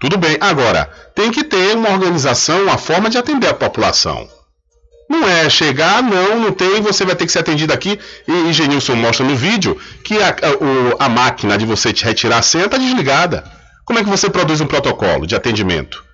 Tudo 0.01 0.19
bem. 0.19 0.37
Agora, 0.41 0.91
tem 1.15 1.31
que 1.31 1.45
ter 1.45 1.77
uma 1.77 1.91
organização, 1.91 2.65
uma 2.65 2.77
forma 2.77 3.09
de 3.09 3.17
atender 3.17 3.47
a 3.49 3.55
população. 3.55 4.29
Não 5.09 5.27
é 5.29 5.49
chegar, 5.49 6.03
não, 6.03 6.41
não 6.41 6.51
tem, 6.53 6.81
você 6.83 7.05
vai 7.05 7.15
ter 7.15 7.27
que 7.27 7.31
ser 7.33 7.39
atendido 7.39 7.73
aqui. 7.73 7.97
E, 8.27 8.33
e 8.51 8.53
Genilson 8.53 8.97
mostra 8.97 9.25
no 9.25 9.37
vídeo 9.37 9.81
que 10.03 10.21
a, 10.21 10.31
a- 10.31 10.65
o- 10.65 10.97
a 10.99 11.09
máquina 11.09 11.57
de 11.57 11.65
você 11.65 11.93
te 11.93 12.05
retirar 12.05 12.39
a 12.39 12.43
senha 12.43 12.65
está 12.65 12.77
desligada. 12.77 13.45
Como 13.85 14.01
é 14.01 14.03
que 14.05 14.11
você 14.11 14.29
produz 14.29 14.61
um 14.61 14.67
protocolo 14.67 15.29
de 15.29 15.37
atendimento? 15.37 16.05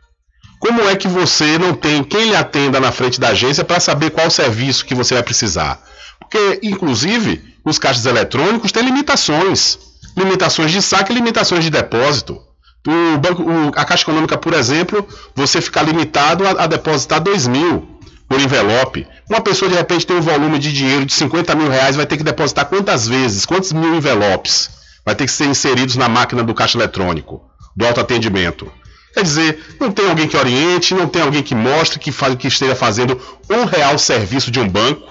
Como 0.61 0.87
é 0.91 0.95
que 0.95 1.09
você 1.09 1.57
não 1.59 1.73
tem 1.73 2.05
quem 2.05 2.29
lhe 2.29 2.37
atenda 2.37 2.79
na 2.79 2.93
frente 2.93 3.19
da 3.19 3.29
agência 3.29 3.65
para 3.65 3.81
saber 3.81 4.11
qual 4.11 4.31
serviço 4.31 4.85
que 4.85 4.95
você 4.95 5.15
vai 5.15 5.23
precisar? 5.23 5.83
Porque, 6.21 6.61
inclusive, 6.63 7.54
os 7.65 7.79
caixas 7.79 8.05
eletrônicos 8.07 8.73
têm 8.73 8.85
limitações. 8.85 9.79
Limitações 10.17 10.71
de 10.71 10.81
saque 10.83 11.13
e 11.13 11.15
limitações 11.15 11.65
de 11.65 11.71
depósito. 11.71 12.41
O 12.87 13.19
banco, 13.19 13.43
o- 13.43 13.73
a 13.75 13.85
Caixa 13.85 14.03
Econômica, 14.03 14.37
por 14.37 14.53
exemplo, 14.53 15.07
você 15.35 15.61
fica 15.61 15.83
limitado 15.83 16.47
a, 16.47 16.51
a 16.65 16.67
depositar 16.67 17.21
2 17.21 17.47
mil 17.49 17.89
por 18.29 18.41
envelope. 18.41 19.07
Uma 19.29 19.41
pessoa, 19.41 19.71
de 19.71 19.77
repente, 19.77 20.07
tem 20.07 20.17
um 20.17 20.21
volume 20.21 20.59
de 20.59 20.73
dinheiro 20.73 21.05
de 21.07 21.13
50 21.15 21.55
mil 21.55 21.69
reais, 21.71 21.97
vai 21.97 22.07
ter 22.07 22.17
que 22.17 22.23
depositar 22.23 22.67
quantas 22.67 23.09
vezes? 23.09 23.47
Quantos 23.47 23.73
mil 23.73 23.95
envelopes? 23.95 24.71
Vai 25.05 25.15
ter 25.15 25.25
que 25.25 25.33
ser 25.33 25.47
inseridos 25.47 25.97
na 25.97 26.09
máquina 26.09 26.43
do 26.43 26.55
caixa 26.55 26.77
eletrônico, 26.79 27.41
do 27.77 27.87
autoatendimento. 27.87 28.71
Quer 29.15 29.23
dizer, 29.23 29.77
não 29.81 29.91
tem 29.93 30.09
alguém 30.09 30.27
que 30.29 30.37
oriente, 30.37 30.95
não 30.95 31.07
tem 31.07 31.23
alguém 31.23 31.43
que 31.43 31.55
mostre 31.55 31.99
que, 31.99 32.11
fa- 32.13 32.35
que 32.37 32.49
esteja 32.49 32.75
fazendo 32.75 33.21
um 33.49 33.65
real 33.65 33.97
serviço 33.99 34.51
de 34.51 34.59
um 34.61 34.69
banco. 34.69 35.03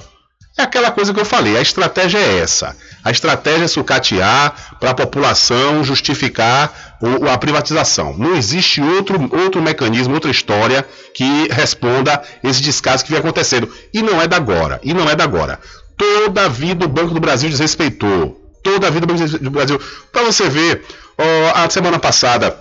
É 0.55 0.61
aquela 0.61 0.91
coisa 0.91 1.11
que 1.13 1.19
eu 1.19 1.25
falei, 1.25 1.57
a 1.57 1.61
estratégia 1.61 2.19
é 2.19 2.37
essa. 2.39 2.75
A 3.03 3.09
estratégia 3.09 3.65
é 3.65 3.67
sucatear 3.67 4.77
para 4.79 4.91
a 4.91 4.93
população 4.93 5.83
justificar 5.83 6.97
o- 7.01 7.27
a 7.27 7.37
privatização. 7.39 8.15
Não 8.17 8.35
existe 8.35 8.79
outro, 8.79 9.19
outro 9.35 9.61
mecanismo, 9.61 10.13
outra 10.13 10.29
história 10.29 10.85
que 11.13 11.47
responda 11.51 12.21
esse 12.43 12.61
descaso 12.61 13.03
que 13.03 13.09
vem 13.09 13.19
acontecendo. 13.19 13.67
E 13.91 14.01
não 14.03 14.21
é 14.21 14.27
da 14.27 14.35
agora. 14.37 14.79
E 14.83 14.93
não 14.93 15.09
é 15.09 15.15
da 15.15 15.23
agora. 15.23 15.59
Toda 15.97 16.45
a 16.45 16.49
vida 16.49 16.85
o 16.85 16.89
Banco 16.89 17.13
do 17.15 17.19
Brasil 17.19 17.49
desrespeitou. 17.49 18.39
Toda 18.61 18.87
a 18.87 18.89
vida 18.91 19.05
o 19.05 19.07
Banco 19.07 19.39
do 19.39 19.49
Brasil. 19.51 19.81
Para 20.11 20.23
você 20.23 20.47
ver, 20.49 20.85
ó, 21.17 21.63
a 21.65 21.69
semana 21.69 21.97
passada, 21.97 22.55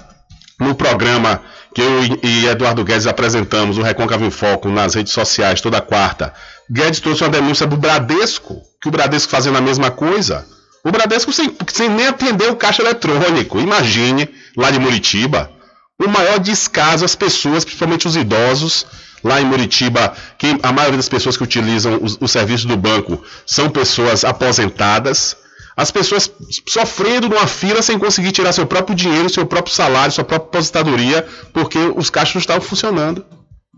no 0.63 0.75
programa 0.75 1.41
que 1.75 1.81
eu 1.81 2.05
e- 2.23 2.47
Eduardo 2.47 2.85
Guedes 2.85 3.07
apresentamos, 3.07 3.79
o 3.79 3.83
Recôncavo 3.83 4.25
em 4.25 4.31
Foco, 4.31 4.69
nas 4.69 4.95
redes 4.95 5.13
sociais, 5.13 5.61
toda 5.61 5.81
quarta, 5.81 6.33
Guedes 6.71 7.01
trouxe 7.01 7.23
uma 7.23 7.31
denúncia 7.31 7.67
do 7.67 7.77
Bradesco, 7.77 8.63
que 8.81 8.89
o 8.89 8.93
Bradesco 8.93 9.31
fazendo 9.31 9.59
a 9.59 9.61
mesma 9.61 9.91
coisa. 9.91 10.47
O 10.85 10.91
Bradesco 10.91 11.33
sem, 11.33 11.55
sem 11.69 11.89
nem 11.89 12.09
atender 12.09 12.51
o 12.51 12.57
caixa 12.57 12.83
eletrônico. 12.83 13.61
Imagine, 13.61 14.29
lá 14.57 14.71
de 14.71 14.79
Muritiba, 14.79 15.51
o 15.99 16.09
maior 16.09 16.39
descaso 16.39 17.05
às 17.05 17.15
pessoas, 17.15 17.65
principalmente 17.65 18.09
os 18.09 18.17
idosos, 18.17 18.87
lá 19.23 19.41
em 19.41 19.45
Muritiba, 19.45 20.13
que 20.37 20.59
a 20.63 20.73
maioria 20.73 20.97
das 20.97 21.09
pessoas 21.09 21.37
que 21.37 21.45
utilizam 21.45 22.01
os, 22.03 22.19
os 22.21 22.33
serviços 22.33 22.65
do 22.67 22.77
banco 22.77 23.23
são 23.47 23.71
pessoas 23.71 24.25
aposentadas. 24.25 25.37
As 25.77 25.91
pessoas 25.91 26.31
sofrendo 26.69 27.29
numa 27.29 27.47
fila 27.47 27.81
sem 27.83 27.99
conseguir 27.99 28.33
tirar 28.33 28.53
seu 28.53 28.67
próprio 28.67 28.95
dinheiro, 28.95 29.29
seu 29.31 29.47
próprio 29.47 29.75
salário, 29.75 30.13
sua 30.13 30.25
própria 30.25 30.49
aposentadoria, 30.49 31.27
porque 31.53 31.79
os 31.97 32.11
caixas 32.11 32.35
não 32.35 32.41
estavam 32.41 32.63
funcionando. 32.63 33.25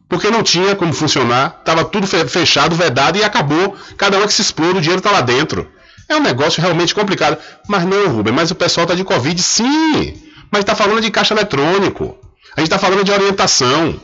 Porque 0.08 0.30
não 0.30 0.42
tinha 0.42 0.76
como 0.76 0.92
funcionar, 0.92 1.56
estava 1.60 1.84
tudo 1.84 2.06
fe- 2.06 2.26
fechado, 2.26 2.76
vedado 2.76 3.16
e 3.18 3.24
acabou. 3.24 3.76
Cada 3.96 4.18
um 4.18 4.26
que 4.26 4.32
se 4.32 4.42
explode, 4.42 4.78
o 4.78 4.80
dinheiro 4.80 4.98
está 4.98 5.10
lá 5.10 5.20
dentro. 5.20 5.66
É 6.08 6.16
um 6.16 6.20
negócio 6.20 6.60
realmente 6.60 6.94
complicado. 6.94 7.38
Mas 7.66 7.84
não, 7.86 8.08
Rubem, 8.08 8.32
mas 8.34 8.50
o 8.50 8.54
pessoal 8.54 8.84
está 8.84 8.94
de 8.94 9.02
Covid, 9.04 9.40
sim. 9.42 10.14
Mas 10.50 10.60
está 10.60 10.74
falando 10.74 11.00
de 11.00 11.10
caixa 11.10 11.32
eletrônico. 11.32 12.16
A 12.56 12.60
gente 12.60 12.68
está 12.68 12.78
falando 12.78 13.02
de 13.02 13.10
orientação. 13.10 14.00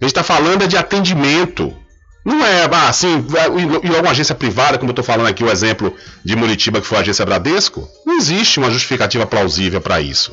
A 0.00 0.04
gente 0.04 0.10
está 0.10 0.24
falando 0.24 0.62
é 0.62 0.66
de 0.66 0.76
atendimento. 0.76 1.72
Não 2.24 2.44
é 2.44 2.64
assim, 2.88 3.22
e 3.82 3.88
logo 3.88 4.00
uma 4.00 4.10
agência 4.10 4.34
privada, 4.34 4.78
como 4.78 4.90
eu 4.90 4.92
estou 4.92 5.04
falando 5.04 5.26
aqui, 5.26 5.44
o 5.44 5.50
exemplo 5.50 5.94
de 6.24 6.34
Muritiba, 6.34 6.80
que 6.80 6.86
foi 6.86 6.98
a 6.98 7.00
agência 7.02 7.24
Bradesco. 7.24 7.86
Não 8.06 8.16
existe 8.16 8.58
uma 8.58 8.70
justificativa 8.70 9.26
plausível 9.26 9.80
para 9.80 10.00
isso. 10.00 10.32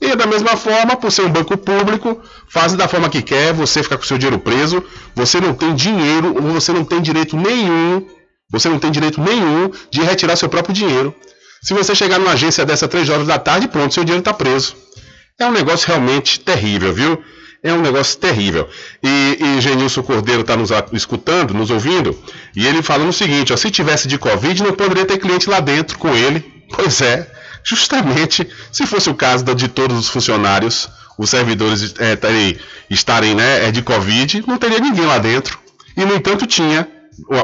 E 0.00 0.14
da 0.14 0.26
mesma 0.26 0.56
forma, 0.56 0.96
por 0.96 1.10
ser 1.10 1.22
um 1.22 1.30
banco 1.30 1.56
público, 1.56 2.20
fazem 2.48 2.76
da 2.76 2.86
forma 2.86 3.08
que 3.08 3.22
quer, 3.22 3.52
você 3.52 3.82
fica 3.82 3.96
com 3.96 4.04
seu 4.04 4.18
dinheiro 4.18 4.38
preso, 4.38 4.84
você 5.14 5.40
não 5.40 5.54
tem 5.54 5.74
dinheiro, 5.74 6.34
ou 6.36 6.52
você 6.52 6.72
não 6.72 6.84
tem 6.84 7.00
direito 7.00 7.36
nenhum, 7.36 8.06
você 8.50 8.68
não 8.68 8.78
tem 8.78 8.90
direito 8.90 9.20
nenhum 9.20 9.70
de 9.90 10.02
retirar 10.02 10.36
seu 10.36 10.48
próprio 10.48 10.74
dinheiro. 10.74 11.14
Se 11.62 11.74
você 11.74 11.94
chegar 11.94 12.18
numa 12.18 12.32
agência 12.32 12.64
dessa 12.64 12.86
três 12.86 13.08
horas 13.08 13.26
da 13.26 13.38
tarde, 13.38 13.66
pronto, 13.66 13.92
seu 13.92 14.04
dinheiro 14.04 14.20
está 14.20 14.34
preso. 14.34 14.76
É 15.38 15.46
um 15.46 15.52
negócio 15.52 15.88
realmente 15.88 16.38
terrível, 16.38 16.92
viu? 16.92 17.24
É 17.64 17.72
um 17.72 17.80
negócio 17.80 18.18
terrível. 18.18 18.68
E, 19.02 19.38
e 19.40 19.60
Genilson 19.62 20.02
Cordeiro 20.02 20.42
está 20.42 20.54
nos 20.54 20.68
escutando, 20.92 21.54
nos 21.54 21.70
ouvindo, 21.70 22.16
e 22.54 22.66
ele 22.66 22.82
falando 22.82 23.08
o 23.08 23.12
seguinte: 23.12 23.54
ó, 23.54 23.56
se 23.56 23.70
tivesse 23.70 24.06
de 24.06 24.18
Covid, 24.18 24.62
não 24.62 24.72
poderia 24.74 25.06
ter 25.06 25.16
cliente 25.16 25.48
lá 25.48 25.60
dentro 25.60 25.98
com 25.98 26.14
ele. 26.14 26.44
Pois 26.76 27.00
é, 27.00 27.26
justamente 27.64 28.46
se 28.70 28.86
fosse 28.86 29.08
o 29.08 29.14
caso 29.14 29.44
de 29.54 29.66
todos 29.66 29.98
os 29.98 30.08
funcionários, 30.08 30.90
os 31.16 31.30
servidores 31.30 31.94
é, 31.98 32.14
terem- 32.14 32.58
estarem 32.90 33.34
né, 33.34 33.68
é, 33.68 33.72
de 33.72 33.80
Covid, 33.80 34.44
não 34.46 34.58
teria 34.58 34.78
ninguém 34.78 35.06
lá 35.06 35.16
dentro. 35.16 35.58
E, 35.96 36.04
no 36.04 36.14
entanto, 36.14 36.46
tinha 36.46 36.86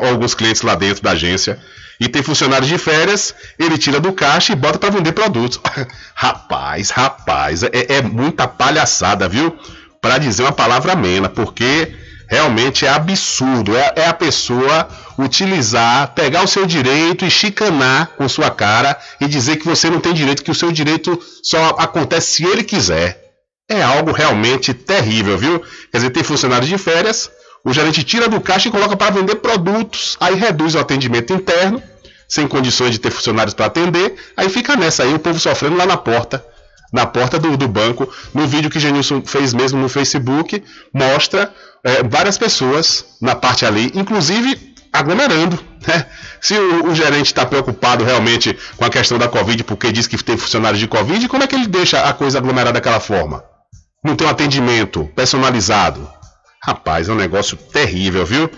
alguns 0.02 0.34
clientes 0.34 0.60
lá 0.60 0.74
dentro 0.74 1.02
da 1.02 1.12
agência. 1.12 1.58
E 1.98 2.08
tem 2.08 2.22
funcionários 2.22 2.68
de 2.68 2.78
férias, 2.78 3.34
ele 3.58 3.76
tira 3.76 4.00
do 4.00 4.12
caixa 4.12 4.52
e 4.52 4.56
bota 4.56 4.78
para 4.78 4.90
vender 4.90 5.12
produtos. 5.12 5.60
rapaz, 6.14 6.90
rapaz, 6.90 7.62
é, 7.62 7.70
é 7.72 8.02
muita 8.02 8.48
palhaçada, 8.48 9.28
viu? 9.28 9.54
Para 10.00 10.18
dizer 10.18 10.42
uma 10.42 10.52
palavra 10.52 10.92
amena, 10.92 11.28
porque 11.28 11.94
realmente 12.28 12.86
é 12.86 12.88
absurdo. 12.88 13.76
É, 13.76 13.92
é 13.96 14.06
a 14.06 14.14
pessoa 14.14 14.88
utilizar, 15.18 16.14
pegar 16.14 16.42
o 16.42 16.46
seu 16.46 16.64
direito 16.64 17.24
e 17.24 17.30
chicanar 17.30 18.12
com 18.16 18.28
sua 18.28 18.50
cara 18.50 18.96
e 19.20 19.26
dizer 19.26 19.56
que 19.56 19.66
você 19.66 19.90
não 19.90 20.00
tem 20.00 20.14
direito, 20.14 20.44
que 20.44 20.50
o 20.50 20.54
seu 20.54 20.70
direito 20.72 21.20
só 21.42 21.76
acontece 21.78 22.36
se 22.36 22.44
ele 22.44 22.62
quiser. 22.62 23.26
é 23.68 23.82
algo 23.82 24.10
realmente 24.10 24.74
terrível, 24.74 25.38
viu? 25.38 25.60
Quer 25.92 25.98
dizer, 25.98 26.10
tem 26.10 26.24
funcionários 26.24 26.68
de 26.68 26.76
férias, 26.76 27.30
o 27.64 27.72
gerente 27.72 28.02
tira 28.02 28.28
do 28.28 28.40
caixa 28.40 28.68
e 28.68 28.72
coloca 28.72 28.96
para 28.96 29.12
vender 29.12 29.36
produtos, 29.36 30.16
aí 30.18 30.34
reduz 30.34 30.74
o 30.74 30.78
atendimento 30.78 31.32
interno, 31.32 31.80
sem 32.28 32.48
condições 32.48 32.90
de 32.92 32.98
ter 32.98 33.10
funcionários 33.10 33.54
para 33.54 33.66
atender, 33.66 34.16
aí 34.36 34.48
fica 34.48 34.74
nessa 34.74 35.04
aí, 35.04 35.14
o 35.14 35.20
povo 35.20 35.38
sofrendo 35.38 35.76
lá 35.76 35.86
na 35.86 35.96
porta, 35.96 36.44
na 36.92 37.06
porta 37.06 37.38
do, 37.38 37.56
do 37.56 37.68
banco. 37.68 38.08
No 38.34 38.46
vídeo 38.46 38.70
que 38.70 38.80
Genilson 38.80 39.22
fez 39.22 39.52
mesmo 39.52 39.80
no 39.80 39.88
Facebook, 39.88 40.62
mostra 40.92 41.52
é, 41.84 42.02
várias 42.02 42.36
pessoas 42.36 43.04
na 43.20 43.34
parte 43.34 43.64
ali, 43.64 43.92
inclusive 43.94 44.74
aglomerando. 44.92 45.58
Né? 45.86 46.06
Se 46.40 46.58
o, 46.58 46.90
o 46.90 46.94
gerente 46.94 47.26
está 47.26 47.46
preocupado 47.46 48.04
realmente 48.04 48.56
com 48.76 48.84
a 48.84 48.90
questão 48.90 49.18
da 49.18 49.28
Covid, 49.28 49.64
porque 49.64 49.92
diz 49.92 50.06
que 50.06 50.22
tem 50.22 50.36
funcionários 50.36 50.80
de 50.80 50.86
Covid, 50.86 51.28
como 51.28 51.42
é 51.42 51.46
que 51.46 51.54
ele 51.54 51.66
deixa 51.66 52.02
a 52.02 52.12
coisa 52.12 52.38
aglomerada 52.38 52.74
daquela 52.74 53.00
forma? 53.00 53.42
Não 54.04 54.16
tem 54.16 54.26
um 54.26 54.30
atendimento 54.30 55.10
personalizado. 55.14 56.08
Rapaz, 56.62 57.08
é 57.08 57.12
um 57.12 57.16
negócio 57.16 57.56
terrível, 57.56 58.26
viu? 58.26 58.50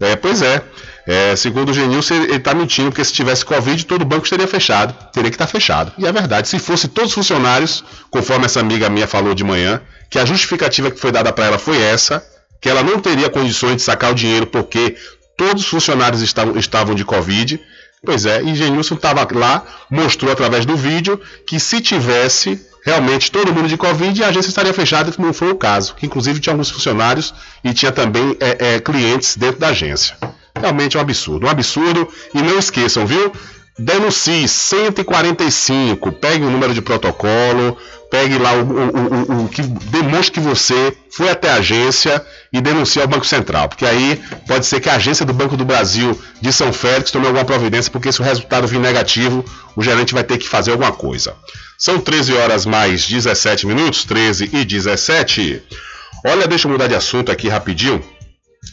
É, 0.00 0.16
pois 0.16 0.42
é. 0.42 0.62
É 1.06 1.36
segundo 1.36 1.70
o 1.70 1.72
Genilson, 1.72 2.14
ele 2.14 2.34
está 2.34 2.52
mentindo, 2.52 2.90
porque 2.90 3.04
se 3.04 3.12
tivesse 3.12 3.44
Covid, 3.44 3.86
todo 3.86 4.02
o 4.02 4.04
banco 4.04 4.24
estaria 4.24 4.48
fechado. 4.48 4.92
Teria 5.12 5.30
que 5.30 5.36
estar 5.36 5.46
tá 5.46 5.52
fechado. 5.52 5.92
E 5.96 6.04
é 6.04 6.10
verdade. 6.10 6.48
Se 6.48 6.58
fosse 6.58 6.88
todos 6.88 7.10
os 7.10 7.14
funcionários, 7.14 7.84
conforme 8.10 8.46
essa 8.46 8.58
amiga 8.58 8.88
minha 8.90 9.06
falou 9.06 9.32
de 9.32 9.44
manhã, 9.44 9.80
que 10.10 10.18
a 10.18 10.24
justificativa 10.24 10.90
que 10.90 10.98
foi 10.98 11.12
dada 11.12 11.32
para 11.32 11.46
ela 11.46 11.58
foi 11.58 11.80
essa, 11.80 12.24
que 12.60 12.68
ela 12.68 12.82
não 12.82 12.98
teria 12.98 13.30
condições 13.30 13.76
de 13.76 13.82
sacar 13.82 14.10
o 14.10 14.14
dinheiro 14.14 14.48
porque 14.48 14.96
todos 15.36 15.62
os 15.62 15.68
funcionários 15.68 16.22
estavam, 16.22 16.58
estavam 16.58 16.94
de 16.94 17.04
Covid. 17.04 17.60
Pois 18.04 18.26
é, 18.26 18.42
e 18.42 18.54
Genilson 18.54 18.96
estava 18.96 19.26
lá, 19.32 19.64
mostrou 19.88 20.32
através 20.32 20.66
do 20.66 20.76
vídeo 20.76 21.20
que 21.46 21.60
se 21.60 21.80
tivesse 21.80 22.60
realmente 22.84 23.30
todo 23.30 23.52
mundo 23.52 23.68
de 23.68 23.76
Covid, 23.76 24.22
a 24.22 24.28
agência 24.28 24.48
estaria 24.48 24.72
fechada, 24.72 25.10
que 25.10 25.20
não 25.20 25.32
foi 25.32 25.50
o 25.50 25.56
caso. 25.56 25.94
Que 25.94 26.06
inclusive 26.06 26.40
tinha 26.40 26.52
alguns 26.52 26.70
funcionários 26.70 27.32
e 27.62 27.72
tinha 27.72 27.92
também 27.92 28.36
é, 28.40 28.74
é, 28.74 28.80
clientes 28.80 29.36
dentro 29.36 29.60
da 29.60 29.68
agência. 29.68 30.16
Realmente 30.60 30.96
é 30.96 30.98
um 30.98 31.02
absurdo, 31.02 31.46
um 31.46 31.50
absurdo. 31.50 32.08
E 32.34 32.42
não 32.42 32.58
esqueçam, 32.58 33.06
viu? 33.06 33.32
Denuncie 33.78 34.48
145, 34.48 36.10
pegue 36.12 36.42
o 36.46 36.50
número 36.50 36.72
de 36.72 36.80
protocolo, 36.80 37.76
pegue 38.10 38.38
lá 38.38 38.54
o, 38.54 38.62
o, 38.62 39.42
o, 39.42 39.44
o, 39.44 39.48
que 39.50 39.60
demonstre 39.60 40.32
que 40.32 40.40
você 40.40 40.96
foi 41.10 41.28
até 41.28 41.50
a 41.50 41.56
agência 41.56 42.24
e 42.50 42.58
denuncie 42.62 43.02
ao 43.02 43.06
Banco 43.08 43.26
Central, 43.26 43.68
porque 43.68 43.84
aí 43.84 44.18
pode 44.48 44.64
ser 44.64 44.80
que 44.80 44.88
a 44.88 44.94
agência 44.94 45.26
do 45.26 45.34
Banco 45.34 45.58
do 45.58 45.64
Brasil 45.66 46.18
de 46.40 46.50
São 46.54 46.72
Félix 46.72 47.10
tome 47.10 47.26
alguma 47.26 47.44
providência, 47.44 47.92
porque 47.92 48.10
se 48.10 48.22
o 48.22 48.24
resultado 48.24 48.66
vir 48.66 48.80
negativo, 48.80 49.44
o 49.76 49.82
gerente 49.82 50.14
vai 50.14 50.24
ter 50.24 50.38
que 50.38 50.48
fazer 50.48 50.70
alguma 50.70 50.92
coisa. 50.92 51.34
São 51.76 52.00
13 52.00 52.32
horas 52.32 52.64
mais 52.64 53.06
17 53.06 53.66
minutos, 53.66 54.04
13 54.04 54.48
e 54.54 54.64
17. 54.64 55.62
Olha, 56.24 56.48
deixa 56.48 56.66
eu 56.66 56.72
mudar 56.72 56.86
de 56.86 56.94
assunto 56.94 57.30
aqui 57.30 57.46
rapidinho 57.46 58.02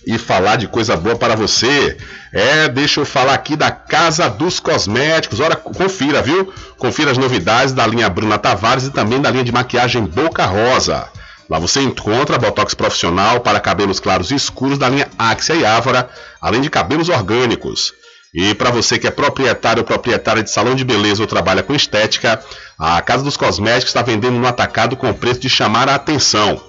e 0.05 0.17
falar 0.17 0.57
de 0.57 0.67
coisa 0.67 0.95
boa 0.95 1.15
para 1.15 1.35
você. 1.35 1.97
É, 2.31 2.67
deixa 2.67 2.99
eu 2.99 3.05
falar 3.05 3.33
aqui 3.33 3.55
da 3.55 3.71
Casa 3.71 4.29
dos 4.29 4.59
Cosméticos. 4.59 5.39
Ora, 5.39 5.55
confira, 5.55 6.21
viu? 6.21 6.53
Confira 6.77 7.11
as 7.11 7.17
novidades 7.17 7.73
da 7.73 7.85
linha 7.87 8.09
Bruna 8.09 8.37
Tavares 8.37 8.85
e 8.85 8.91
também 8.91 9.21
da 9.21 9.31
linha 9.31 9.43
de 9.43 9.51
maquiagem 9.51 10.03
Boca 10.03 10.45
Rosa. 10.45 11.07
Lá 11.49 11.59
você 11.59 11.81
encontra 11.81 12.37
botox 12.37 12.73
profissional 12.73 13.41
para 13.41 13.59
cabelos 13.59 13.99
claros 13.99 14.31
e 14.31 14.35
escuros 14.35 14.77
da 14.77 14.89
linha 14.89 15.09
Axia 15.17 15.55
e 15.55 15.65
Ávora, 15.65 16.09
além 16.41 16.61
de 16.61 16.69
cabelos 16.69 17.09
orgânicos. 17.09 17.93
E 18.33 18.55
para 18.55 18.71
você 18.71 18.97
que 18.97 19.05
é 19.05 19.11
proprietário 19.11 19.81
ou 19.81 19.85
proprietária 19.85 20.41
de 20.41 20.49
salão 20.49 20.73
de 20.73 20.83
beleza 20.83 21.21
ou 21.21 21.27
trabalha 21.27 21.61
com 21.61 21.75
estética, 21.75 22.41
a 22.79 22.99
Casa 23.01 23.23
dos 23.23 23.37
Cosméticos 23.37 23.89
está 23.89 24.01
vendendo 24.01 24.39
no 24.39 24.47
atacado 24.47 24.95
com 24.95 25.13
preço 25.13 25.41
de 25.41 25.49
chamar 25.49 25.87
a 25.87 25.95
atenção. 25.95 26.59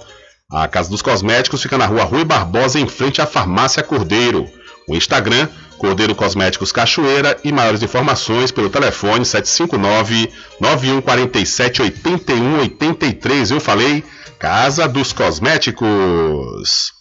A 0.51 0.69
Casa 0.69 0.91
dos 0.91 1.01
Cosméticos 1.01 1.63
fica 1.63 1.79
na 1.79 1.87
rua 1.87 2.05
Rui 2.05 2.25
Barbosa, 2.25 2.79
em 2.79 2.87
frente 2.87 3.21
à 3.21 3.27
Farmácia 3.27 3.83
Cordeiro. 3.83 4.47
O 4.87 4.95
Instagram, 4.95 5.49
Cordeiro 5.79 6.15
Cosméticos 6.15 6.71
Cachoeira 6.71 7.39
e 7.43 7.51
maiores 7.51 7.83
informações 7.83 8.51
pelo 8.51 8.69
telefone 8.69 9.25
759 9.25 10.31
9147 10.61 11.83
8183. 11.83 13.51
Eu 13.51 13.61
falei 13.61 14.05
Casa 14.39 14.87
dos 14.87 15.13
Cosméticos. 15.13 16.93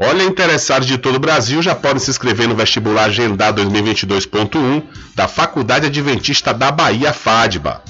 Olha, 0.00 0.24
interessados 0.24 0.88
de 0.88 0.96
todo 0.96 1.16
o 1.16 1.20
Brasil 1.20 1.60
já 1.62 1.74
podem 1.74 1.98
se 1.98 2.10
inscrever 2.10 2.48
no 2.48 2.56
vestibular 2.56 3.04
agendado 3.04 3.62
2022.1 3.62 4.82
da 5.14 5.28
Faculdade 5.28 5.86
Adventista 5.86 6.54
da 6.54 6.72
Bahia, 6.72 7.12
FADBA. 7.12 7.82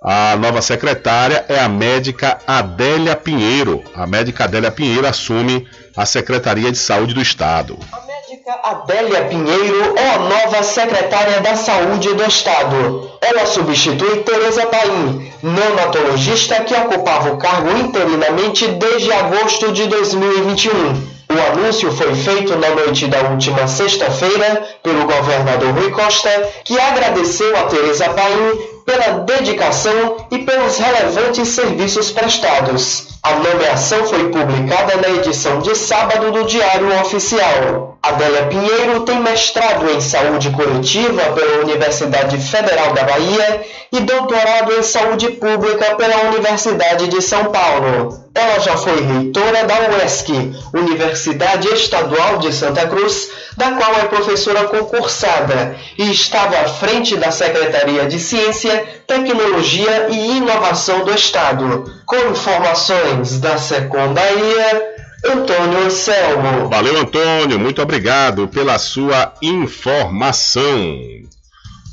A 0.01 0.37
nova 0.37 0.63
secretária 0.63 1.45
é 1.49 1.59
a 1.59 1.69
médica 1.69 2.39
Adélia 2.47 3.17
Pinheiro. 3.17 3.83
A 3.93 4.07
médica 4.07 4.45
Adélia 4.45 4.71
Pinheiro 4.71 5.05
assume 5.05 5.67
a 5.97 6.07
Secretaria 6.07 6.71
de 6.71 6.79
Saúde 6.79 7.15
do 7.15 7.21
Estado. 7.21 7.77
A 7.91 8.07
médica 8.07 8.61
Adélia 8.63 9.25
Pinheiro 9.25 9.99
é 9.99 10.11
a 10.15 10.19
nova 10.21 10.63
secretária 10.63 11.41
da 11.41 11.57
Saúde 11.57 12.15
do 12.15 12.25
Estado. 12.25 13.11
Ela 13.21 13.45
substitui 13.47 14.23
Tereza 14.23 14.67
Paim, 14.67 15.33
neonatologista 15.43 16.63
que 16.63 16.75
ocupava 16.75 17.33
o 17.33 17.39
cargo 17.39 17.77
interinamente 17.77 18.69
desde 18.69 19.13
agosto 19.13 19.73
de 19.73 19.85
2021. 19.89 21.19
O 21.31 21.53
anúncio 21.53 21.91
foi 21.91 22.15
feito 22.15 22.57
na 22.57 22.71
noite 22.71 23.09
da 23.09 23.21
última 23.31 23.67
sexta-feira 23.67 24.65
pelo 24.81 25.07
governador 25.07 25.73
Rui 25.73 25.91
Costa, 25.91 26.31
que 26.65 26.79
agradeceu 26.79 27.55
a 27.57 27.65
Tereza 27.65 28.09
Paim 28.11 28.78
pela 28.89 29.19
dedicação 29.19 30.17
e 30.31 30.39
pelos 30.39 30.79
relevantes 30.79 31.49
serviços 31.49 32.11
prestados. 32.11 33.19
A 33.23 33.35
nomeação 33.35 34.07
foi 34.07 34.31
publicada 34.31 34.97
na 34.97 35.11
edição 35.11 35.59
de 35.59 35.75
sábado 35.75 36.33
do 36.33 36.45
Diário 36.45 36.99
Oficial. 37.03 37.98
Adélia 38.03 38.47
Pinheiro 38.47 39.01
tem 39.01 39.21
mestrado 39.21 39.91
em 39.91 40.01
saúde 40.01 40.51
coletiva 40.51 41.33
pela 41.33 41.63
Universidade 41.63 42.39
Federal 42.39 42.93
da 42.93 43.03
Bahia 43.03 43.67
e 43.93 44.01
doutorado 44.01 44.73
em 44.73 44.83
saúde 44.83 45.31
pública 45.31 45.97
pela 45.97 46.29
Universidade 46.29 47.09
de 47.09 47.21
São 47.21 47.47
Paulo. 47.47 48.25
Ela 48.33 48.61
já 48.61 48.77
foi 48.77 49.01
reitora 49.01 49.65
da 49.65 49.75
UESC, 49.91 50.31
Universidade 50.73 51.67
Estadual 51.69 52.39
de 52.39 52.53
Santa 52.53 52.87
Cruz, 52.87 53.31
da 53.57 53.73
qual 53.73 53.93
é 53.95 54.05
professora 54.05 54.69
concursada, 54.69 55.77
e 55.99 56.09
estava 56.13 56.57
à 56.57 56.69
frente 56.69 57.17
da 57.17 57.33
Secretaria 57.33 58.07
de 58.07 58.21
Ciência, 58.21 58.87
Tecnologia 59.09 60.07
e 60.09 60.37
Inovação 60.37 61.05
do 61.05 61.13
Estado. 61.13 61.93
Com 62.07 62.31
informações 62.31 63.41
da 63.41 63.59
Secundaria, 63.59 64.98
Antônio 65.25 65.85
Anselmo. 65.85 66.69
Valeu, 66.69 67.01
Antônio. 67.01 67.59
Muito 67.59 67.83
obrigado 67.83 68.47
pela 68.49 68.79
sua 68.79 69.33
informação. 69.43 70.99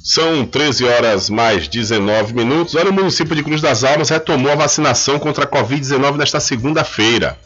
São 0.03 0.45
13 0.45 0.85
horas 0.85 1.29
mais 1.29 1.67
19 1.67 2.33
minutos. 2.33 2.75
Olha, 2.75 2.91
o 2.91 2.93
município 2.93 3.35
de 3.35 3.43
Cruz 3.43 3.61
das 3.61 3.83
Almas 3.83 4.09
retomou 4.09 4.51
a 4.51 4.55
vacinação 4.55 5.17
contra 5.17 5.45
a 5.45 5.47
Covid-19 5.47 6.17
nesta 6.17 6.39
segunda-feira. 6.39 7.37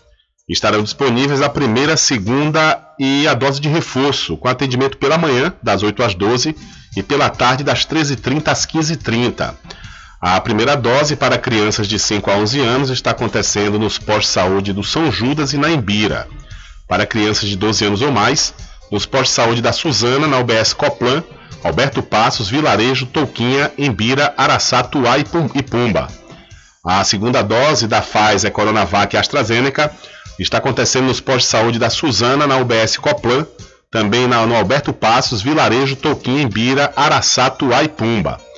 Estarão 0.50 0.84
disponíveis 0.84 1.42
a 1.42 1.48
primeira, 1.48 1.96
segunda 1.96 2.84
e 3.00 3.28
a 3.28 3.34
dose 3.34 3.62
de 3.62 3.70
reforço, 3.70 4.36
com 4.36 4.48
atendimento 4.50 4.98
pela 4.98 5.18
manhã, 5.18 5.54
das 5.64 5.84
8 5.84 6.04
às 6.04 6.14
12, 6.16 6.54
e 6.98 7.04
pela 7.04 7.30
tarde, 7.30 7.64
das 7.64 7.86
13h30 7.86 8.48
às 8.50 8.66
15h30. 8.66 9.54
A 10.22 10.38
primeira 10.42 10.76
dose 10.76 11.16
para 11.16 11.38
crianças 11.38 11.88
de 11.88 11.98
5 11.98 12.30
a 12.30 12.36
11 12.36 12.60
anos 12.60 12.90
está 12.90 13.12
acontecendo 13.12 13.80
nos 13.80 13.98
postos 13.98 14.26
de 14.26 14.34
saúde 14.34 14.74
do 14.74 14.84
São 14.84 15.10
Judas 15.10 15.54
e 15.54 15.58
na 15.58 15.72
Embira. 15.72 16.28
Para 16.90 17.06
crianças 17.06 17.48
de 17.48 17.56
12 17.56 17.86
anos 17.86 18.02
ou 18.02 18.12
mais, 18.12 18.54
nos 18.92 19.06
postos 19.06 19.30
de 19.30 19.36
saúde 19.36 19.62
da 19.62 19.72
Suzana, 19.72 20.28
na 20.28 20.38
UBS 20.40 20.74
Coplan, 20.74 21.24
Alberto 21.64 22.04
Passos, 22.04 22.50
Vilarejo, 22.50 23.06
Touquinha, 23.06 23.72
Embira, 23.78 24.34
Araçá, 24.36 24.84
Tuá 24.84 25.18
e 25.18 25.24
Pumba. 25.64 26.10
A 26.86 27.02
segunda 27.06 27.42
dose 27.42 27.88
da 27.88 28.02
Pfizer, 28.02 28.52
Coronavac 28.52 29.16
e 29.16 29.18
AstraZeneca 29.18 29.90
está 30.38 30.58
acontecendo 30.58 31.06
nos 31.06 31.22
postos 31.22 31.46
de 31.46 31.50
saúde 31.50 31.80
da 31.80 31.90
Suzana, 31.90 32.46
na 32.46 32.58
UBS 32.58 32.98
Coplan, 32.98 33.48
também 33.90 34.28
na, 34.28 34.46
no 34.46 34.56
Alberto 34.56 34.92
Passos, 34.92 35.42
Vilarejo, 35.42 35.96
Touquinha, 35.96 36.44
Embira, 36.44 36.92
Araçá, 36.94 37.50
Tuá 37.50 37.84
e 37.84 37.88
Pumba. 37.88 38.49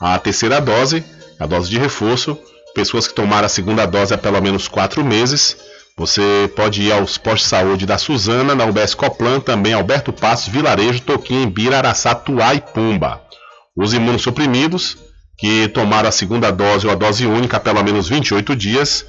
A 0.00 0.18
terceira 0.18 0.60
dose, 0.60 1.04
a 1.38 1.46
dose 1.46 1.70
de 1.70 1.78
reforço, 1.78 2.36
pessoas 2.74 3.06
que 3.06 3.14
tomaram 3.14 3.46
a 3.46 3.48
segunda 3.48 3.86
dose 3.86 4.12
há 4.12 4.18
pelo 4.18 4.40
menos 4.40 4.68
quatro 4.68 5.04
meses, 5.04 5.56
Você 5.96 6.50
pode 6.56 6.82
ir 6.82 6.92
aos 6.92 7.16
postos 7.16 7.42
de 7.42 7.48
saúde 7.50 7.86
da 7.86 7.96
Suzana, 7.96 8.52
na 8.52 8.64
UBS 8.64 8.94
Coplan, 8.94 9.38
também 9.38 9.72
Alberto 9.72 10.12
Passos, 10.12 10.48
Vilarejo, 10.48 11.00
Toquinha, 11.02 11.44
Embira, 11.44 11.78
Araçatuá 11.78 12.52
e 12.52 12.60
Pumba. 12.60 13.20
Os 13.76 13.94
imunossuprimidos, 13.94 14.96
que 15.38 15.68
tomaram 15.68 16.08
a 16.08 16.12
segunda 16.12 16.50
dose 16.50 16.84
ou 16.84 16.92
a 16.92 16.96
dose 16.96 17.26
única 17.26 17.58
há 17.58 17.60
pelo 17.60 17.82
menos 17.84 18.08
28 18.08 18.56
dias, 18.56 19.06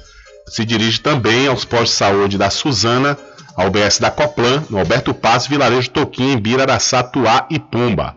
se 0.48 0.64
dirige 0.64 1.00
também 1.00 1.48
aos 1.48 1.64
postos 1.64 1.90
de 1.90 1.96
saúde 1.96 2.38
da 2.38 2.50
Suzana, 2.50 3.18
a 3.56 3.64
UBS 3.64 3.98
da 3.98 4.10
Coplan, 4.10 4.62
no 4.70 4.78
Alberto 4.78 5.12
Passos, 5.12 5.48
Vilarejo, 5.48 5.90
Toquinha, 5.90 6.34
Embira, 6.34 6.62
Araçatuá 6.62 7.48
e 7.50 7.58
Pumba. 7.58 8.14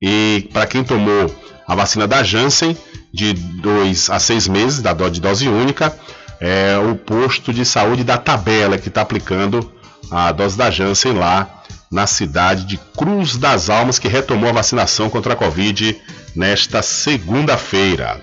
E 0.00 0.48
para 0.52 0.66
quem 0.66 0.84
tomou 0.84 1.28
a 1.72 1.74
vacina 1.74 2.06
da 2.06 2.22
Janssen, 2.22 2.76
de 3.12 3.32
2 3.32 4.10
a 4.10 4.18
6 4.18 4.48
meses, 4.48 4.82
da 4.82 4.92
dose 4.92 5.12
de 5.12 5.20
dose 5.20 5.48
única, 5.48 5.96
é 6.38 6.76
o 6.78 6.94
posto 6.94 7.52
de 7.52 7.64
saúde 7.64 8.04
da 8.04 8.18
Tabela 8.18 8.76
que 8.76 8.88
está 8.88 9.00
aplicando 9.00 9.72
a 10.10 10.32
dose 10.32 10.56
da 10.56 10.70
Janssen 10.70 11.14
lá 11.14 11.62
na 11.90 12.06
cidade 12.06 12.64
de 12.64 12.78
Cruz 12.96 13.36
das 13.36 13.70
Almas, 13.70 13.98
que 13.98 14.08
retomou 14.08 14.50
a 14.50 14.54
vacinação 14.54 15.08
contra 15.08 15.32
a 15.32 15.36
Covid 15.36 15.98
nesta 16.34 16.82
segunda-feira. 16.82 18.20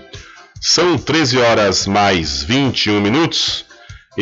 São 0.60 0.98
13 0.98 1.38
horas 1.38 1.86
mais 1.86 2.42
21 2.42 3.00
minutos 3.00 3.64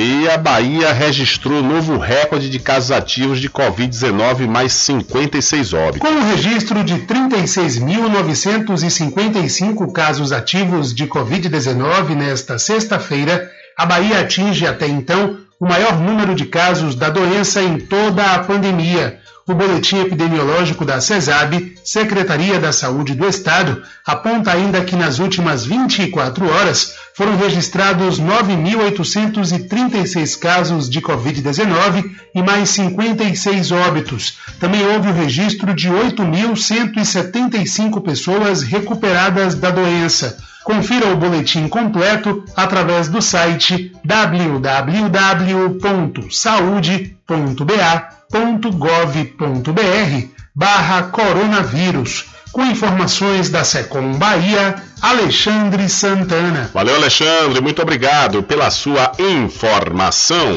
e 0.01 0.31
a 0.31 0.39
Bahia 0.39 0.93
registrou 0.93 1.61
novo 1.61 1.99
recorde 1.99 2.49
de 2.49 2.61
casos 2.61 2.93
ativos 2.93 3.41
de 3.41 3.51
Covid-19, 3.51 4.47
mais 4.47 4.73
56 4.73 5.73
óbitos. 5.73 6.09
Com 6.09 6.15
o 6.15 6.23
registro 6.23 6.85
de 6.85 6.99
36.955 6.99 9.91
casos 9.91 10.31
ativos 10.31 10.95
de 10.95 11.09
Covid-19 11.09 12.15
nesta 12.15 12.61
sexta-feira, 12.61 13.51
a 13.77 13.85
Bahia 13.85 14.21
atinge 14.21 14.69
até 14.69 14.87
então 14.87 15.37
o 15.59 15.67
maior 15.67 15.99
número 15.99 16.37
de 16.37 16.47
casos 16.47 16.95
da 16.95 17.11
doença 17.11 17.61
em 17.61 17.81
toda 17.81 18.35
a 18.35 18.39
pandemia. 18.39 19.19
O 19.49 19.55
boletim 19.55 20.01
epidemiológico 20.01 20.85
da 20.85 21.01
CESAB, 21.01 21.75
Secretaria 21.83 22.61
da 22.61 22.71
Saúde 22.71 23.15
do 23.15 23.27
Estado, 23.27 23.83
aponta 24.07 24.53
ainda 24.53 24.85
que 24.85 24.95
nas 24.95 25.19
últimas 25.19 25.65
24 25.65 26.47
horas 26.47 26.95
foram 27.15 27.35
registrados 27.35 28.21
9.836 28.21 30.39
casos 30.39 30.91
de 30.91 31.01
Covid-19 31.01 32.11
e 32.35 32.43
mais 32.43 32.69
56 32.69 33.73
óbitos. 33.73 34.37
Também 34.61 34.87
houve 34.87 35.09
o 35.09 35.15
registro 35.15 35.73
de 35.73 35.89
8.175 35.89 38.03
pessoas 38.03 38.63
recuperadas 38.63 39.55
da 39.55 39.71
doença. 39.71 40.37
Confira 40.63 41.07
o 41.07 41.17
boletim 41.17 41.69
completo 41.69 42.45
através 42.55 43.09
do 43.09 43.23
site 43.23 43.95
www.saude.ba.gov.br 48.31 50.29
barra 50.55 51.03
coronavírus. 51.05 52.27
Com 52.53 52.65
informações 52.65 53.51
da 53.51 53.63
Secom 53.63 54.13
Bahia, 54.15 54.83
Alexandre 55.03 55.89
Santana. 55.89 56.71
Valeu, 56.73 56.97
Alexandre, 56.97 57.61
muito 57.61 57.83
obrigado 57.83 58.43
pela 58.43 58.71
sua 58.71 59.13
informação. 59.19 60.57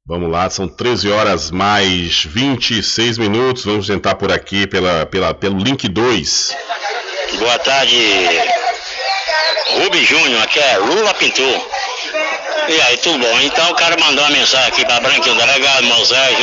Vamos 0.05 0.31
lá, 0.31 0.51
são 0.51 0.67
13 0.67 1.09
horas 1.09 1.49
mais 1.49 2.25
26 2.25 3.17
minutos. 3.17 3.65
Vamos 3.65 3.88
tentar 3.88 4.13
por 4.15 4.31
aqui 4.31 4.67
pela, 4.67 5.07
pela, 5.07 5.34
pelo 5.34 5.57
link 5.57 5.88
2. 5.88 6.55
Boa 7.39 7.59
tarde, 7.59 7.95
Rubi 9.65 10.03
Júnior, 10.05 10.41
aqui 10.43 10.59
é 10.59 10.77
Lula 10.77 11.13
Pintor. 11.15 11.69
E 12.69 12.81
aí, 12.81 12.97
tudo 12.97 13.19
bom? 13.19 13.39
Então 13.41 13.71
o 13.71 13.75
cara 13.75 13.95
mandou 13.99 14.23
uma 14.23 14.31
mensagem 14.31 14.67
aqui 14.67 14.85
para 14.85 14.99
Branquinho, 14.99 15.35
delegado 15.35 15.85
Moisés, 15.85 16.38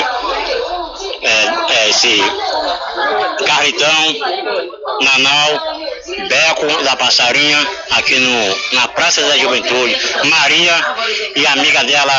é, 1.25 1.75
é, 1.75 1.91
esse 1.91 2.23
Carritão, 3.47 4.17
Nanau, 5.01 5.61
Beco 6.29 6.85
da 6.85 6.97
Passarinha, 6.97 7.67
aqui 7.93 8.19
no, 8.19 8.75
na 8.75 8.89
Praça 8.89 9.23
da 9.23 9.37
Juventude, 9.39 9.97
Maria 10.25 10.95
e 11.37 11.47
amiga 11.47 11.85
dela, 11.85 12.13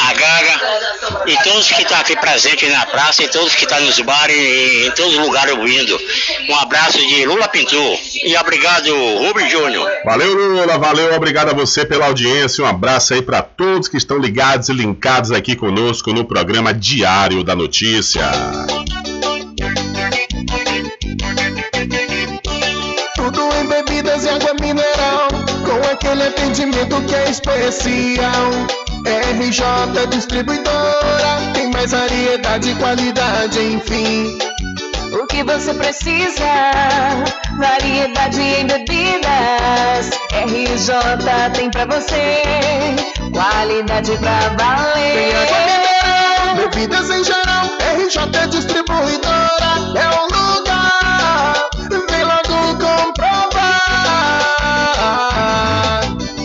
a 0.00 0.12
Gaga, 0.12 0.60
e 1.26 1.36
todos 1.42 1.70
que 1.70 1.82
estão 1.82 1.98
aqui 1.98 2.16
presentes 2.16 2.70
na 2.70 2.86
praça, 2.86 3.22
e 3.22 3.28
todos 3.28 3.54
que 3.54 3.64
estão 3.64 3.80
nos 3.80 3.98
bares 4.00 4.36
e 4.36 4.86
em 4.86 4.90
todos 4.92 5.14
os 5.14 5.20
lugares 5.20 5.54
ouvindo. 5.54 5.98
Um 6.48 6.56
abraço 6.56 6.98
de 6.98 7.24
Lula 7.24 7.48
Pintor. 7.48 7.98
E 8.24 8.36
obrigado, 8.36 8.94
Rubem 9.18 9.48
Júnior. 9.48 9.90
Valeu, 10.04 10.34
Lula, 10.34 10.78
valeu, 10.78 11.14
obrigado 11.14 11.50
a 11.50 11.54
você 11.54 11.84
pela 11.84 12.06
audiência. 12.06 12.64
Um 12.64 12.66
abraço 12.66 13.14
aí 13.14 13.22
para 13.22 13.42
todos 13.42 13.88
que 13.88 13.96
estão 13.96 14.18
ligados 14.18 14.68
e 14.68 14.72
linkados 14.72 15.32
aqui 15.32 15.56
conosco 15.56 16.12
no 16.12 16.24
programa 16.24 16.72
Diário 16.72 17.42
da 17.42 17.54
Notícia. 17.54 18.22
Tudo 23.14 23.48
em 23.54 23.66
bebidas 23.66 24.24
e 24.24 24.28
água 24.28 24.54
mineral, 24.60 25.28
com 25.64 25.92
aquele 25.92 26.24
atendimento 26.24 27.00
que 27.02 27.14
é 27.14 27.30
especial. 27.30 28.50
RJ 29.04 30.06
Distribuidora, 30.10 31.52
tem 31.54 31.70
mais 31.70 31.90
variedade 31.90 32.70
e 32.70 32.74
qualidade, 32.76 33.58
enfim. 33.60 34.38
O 35.12 35.26
que 35.26 35.42
você 35.42 35.74
precisa? 35.74 36.46
Variedade 37.58 38.40
em 38.40 38.66
bebidas. 38.66 40.10
RJ 40.32 41.50
tem 41.54 41.70
pra 41.70 41.84
você. 41.86 42.42
Qualidade 43.32 44.12
pra 44.18 44.48
valer. 44.56 45.91
Bebidas 46.56 47.08
em 47.10 47.24
geral. 47.24 47.66
RJ 47.96 48.46
Distribuidora 48.48 49.72
é 49.96 50.08
o 50.18 50.24
lugar. 50.26 51.68
Vem 52.10 52.24
logo 52.24 52.76
comprovar. 52.78 53.62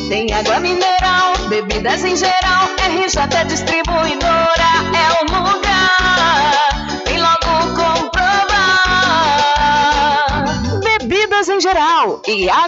Tem 0.09 0.33
água 0.33 0.59
mineral, 0.59 1.37
bebidas 1.49 2.03
em 2.05 2.15
geral. 2.15 2.67
RJ 2.87 3.45
Distribuidora 3.47 4.71
é 4.93 5.07
o 5.19 5.25
lugar. 5.25 7.03
Vem 7.05 7.19
logo 7.19 7.53
comprovar. 7.75 8.07
Bebidas 10.83 11.49
em 11.49 11.59
geral 11.59 12.21
e 12.27 12.49
água 12.49 12.66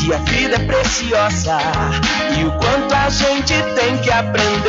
que 0.00 0.14
a 0.14 0.18
vida 0.18 0.56
é 0.56 0.58
preciosa 0.60 1.58
e 2.38 2.44
o 2.44 2.50
quanto 2.52 2.94
a 2.94 3.10
gente 3.10 3.54
tem 3.74 3.98
que 3.98 4.10
aprender. 4.10 4.62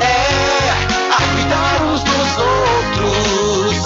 É 0.00 0.70
a 1.12 1.16
cuidar 1.32 1.82
uns 1.84 2.02
dos 2.02 2.38
outros. 2.38 3.76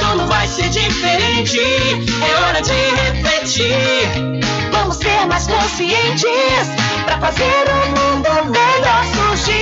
Tudo 0.00 0.26
vai 0.26 0.46
ser 0.46 0.68
diferente, 0.68 1.58
é 1.58 2.34
hora 2.44 2.60
de 2.60 2.72
refletir. 2.72 4.42
Vamos 4.72 4.96
ser 4.98 5.26
mais 5.26 5.46
conscientes 5.46 6.68
para 7.06 7.18
fazer 7.18 7.64
o 7.66 7.88
mundo 7.98 8.28
melhor 8.50 9.04
surgir. 9.14 9.54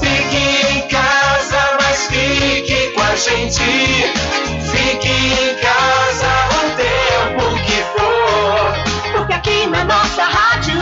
Fique 0.00 0.78
em 0.78 0.88
casa, 0.88 1.76
mas 1.82 2.06
fique 2.06 2.92
com 2.94 3.02
a 3.02 3.14
gente. 3.14 4.43
Fique 4.74 5.08
em 5.08 5.54
casa 5.56 6.30
o 6.50 6.60
tempo 6.76 7.44
que 7.64 7.82
for. 7.94 8.74
Porque 9.16 9.32
aqui 9.32 9.66
na 9.66 9.84
nossa 9.84 10.24
rádio 10.24 10.80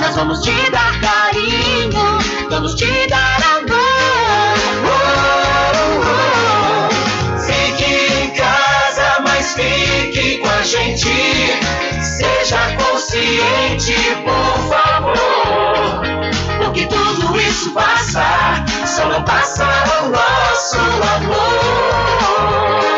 nós 0.00 0.14
vamos 0.16 0.40
te 0.40 0.70
dar 0.70 1.00
carinho, 1.00 2.18
vamos 2.50 2.74
te 2.74 3.06
dar 3.08 3.40
amor. 3.56 4.58
Oh, 4.84 4.98
oh, 5.74 6.02
oh. 6.86 7.40
Fique 7.40 7.84
em 8.24 8.30
casa, 8.30 9.20
mas 9.22 9.54
fique 9.54 10.38
com 10.38 10.48
a 10.48 10.62
gente. 10.62 11.08
Seja 12.02 12.76
consciente, 12.76 13.94
por 14.24 14.68
favor. 14.68 16.02
Porque 16.64 16.86
tudo 16.86 17.40
isso 17.40 17.72
passa, 17.72 18.24
só 18.86 19.06
não 19.06 19.22
passa 19.22 19.64
o 20.02 20.08
nosso 20.08 20.78
amor. 21.16 22.97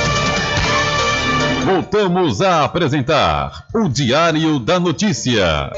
Voltamos 1.65 2.41
a 2.41 2.63
apresentar 2.63 3.65
o 3.73 3.87
Diário 3.87 4.59
da 4.59 4.79
Notícia. 4.79 5.71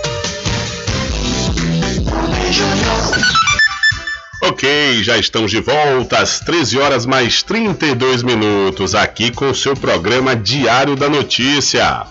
Ok, 4.43 5.03
já 5.03 5.17
estamos 5.17 5.51
de 5.51 5.61
volta 5.61 6.19
às 6.19 6.39
13 6.39 6.79
horas 6.79 7.05
mais 7.05 7.43
32 7.43 8.23
minutos, 8.23 8.93
aqui 8.95 9.31
com 9.31 9.49
o 9.49 9.55
seu 9.55 9.75
programa 9.75 10.35
Diário 10.35 10.95
da 10.95 11.09
Notícia. 11.09 12.03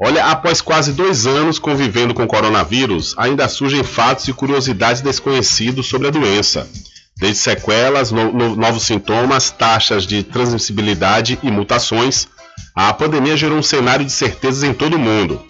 Olha, 0.00 0.26
após 0.26 0.60
quase 0.60 0.92
dois 0.92 1.26
anos 1.26 1.58
convivendo 1.58 2.12
com 2.14 2.24
o 2.24 2.28
coronavírus, 2.28 3.14
ainda 3.16 3.48
surgem 3.48 3.82
fatos 3.84 4.28
e 4.28 4.32
curiosidades 4.32 5.02
desconhecidos 5.02 5.86
sobre 5.86 6.08
a 6.08 6.10
doença. 6.10 6.68
Desde 7.16 7.38
sequelas, 7.38 8.10
no- 8.10 8.32
no- 8.32 8.56
novos 8.56 8.82
sintomas, 8.82 9.50
taxas 9.50 10.04
de 10.06 10.22
transmissibilidade 10.24 11.38
e 11.44 11.50
mutações, 11.50 12.26
a 12.74 12.92
pandemia 12.92 13.36
gerou 13.36 13.58
um 13.58 13.62
cenário 13.62 14.04
de 14.04 14.12
certezas 14.12 14.62
em 14.62 14.74
todo 14.74 14.94
o 14.94 14.98
mundo. 14.98 15.44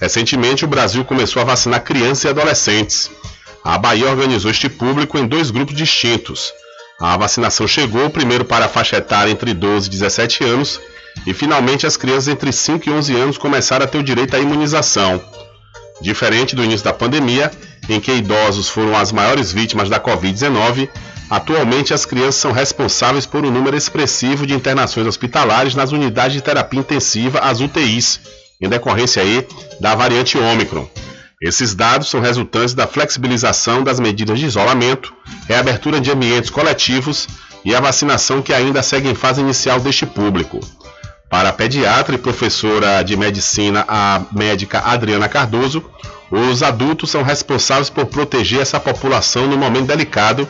Recentemente, 0.00 0.64
o 0.64 0.68
Brasil 0.68 1.04
começou 1.04 1.40
a 1.40 1.44
vacinar 1.44 1.84
crianças 1.84 2.24
e 2.24 2.28
adolescentes. 2.28 3.10
A 3.64 3.78
Bahia 3.78 4.10
organizou 4.10 4.50
este 4.50 4.68
público 4.68 5.16
em 5.16 5.26
dois 5.26 5.50
grupos 5.50 5.74
distintos. 5.74 6.52
A 7.00 7.16
vacinação 7.16 7.66
chegou 7.66 8.10
primeiro 8.10 8.44
para 8.44 8.66
a 8.66 8.68
faixa 8.68 8.96
etária 8.96 9.30
entre 9.30 9.54
12 9.54 9.86
e 9.86 9.90
17 9.90 10.44
anos 10.44 10.80
e 11.26 11.32
finalmente 11.32 11.86
as 11.86 11.96
crianças 11.96 12.28
entre 12.28 12.52
5 12.52 12.88
e 12.88 12.92
11 12.92 13.16
anos 13.16 13.38
começaram 13.38 13.84
a 13.84 13.88
ter 13.88 13.98
o 13.98 14.02
direito 14.02 14.34
à 14.36 14.40
imunização. 14.40 15.22
Diferente 16.00 16.56
do 16.56 16.64
início 16.64 16.84
da 16.84 16.92
pandemia, 16.92 17.50
em 17.88 18.00
que 18.00 18.12
idosos 18.12 18.68
foram 18.68 18.96
as 18.96 19.12
maiores 19.12 19.52
vítimas 19.52 19.88
da 19.88 20.00
Covid-19, 20.00 20.88
atualmente 21.28 21.94
as 21.94 22.04
crianças 22.04 22.36
são 22.36 22.52
responsáveis 22.52 23.26
por 23.26 23.44
um 23.44 23.50
número 23.50 23.76
expressivo 23.76 24.46
de 24.46 24.54
internações 24.54 25.06
hospitalares 25.06 25.74
nas 25.74 25.92
unidades 25.92 26.34
de 26.34 26.42
terapia 26.42 26.80
intensiva, 26.80 27.40
as 27.40 27.60
UTIs, 27.60 28.20
em 28.60 28.68
decorrência 28.68 29.22
aí 29.22 29.46
da 29.80 29.94
variante 29.94 30.38
Ômicron. 30.38 30.88
Esses 31.42 31.74
dados 31.74 32.08
são 32.08 32.20
resultantes 32.20 32.74
da 32.74 32.86
flexibilização 32.86 33.82
das 33.82 34.00
medidas 34.00 34.38
de 34.38 34.46
isolamento, 34.46 35.12
reabertura 35.46 36.00
de 36.00 36.10
ambientes 36.10 36.48
coletivos 36.48 37.28
e 37.64 37.74
a 37.74 37.80
vacinação 37.80 38.40
que 38.40 38.52
ainda 38.52 38.82
segue 38.82 39.08
em 39.08 39.14
fase 39.14 39.40
inicial 39.40 39.80
deste 39.80 40.06
público. 40.06 40.60
Para 41.28 41.48
a 41.48 41.52
pediatra 41.52 42.14
e 42.14 42.18
professora 42.18 43.02
de 43.02 43.16
medicina, 43.16 43.84
a 43.88 44.22
médica 44.32 44.80
Adriana 44.80 45.28
Cardoso, 45.28 45.84
os 46.30 46.62
adultos 46.62 47.10
são 47.10 47.22
responsáveis 47.22 47.90
por 47.90 48.06
proteger 48.06 48.60
essa 48.60 48.78
população 48.78 49.46
no 49.46 49.56
momento 49.56 49.86
delicado, 49.86 50.48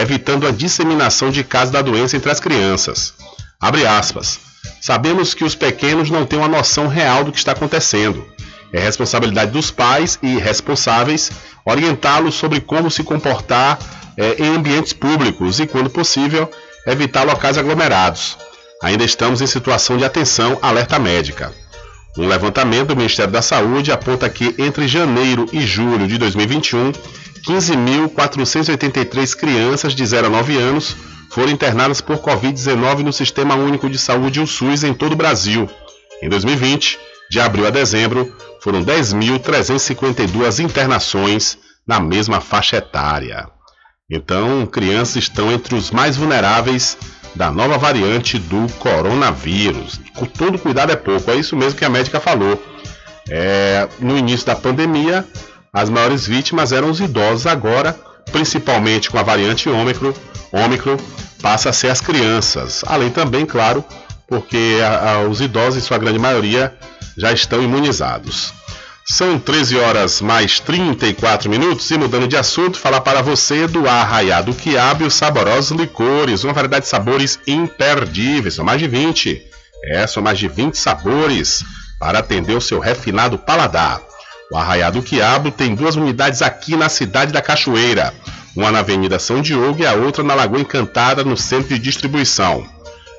evitando 0.00 0.46
a 0.46 0.50
disseminação 0.50 1.30
de 1.30 1.42
casos 1.42 1.72
da 1.72 1.82
doença 1.82 2.16
entre 2.16 2.30
as 2.30 2.40
crianças. 2.40 3.14
Abre 3.60 3.86
aspas. 3.86 4.38
Sabemos 4.80 5.34
que 5.34 5.44
os 5.44 5.54
pequenos 5.54 6.10
não 6.10 6.26
têm 6.26 6.38
uma 6.38 6.48
noção 6.48 6.86
real 6.86 7.24
do 7.24 7.32
que 7.32 7.38
está 7.38 7.52
acontecendo. 7.52 8.24
É 8.72 8.80
responsabilidade 8.80 9.52
dos 9.52 9.70
pais 9.70 10.18
e 10.22 10.36
responsáveis 10.38 11.30
orientá-los 11.64 12.34
sobre 12.34 12.60
como 12.60 12.90
se 12.90 13.02
comportar 13.02 13.78
eh, 14.16 14.36
em 14.38 14.54
ambientes 14.54 14.92
públicos 14.92 15.58
e, 15.60 15.66
quando 15.66 15.90
possível, 15.90 16.50
evitar 16.86 17.24
locais 17.24 17.56
aglomerados. 17.58 18.36
Ainda 18.82 19.04
estamos 19.04 19.40
em 19.40 19.46
situação 19.46 19.96
de 19.96 20.04
atenção, 20.04 20.58
alerta 20.60 20.98
médica. 20.98 21.52
Um 22.16 22.26
levantamento 22.26 22.88
do 22.88 22.96
Ministério 22.96 23.30
da 23.30 23.42
Saúde 23.42 23.92
aponta 23.92 24.28
que 24.30 24.54
entre 24.58 24.88
janeiro 24.88 25.46
e 25.52 25.60
julho 25.60 26.06
de 26.06 26.16
2021, 26.16 26.92
15.483 27.46 29.36
crianças 29.36 29.94
de 29.94 30.04
0 30.04 30.28
a 30.28 30.30
9 30.30 30.56
anos 30.56 30.96
foram 31.30 31.52
internadas 31.52 32.00
por 32.00 32.16
Covid-19 32.18 33.00
no 33.00 33.12
Sistema 33.12 33.54
Único 33.54 33.90
de 33.90 33.98
Saúde, 33.98 34.40
o 34.40 34.46
SUS, 34.46 34.82
em 34.82 34.94
todo 34.94 35.12
o 35.12 35.16
Brasil. 35.16 35.68
Em 36.22 36.28
2020, 36.30 36.98
de 37.30 37.38
abril 37.38 37.66
a 37.66 37.70
dezembro, 37.70 38.34
foram 38.62 38.82
10.352 38.82 40.64
internações 40.64 41.58
na 41.86 42.00
mesma 42.00 42.40
faixa 42.40 42.78
etária. 42.78 43.46
Então, 44.10 44.64
crianças 44.66 45.16
estão 45.16 45.52
entre 45.52 45.74
os 45.74 45.90
mais 45.90 46.16
vulneráveis 46.16 46.96
da 47.36 47.50
nova 47.50 47.76
variante 47.76 48.38
do 48.38 48.66
coronavírus. 48.78 50.00
Todo 50.36 50.58
cuidado 50.58 50.90
é 50.90 50.96
pouco, 50.96 51.30
é 51.30 51.36
isso 51.36 51.54
mesmo 51.54 51.78
que 51.78 51.84
a 51.84 51.90
médica 51.90 52.18
falou. 52.18 52.60
É, 53.28 53.86
no 54.00 54.16
início 54.16 54.46
da 54.46 54.56
pandemia, 54.56 55.24
as 55.72 55.90
maiores 55.90 56.26
vítimas 56.26 56.72
eram 56.72 56.90
os 56.90 56.98
idosos. 56.98 57.46
Agora, 57.46 57.94
principalmente 58.32 59.10
com 59.10 59.18
a 59.18 59.22
variante 59.22 59.68
Ômicron, 59.68 60.12
Ômicron 60.50 60.96
passa 61.42 61.68
a 61.68 61.72
ser 61.72 61.88
as 61.88 62.00
crianças. 62.00 62.82
Além 62.86 63.10
também, 63.10 63.44
claro, 63.44 63.84
porque 64.26 64.78
a, 64.82 65.12
a, 65.12 65.20
os 65.20 65.40
idosos, 65.40 65.76
em 65.76 65.86
sua 65.86 65.98
grande 65.98 66.18
maioria, 66.18 66.74
já 67.16 67.32
estão 67.32 67.62
imunizados. 67.62 68.54
São 69.08 69.38
13 69.38 69.78
horas 69.78 70.20
mais 70.20 70.58
34 70.58 71.48
minutos 71.48 71.88
e 71.92 71.96
mudando 71.96 72.26
de 72.26 72.36
assunto, 72.36 72.76
falar 72.76 73.00
para 73.02 73.22
você 73.22 73.68
do 73.68 73.88
Arraiado 73.88 74.52
Quiabo 74.52 75.04
e 75.04 75.06
os 75.06 75.14
saborosos 75.14 75.78
licores, 75.78 76.42
uma 76.42 76.52
variedade 76.52 76.86
de 76.86 76.90
sabores 76.90 77.38
imperdíveis, 77.46 78.54
são 78.54 78.64
mais 78.64 78.80
de 78.80 78.88
20. 78.88 79.42
É, 79.84 80.06
são 80.08 80.20
mais 80.20 80.36
de 80.40 80.48
20 80.48 80.76
sabores 80.76 81.64
para 82.00 82.18
atender 82.18 82.56
o 82.56 82.60
seu 82.60 82.80
refinado 82.80 83.38
paladar. 83.38 84.02
O 84.50 84.56
Arraiado 84.56 85.00
Quiabo 85.00 85.52
tem 85.52 85.76
duas 85.76 85.94
unidades 85.94 86.42
aqui 86.42 86.74
na 86.74 86.88
cidade 86.88 87.32
da 87.32 87.40
Cachoeira, 87.40 88.12
uma 88.56 88.72
na 88.72 88.80
Avenida 88.80 89.20
São 89.20 89.40
Diogo 89.40 89.82
e 89.82 89.86
a 89.86 89.92
outra 89.92 90.24
na 90.24 90.34
Lagoa 90.34 90.60
Encantada, 90.60 91.22
no 91.22 91.36
centro 91.36 91.68
de 91.68 91.78
distribuição. 91.78 92.66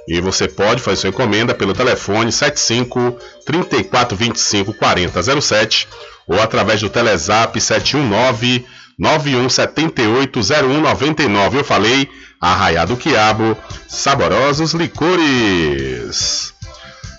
E 0.07 0.21
você 0.21 0.47
pode 0.47 0.81
fazer 0.81 1.01
sua 1.01 1.09
encomenda 1.09 1.53
pelo 1.53 1.73
telefone 1.73 2.31
75 2.31 3.17
3425 3.45 4.73
4007 4.73 5.87
ou 6.25 6.41
através 6.41 6.79
do 6.79 6.89
Telezap 6.89 7.59
719 7.59 8.65
9178 8.97 10.39
0199. 10.41 11.59
Eu 11.59 11.63
falei 11.63 12.09
Arraiado 12.39 12.95
Quiabo, 12.95 13.57
saborosos 13.87 14.73
licores. 14.73 16.53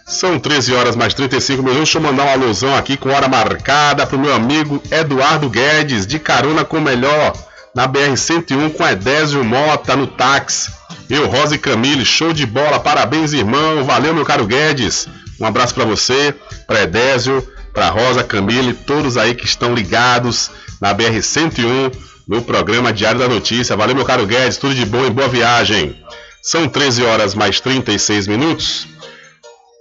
São 0.07 0.39
13 0.39 0.75
horas 0.75 0.97
mais 0.97 1.13
35 1.13 1.59
minutos. 1.63 1.77
Deixa 1.77 1.99
eu 1.99 2.03
mandar 2.03 2.23
uma 2.23 2.33
alusão 2.33 2.75
aqui 2.75 2.97
com 2.97 3.11
hora 3.11 3.29
marcada 3.29 4.07
para 4.07 4.17
o 4.17 4.21
meu 4.21 4.33
amigo 4.33 4.83
Eduardo 4.91 5.51
Guedes, 5.51 6.07
de 6.07 6.19
carona 6.19 6.65
com 6.65 6.79
o 6.79 6.81
melhor 6.81 7.35
na 7.75 7.87
BR-101 7.87 8.73
com 8.73 8.89
Edésio 8.89 9.45
Mota 9.45 9.95
no 9.95 10.07
táxi. 10.07 10.78
Eu, 11.11 11.27
Rosa 11.27 11.55
e 11.55 11.59
Camille, 11.59 12.05
show 12.05 12.35
de 12.35 12.45
bola, 12.45 12.79
parabéns, 12.79 13.33
irmão. 13.33 13.83
Valeu, 13.83 14.13
meu 14.13 14.27
caro 14.27 14.47
Guedes. 14.47 15.09
Um 15.41 15.47
abraço 15.47 15.75
para 15.75 15.87
você, 15.87 16.35
para 16.67 16.83
Edésio, 16.83 17.47
para 17.73 17.89
Rosa, 17.89 18.23
Camille, 18.23 18.75
todos 18.75 19.17
aí 19.17 19.35
que 19.35 19.47
estão 19.47 19.75
ligados 19.75 20.51
na 20.79 20.95
BR-101 20.95 21.95
no 22.27 22.43
programa 22.43 22.93
Diário 22.93 23.19
da 23.19 23.27
Notícia. 23.27 23.75
Valeu, 23.75 23.97
meu 23.97 24.05
caro 24.05 24.27
Guedes, 24.27 24.59
tudo 24.59 24.75
de 24.75 24.85
bom 24.85 25.07
e 25.07 25.11
boa 25.11 25.29
viagem. 25.29 25.99
São 26.43 26.69
13 26.69 27.03
horas 27.05 27.35
mais 27.35 27.59
36 27.59 28.27
minutos. 28.27 28.87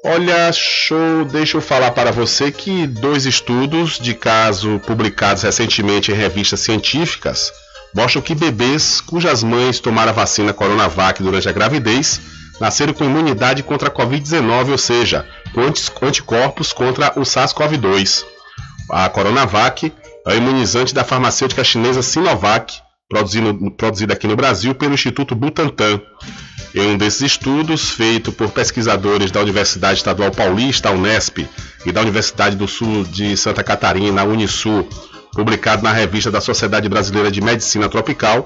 Olha, 0.06 0.50
show, 0.54 1.26
deixa 1.26 1.58
eu 1.58 1.62
falar 1.62 1.92
para 1.92 2.10
você 2.10 2.54
que 2.54 2.88
dois 2.88 3.26
estudos 3.26 4.00
de 4.00 4.14
caso 4.14 4.80
publicados 4.88 5.44
recentemente 5.44 6.10
em 6.10 6.16
revistas 6.16 6.62
científicas 6.62 7.52
mostram 7.98 8.22
que 8.22 8.36
bebês 8.36 9.02
cujas 9.02 9.42
mães 9.42 9.80
tomaram 9.80 10.12
a 10.12 10.14
vacina 10.14 10.54
Coronavac 10.54 11.24
durante 11.24 11.50
a 11.50 11.52
gravidez 11.52 12.22
nasceram 12.60 12.94
com 12.94 13.04
imunidade 13.04 13.64
contra 13.64 13.90
a 13.90 13.92
Covid-19, 13.92 14.70
ou 14.70 14.78
seja, 14.78 15.26
com 15.52 15.62
anticorpos 16.06 16.72
contra 16.72 17.12
o 17.20 17.24
SARS-CoV-2. 17.24 18.24
A 18.92 19.10
Coronavac 19.10 19.92
é 20.28 20.30
o 20.32 20.38
imunizante 20.38 20.94
da 20.94 21.04
farmacêutica 21.04 21.64
chinesa 21.64 22.04
Sinovac, 22.04 22.80
produzida 23.76 24.14
aqui 24.14 24.28
no 24.28 24.36
Brasil 24.36 24.76
pelo 24.76 24.94
Instituto 24.94 25.34
Butantan. 25.34 26.00
Em 26.76 26.92
um 26.92 26.98
desses 26.98 27.22
estudos, 27.22 27.90
feito 27.90 28.32
por 28.32 28.52
pesquisadores 28.52 29.32
da 29.32 29.42
Universidade 29.42 29.98
Estadual 29.98 30.30
Paulista, 30.30 30.92
Unesp, 30.92 31.48
e 31.84 31.92
da 31.92 32.02
Universidade 32.02 32.56
do 32.56 32.68
Sul 32.68 33.04
de 33.06 33.36
Santa 33.36 33.64
Catarina, 33.64 34.24
Unisul, 34.24 34.88
publicado 35.34 35.84
na 35.84 35.92
revista 35.92 36.32
da 36.32 36.42
Sociedade 36.42 36.90
Brasileira 36.90 37.32
de 37.32 37.42
Medicina 37.42 37.88
Tropical, 37.90 38.46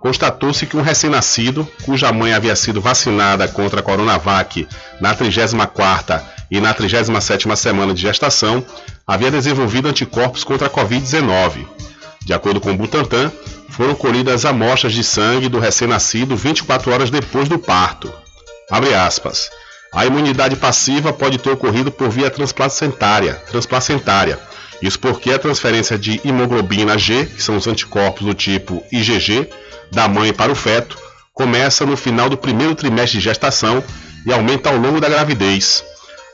constatou-se 0.00 0.66
que 0.66 0.76
um 0.76 0.82
recém-nascido, 0.82 1.66
cuja 1.84 2.12
mãe 2.12 2.32
havia 2.32 2.56
sido 2.56 2.80
vacinada 2.80 3.46
contra 3.46 3.78
a 3.78 3.82
Coronavac 3.82 4.66
na 5.00 5.14
34ª 5.14 6.20
e 6.50 6.60
na 6.60 6.74
37ª 6.74 7.54
semana 7.54 7.94
de 7.94 8.02
gestação, 8.02 8.64
havia 9.06 9.30
desenvolvido 9.30 9.88
anticorpos 9.88 10.42
contra 10.42 10.66
a 10.66 10.70
Covid-19. 10.70 11.66
De 12.24 12.34
acordo 12.34 12.60
com 12.60 12.72
o 12.72 12.76
Butantan, 12.76 13.30
foram 13.70 13.94
colhidas 13.94 14.44
amostras 14.44 14.92
de 14.92 15.02
sangue 15.04 15.48
do 15.48 15.58
recém-nascido 15.58 16.36
24 16.36 16.92
horas 16.92 17.10
depois 17.10 17.48
do 17.48 17.58
parto. 17.58 18.12
A 19.94 20.06
imunidade 20.06 20.56
passiva 20.56 21.12
pode 21.12 21.38
ter 21.38 21.50
ocorrido 21.50 21.92
por 21.92 22.08
via 22.08 22.30
transplacentária, 22.30 23.34
transplacentária 23.50 24.38
isso 24.82 24.98
porque 24.98 25.30
a 25.30 25.38
transferência 25.38 25.96
de 25.96 26.20
hemoglobina 26.24 26.98
G, 26.98 27.26
que 27.26 27.42
são 27.42 27.56
os 27.56 27.66
anticorpos 27.66 28.26
do 28.26 28.34
tipo 28.34 28.82
IgG, 28.90 29.48
da 29.92 30.08
mãe 30.08 30.32
para 30.32 30.50
o 30.50 30.56
feto, 30.56 30.98
começa 31.32 31.86
no 31.86 31.96
final 31.96 32.28
do 32.28 32.36
primeiro 32.36 32.74
trimestre 32.74 33.18
de 33.18 33.24
gestação 33.24 33.82
e 34.26 34.32
aumenta 34.32 34.70
ao 34.70 34.76
longo 34.76 35.00
da 35.00 35.08
gravidez. 35.08 35.84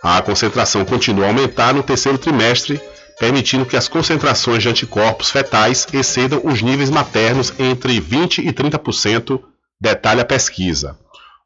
A 0.02 0.22
concentração 0.22 0.84
continua 0.84 1.26
a 1.26 1.28
aumentar 1.28 1.74
no 1.74 1.82
terceiro 1.82 2.16
trimestre, 2.16 2.80
permitindo 3.18 3.66
que 3.66 3.76
as 3.76 3.88
concentrações 3.88 4.62
de 4.62 4.68
anticorpos 4.68 5.30
fetais 5.30 5.86
excedam 5.92 6.40
os 6.44 6.62
níveis 6.62 6.88
maternos 6.88 7.52
entre 7.58 8.00
20% 8.00 8.38
e 8.38 8.52
30%, 8.52 9.40
detalha 9.80 10.22
a 10.22 10.24
pesquisa. 10.24 10.96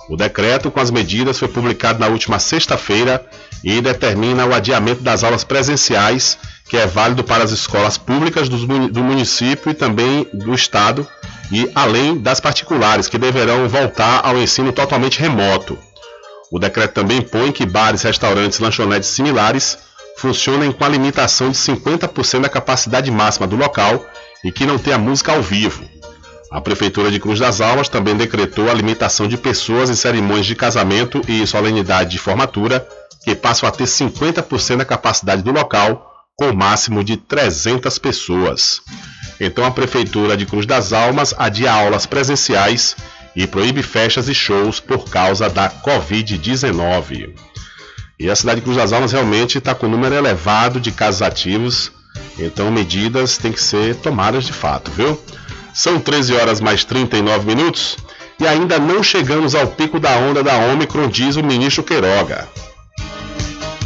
O 0.09 0.17
decreto 0.17 0.71
com 0.71 0.79
as 0.79 0.89
medidas 0.89 1.37
foi 1.37 1.47
publicado 1.47 1.99
na 1.99 2.07
última 2.07 2.39
sexta-feira 2.39 3.23
e 3.63 3.79
determina 3.79 4.45
o 4.45 4.53
adiamento 4.53 5.03
das 5.03 5.23
aulas 5.23 5.43
presenciais 5.43 6.37
que 6.69 6.77
é 6.77 6.85
válido 6.85 7.23
para 7.23 7.43
as 7.43 7.51
escolas 7.51 7.97
públicas 7.97 8.47
do 8.47 9.03
município 9.03 9.71
e 9.71 9.73
também 9.73 10.27
do 10.31 10.53
estado, 10.53 11.05
e 11.51 11.69
além 11.73 12.15
das 12.15 12.39
particulares, 12.39 13.07
que 13.07 13.17
deverão 13.17 13.67
voltar 13.67 14.21
ao 14.23 14.37
ensino 14.37 14.71
totalmente 14.71 15.19
remoto. 15.19 15.77
O 16.51 16.59
decreto 16.59 16.93
também 16.93 17.17
impõe 17.17 17.51
que 17.51 17.65
bares, 17.65 18.03
restaurantes 18.03 18.59
e 18.59 18.61
lanchonetes 18.61 19.09
similares 19.09 19.79
funcionem 20.17 20.71
com 20.71 20.83
a 20.83 20.89
limitação 20.89 21.49
de 21.49 21.57
50% 21.57 22.41
da 22.41 22.49
capacidade 22.49 23.09
máxima 23.09 23.47
do 23.47 23.55
local 23.55 24.05
e 24.43 24.51
que 24.51 24.65
não 24.65 24.77
tenha 24.77 24.97
música 24.97 25.31
ao 25.31 25.41
vivo. 25.41 25.83
A 26.51 26.59
Prefeitura 26.59 27.11
de 27.11 27.19
Cruz 27.19 27.39
das 27.39 27.61
Almas 27.61 27.89
também 27.89 28.15
decretou 28.15 28.69
a 28.69 28.73
limitação 28.73 29.27
de 29.27 29.37
pessoas 29.37 29.89
em 29.89 29.95
cerimônias 29.95 30.47
de 30.47 30.55
casamento 30.55 31.21
e 31.27 31.45
solenidade 31.45 32.11
de 32.11 32.17
formatura, 32.17 32.87
que 33.23 33.35
passam 33.35 33.69
a 33.69 33.71
ter 33.71 33.83
50% 33.83 34.77
da 34.77 34.85
capacidade 34.85 35.43
do 35.43 35.51
local 35.51 36.09
com 36.35 36.51
máximo 36.53 37.03
de 37.03 37.17
300 37.17 37.99
pessoas. 37.99 38.81
Então 39.39 39.63
a 39.63 39.71
Prefeitura 39.71 40.35
de 40.35 40.45
Cruz 40.45 40.65
das 40.65 40.91
Almas 40.91 41.35
adia 41.37 41.71
aulas 41.71 42.07
presenciais 42.07 42.95
e 43.35 43.45
proíbe 43.45 43.83
festas 43.83 44.27
e 44.27 44.33
shows 44.33 44.79
por 44.79 45.05
causa 45.05 45.49
da 45.49 45.69
Covid-19. 45.69 47.35
E 48.19 48.29
a 48.29 48.35
cidade 48.35 48.59
de 48.59 48.63
Cruz 48.63 48.77
das 48.77 48.91
Almas 48.91 49.11
realmente 49.11 49.59
está 49.59 49.75
com 49.75 49.85
um 49.85 49.91
número 49.91 50.15
elevado 50.15 50.79
de 50.79 50.91
casos 50.91 51.21
ativos, 51.21 51.91
então 52.39 52.71
medidas 52.71 53.37
têm 53.37 53.51
que 53.51 53.61
ser 53.61 53.95
tomadas 53.97 54.45
de 54.45 54.53
fato, 54.53 54.89
viu? 54.91 55.21
São 55.79 55.97
13 55.97 56.35
horas 56.35 56.59
mais 56.59 56.83
39 56.83 57.45
minutos 57.45 57.95
e 58.37 58.45
ainda 58.45 58.77
não 58.77 59.01
chegamos 59.01 59.55
ao 59.55 59.65
pico 59.65 59.97
da 59.97 60.13
onda 60.17 60.43
da 60.43 60.57
Omicron, 60.57 61.07
diz 61.07 61.37
o 61.37 61.41
ministro 61.41 61.83
Queiroga. 61.83 62.49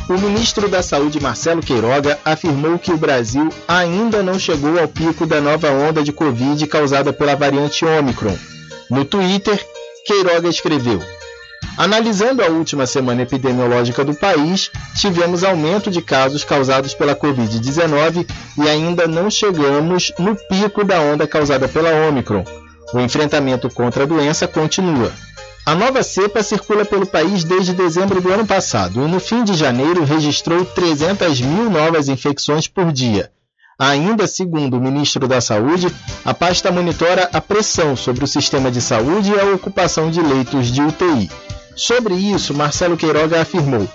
O 0.10 0.14
ministro 0.14 0.68
da 0.68 0.82
Saúde, 0.82 1.22
Marcelo 1.22 1.61
Queiroga, 1.61 2.20
afirmou 2.26 2.80
que 2.80 2.91
o 2.91 2.98
Brasil 2.98 3.48
ainda 3.68 4.24
não 4.24 4.40
chegou 4.40 4.80
ao 4.80 4.88
pico 4.88 5.28
da 5.28 5.40
nova 5.40 5.70
onda 5.70 6.02
de 6.02 6.11
Covid 6.11 6.65
causada 6.65 7.14
pela 7.14 7.36
variante 7.36 7.86
Omicron. 7.86 8.36
No 8.90 9.06
Twitter, 9.06 9.64
Queiroga 10.07 10.49
escreveu: 10.49 10.99
Analisando 11.75 12.43
a 12.43 12.47
última 12.47 12.85
semana 12.85 13.23
epidemiológica 13.23 14.05
do 14.05 14.13
país, 14.13 14.69
tivemos 14.95 15.43
aumento 15.43 15.89
de 15.89 16.03
casos 16.03 16.43
causados 16.43 16.93
pela 16.93 17.15
Covid-19 17.15 18.29
e 18.57 18.69
ainda 18.69 19.07
não 19.07 19.29
chegamos 19.29 20.13
no 20.19 20.35
pico 20.35 20.83
da 20.83 21.01
onda 21.01 21.27
causada 21.27 21.67
pela 21.67 22.07
Omicron. 22.07 22.43
O 22.93 22.99
enfrentamento 22.99 23.71
contra 23.71 24.03
a 24.03 24.05
doença 24.05 24.47
continua. 24.47 25.11
A 25.65 25.73
nova 25.73 26.03
cepa 26.03 26.43
circula 26.43 26.85
pelo 26.85 27.07
país 27.07 27.43
desde 27.43 27.73
dezembro 27.73 28.21
do 28.21 28.31
ano 28.31 28.45
passado 28.45 29.03
e 29.03 29.07
no 29.07 29.19
fim 29.19 29.43
de 29.43 29.55
janeiro 29.55 30.03
registrou 30.03 30.63
300 30.63 31.41
mil 31.41 31.71
novas 31.71 32.07
infecções 32.07 32.67
por 32.67 32.91
dia. 32.91 33.31
Ainda 33.79 34.27
segundo 34.27 34.77
o 34.77 34.81
ministro 34.81 35.27
da 35.27 35.41
Saúde, 35.41 35.87
a 36.23 36.33
pasta 36.33 36.71
monitora 36.71 37.29
a 37.33 37.41
pressão 37.41 37.95
sobre 37.95 38.23
o 38.23 38.27
sistema 38.27 38.69
de 38.69 38.79
saúde 38.79 39.31
e 39.31 39.39
a 39.39 39.45
ocupação 39.45 40.11
de 40.11 40.21
leitos 40.21 40.67
de 40.67 40.81
UTI. 40.81 41.31
Sobre 41.75 42.13
isso, 42.13 42.53
Marcelo 42.53 42.97
Queiroga 42.97 43.41
afirmou: 43.41 43.87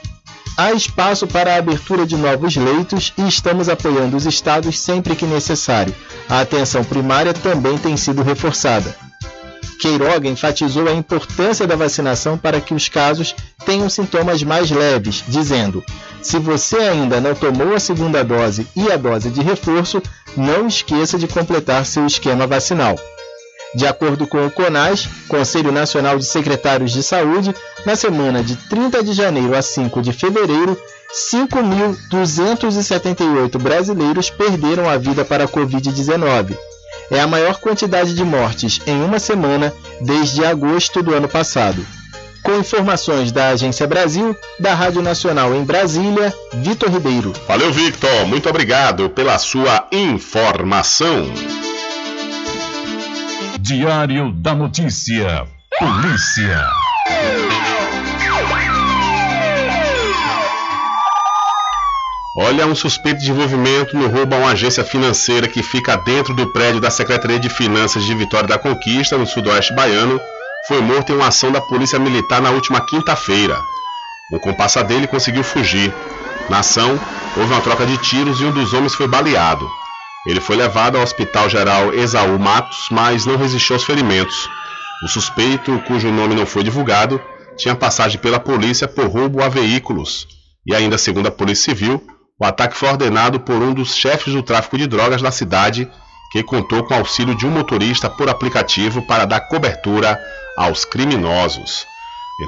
há 0.56 0.72
espaço 0.72 1.26
para 1.26 1.54
a 1.54 1.58
abertura 1.58 2.06
de 2.06 2.16
novos 2.16 2.56
leitos 2.56 3.12
e 3.16 3.26
estamos 3.26 3.68
apoiando 3.68 4.16
os 4.16 4.26
estados 4.26 4.78
sempre 4.78 5.14
que 5.14 5.24
necessário. 5.24 5.94
A 6.28 6.40
atenção 6.40 6.82
primária 6.84 7.32
também 7.32 7.78
tem 7.78 7.96
sido 7.96 8.22
reforçada. 8.22 8.94
Queiroga 9.78 10.28
enfatizou 10.28 10.88
a 10.88 10.92
importância 10.92 11.64
da 11.64 11.76
vacinação 11.76 12.36
para 12.36 12.60
que 12.60 12.74
os 12.74 12.88
casos 12.88 13.34
tenham 13.64 13.88
sintomas 13.88 14.42
mais 14.42 14.70
leves, 14.70 15.22
dizendo: 15.28 15.84
se 16.20 16.38
você 16.38 16.78
ainda 16.78 17.20
não 17.20 17.34
tomou 17.34 17.74
a 17.74 17.78
segunda 17.78 18.24
dose 18.24 18.66
e 18.74 18.90
a 18.90 18.96
dose 18.96 19.30
de 19.30 19.40
reforço, 19.40 20.02
não 20.36 20.66
esqueça 20.66 21.16
de 21.16 21.28
completar 21.28 21.86
seu 21.86 22.04
esquema 22.06 22.46
vacinal. 22.46 22.96
De 23.74 23.86
acordo 23.86 24.26
com 24.26 24.46
o 24.46 24.50
CONAS, 24.50 25.06
Conselho 25.28 25.70
Nacional 25.70 26.18
de 26.18 26.24
Secretários 26.24 26.92
de 26.92 27.02
Saúde, 27.02 27.54
na 27.84 27.94
semana 27.96 28.42
de 28.42 28.56
30 28.56 29.04
de 29.04 29.12
janeiro 29.12 29.54
a 29.56 29.62
5 29.62 30.00
de 30.00 30.10
fevereiro, 30.12 30.80
5.278 31.32 33.58
brasileiros 33.58 34.30
perderam 34.30 34.88
a 34.88 34.96
vida 34.96 35.22
para 35.24 35.44
a 35.44 35.48
Covid-19 35.48 36.56
é 37.10 37.20
a 37.20 37.26
maior 37.26 37.58
quantidade 37.58 38.14
de 38.14 38.24
mortes 38.24 38.80
em 38.86 39.02
uma 39.02 39.18
semana 39.18 39.72
desde 40.00 40.44
agosto 40.44 41.02
do 41.02 41.14
ano 41.14 41.28
passado. 41.28 41.84
Com 42.42 42.56
informações 42.56 43.32
da 43.32 43.48
Agência 43.48 43.86
Brasil, 43.86 44.36
da 44.58 44.74
Rádio 44.74 45.02
Nacional 45.02 45.54
em 45.54 45.64
Brasília, 45.64 46.32
Vitor 46.54 46.90
Ribeiro. 46.90 47.32
Valeu, 47.46 47.72
Victor. 47.72 48.26
Muito 48.26 48.48
obrigado 48.48 49.10
pela 49.10 49.38
sua 49.38 49.86
informação. 49.90 51.26
Diário 53.68 54.32
da 54.32 54.54
Notícia. 54.54 55.46
Polícia. 55.78 56.70
Olha, 62.38 62.66
um 62.66 62.74
suspeito 62.74 63.20
de 63.20 63.30
envolvimento 63.30 63.94
no 63.94 64.08
roubo 64.08 64.34
a 64.34 64.38
uma 64.38 64.52
agência 64.52 64.82
financeira 64.82 65.46
que 65.46 65.62
fica 65.62 65.96
dentro 65.98 66.32
do 66.32 66.50
prédio 66.50 66.80
da 66.80 66.88
Secretaria 66.90 67.38
de 67.38 67.50
Finanças 67.50 68.04
de 68.04 68.14
Vitória 68.14 68.48
da 68.48 68.56
Conquista, 68.56 69.18
no 69.18 69.26
sudoeste 69.26 69.74
baiano, 69.74 70.18
foi 70.66 70.80
morto 70.80 71.12
em 71.12 71.16
uma 71.16 71.28
ação 71.28 71.52
da 71.52 71.60
Polícia 71.60 71.98
Militar 71.98 72.40
na 72.40 72.48
última 72.48 72.80
quinta-feira. 72.80 73.60
O 74.32 74.40
compassa 74.40 74.82
dele 74.82 75.06
conseguiu 75.06 75.44
fugir. 75.44 75.92
Na 76.48 76.60
ação, 76.60 76.98
houve 77.36 77.52
uma 77.52 77.60
troca 77.60 77.84
de 77.84 77.98
tiros 77.98 78.40
e 78.40 78.46
um 78.46 78.50
dos 78.50 78.72
homens 78.72 78.94
foi 78.94 79.06
baleado. 79.06 79.68
Ele 80.28 80.40
foi 80.40 80.56
levado 80.56 80.98
ao 80.98 81.02
Hospital 81.02 81.48
Geral 81.48 81.94
Exaú 81.94 82.38
Matos, 82.38 82.88
mas 82.90 83.24
não 83.24 83.38
resistiu 83.38 83.76
aos 83.76 83.84
ferimentos. 83.84 84.48
O 85.02 85.08
suspeito, 85.08 85.82
cujo 85.86 86.12
nome 86.12 86.34
não 86.34 86.44
foi 86.44 86.62
divulgado, 86.62 87.18
tinha 87.56 87.74
passagem 87.74 88.20
pela 88.20 88.38
polícia 88.38 88.86
por 88.86 89.06
roubo 89.06 89.42
a 89.42 89.48
veículos. 89.48 90.28
E 90.66 90.74
ainda 90.74 90.98
segundo 90.98 91.28
a 91.28 91.30
Polícia 91.30 91.72
Civil, 91.72 92.06
o 92.38 92.44
ataque 92.44 92.76
foi 92.76 92.90
ordenado 92.90 93.40
por 93.40 93.56
um 93.56 93.72
dos 93.72 93.96
chefes 93.96 94.34
do 94.34 94.42
tráfico 94.42 94.76
de 94.76 94.86
drogas 94.86 95.22
da 95.22 95.30
cidade, 95.30 95.90
que 96.30 96.42
contou 96.42 96.84
com 96.84 96.92
o 96.92 96.98
auxílio 96.98 97.34
de 97.34 97.46
um 97.46 97.50
motorista 97.50 98.10
por 98.10 98.28
aplicativo 98.28 99.00
para 99.06 99.24
dar 99.24 99.40
cobertura 99.48 100.20
aos 100.58 100.84
criminosos. 100.84 101.86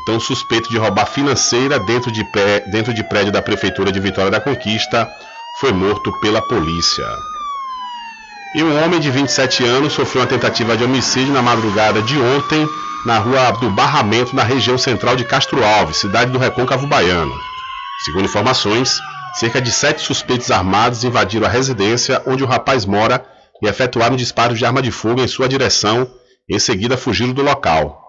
Então, 0.03 0.21
suspeito 0.21 0.69
de 0.69 0.77
roubar 0.77 1.07
financeira 1.07 1.79
dentro 1.79 2.13
de, 2.13 2.23
dentro 2.71 2.93
de 2.93 3.03
prédio 3.03 3.33
da 3.33 3.41
Prefeitura 3.41 3.91
de 3.91 3.99
Vitória 4.01 4.31
da 4.31 4.41
Conquista 4.41 5.11
foi 5.61 5.73
morto 5.73 6.13
pela 6.21 6.43
polícia. 6.43 7.07
E 8.55 8.63
um 8.63 8.83
homem 8.85 8.99
de 8.99 9.11
27 9.11 9.65
anos 9.65 9.93
sofreu 9.93 10.23
uma 10.23 10.29
tentativa 10.29 10.77
de 10.77 10.85
homicídio 10.85 11.33
na 11.33 11.43
madrugada 11.43 12.03
de 12.03 12.19
ontem 12.19 12.69
na 13.07 13.19
rua 13.19 13.53
do 13.53 13.71
Barramento, 13.71 14.37
na 14.37 14.43
região 14.43 14.77
central 14.77 15.17
de 15.17 15.25
Castro 15.25 15.65
Alves, 15.65 15.97
cidade 15.97 16.31
do 16.31 16.39
Recôncavo 16.39 16.87
Baiano. 16.87 17.35
Segundo 18.05 18.25
informações, 18.27 19.01
Cerca 19.33 19.61
de 19.61 19.71
sete 19.71 20.03
suspeitos 20.03 20.51
armados 20.51 21.05
invadiram 21.05 21.47
a 21.47 21.51
residência 21.51 22.21
onde 22.27 22.43
o 22.43 22.47
rapaz 22.47 22.85
mora 22.85 23.25
e 23.63 23.69
efetuaram 23.69 24.17
disparos 24.17 24.59
de 24.59 24.65
arma 24.65 24.83
de 24.83 24.91
fogo 24.91 25.21
em 25.21 25.29
sua 25.29 25.49
direção, 25.49 26.11
em 26.49 26.59
seguida 26.59 26.97
fugindo 26.97 27.35
do 27.35 27.43
local. 27.43 28.09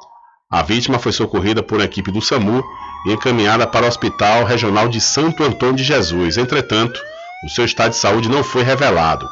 A 0.49 0.63
vítima 0.63 0.97
foi 0.97 1.11
socorrida 1.11 1.61
por 1.61 1.77
uma 1.77 1.85
equipe 1.85 2.11
do 2.11 2.21
SAMU 2.21 2.63
e 3.05 3.13
encaminhada 3.13 3.67
para 3.67 3.85
o 3.85 3.87
Hospital 3.87 4.43
Regional 4.43 4.87
de 4.87 4.99
Santo 4.99 5.43
Antônio 5.43 5.75
de 5.75 5.83
Jesus. 5.83 6.37
Entretanto, 6.37 6.99
o 7.45 7.49
seu 7.49 7.65
estado 7.65 7.91
de 7.91 7.97
saúde 7.97 8.27
não 8.27 8.43
foi 8.43 8.63
revelado. 8.63 9.29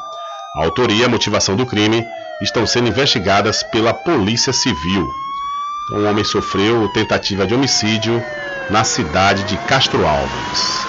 A 0.55 0.63
autoria 0.63 1.03
e 1.03 1.05
a 1.05 1.09
motivação 1.09 1.55
do 1.55 1.65
crime 1.65 2.03
estão 2.41 2.65
sendo 2.65 2.89
investigadas 2.89 3.61
pela 3.63 3.93
Polícia 3.93 4.51
Civil. 4.51 5.07
Um 5.93 6.07
homem 6.07 6.23
sofreu 6.23 6.89
tentativa 6.89 7.45
de 7.45 7.53
homicídio 7.53 8.23
na 8.69 8.84
cidade 8.84 9.43
de 9.43 9.57
Castro 9.67 10.05
Alves. 10.05 10.88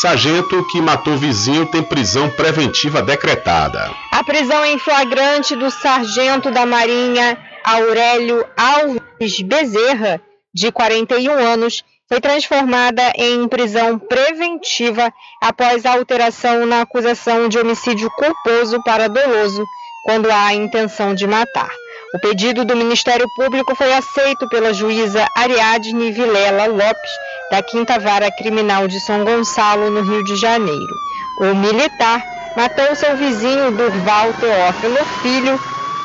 Sargento 0.00 0.64
que 0.66 0.80
matou 0.80 1.16
vizinho 1.16 1.66
tem 1.66 1.82
prisão 1.82 2.28
preventiva 2.30 3.00
decretada. 3.00 3.90
A 4.12 4.24
prisão 4.24 4.64
em 4.64 4.78
flagrante 4.78 5.56
do 5.56 5.70
sargento 5.70 6.50
da 6.50 6.66
Marinha 6.66 7.38
Aurélio 7.64 8.44
Alves 8.56 9.40
Bezerra, 9.40 10.20
de 10.52 10.70
41 10.72 11.30
anos, 11.32 11.84
foi 12.08 12.20
transformada 12.20 13.12
em 13.16 13.46
prisão 13.46 13.98
preventiva 13.98 15.12
após 15.42 15.84
a 15.84 15.92
alteração 15.92 16.64
na 16.64 16.80
acusação 16.80 17.48
de 17.48 17.58
homicídio 17.58 18.10
culposo 18.12 18.82
para 18.82 19.08
doloso, 19.08 19.62
quando 20.04 20.30
há 20.30 20.46
a 20.46 20.54
intenção 20.54 21.14
de 21.14 21.26
matar. 21.26 21.70
O 22.14 22.18
pedido 22.20 22.64
do 22.64 22.74
Ministério 22.74 23.26
Público 23.36 23.74
foi 23.74 23.92
aceito 23.92 24.48
pela 24.48 24.72
juíza 24.72 25.26
Ariadne 25.36 26.10
Vilela 26.10 26.66
Lopes, 26.66 27.10
da 27.50 27.62
Quinta 27.62 27.98
Vara 27.98 28.30
Criminal 28.32 28.88
de 28.88 28.98
São 29.00 29.22
Gonçalo, 29.24 29.90
no 29.90 30.00
Rio 30.00 30.24
de 30.24 30.34
Janeiro. 30.36 30.94
O 31.42 31.54
militar 31.54 32.24
matou 32.56 32.96
seu 32.96 33.14
vizinho 33.18 33.70
Durval 33.72 34.32
Teófilo 34.40 35.04
Filho, 35.20 35.60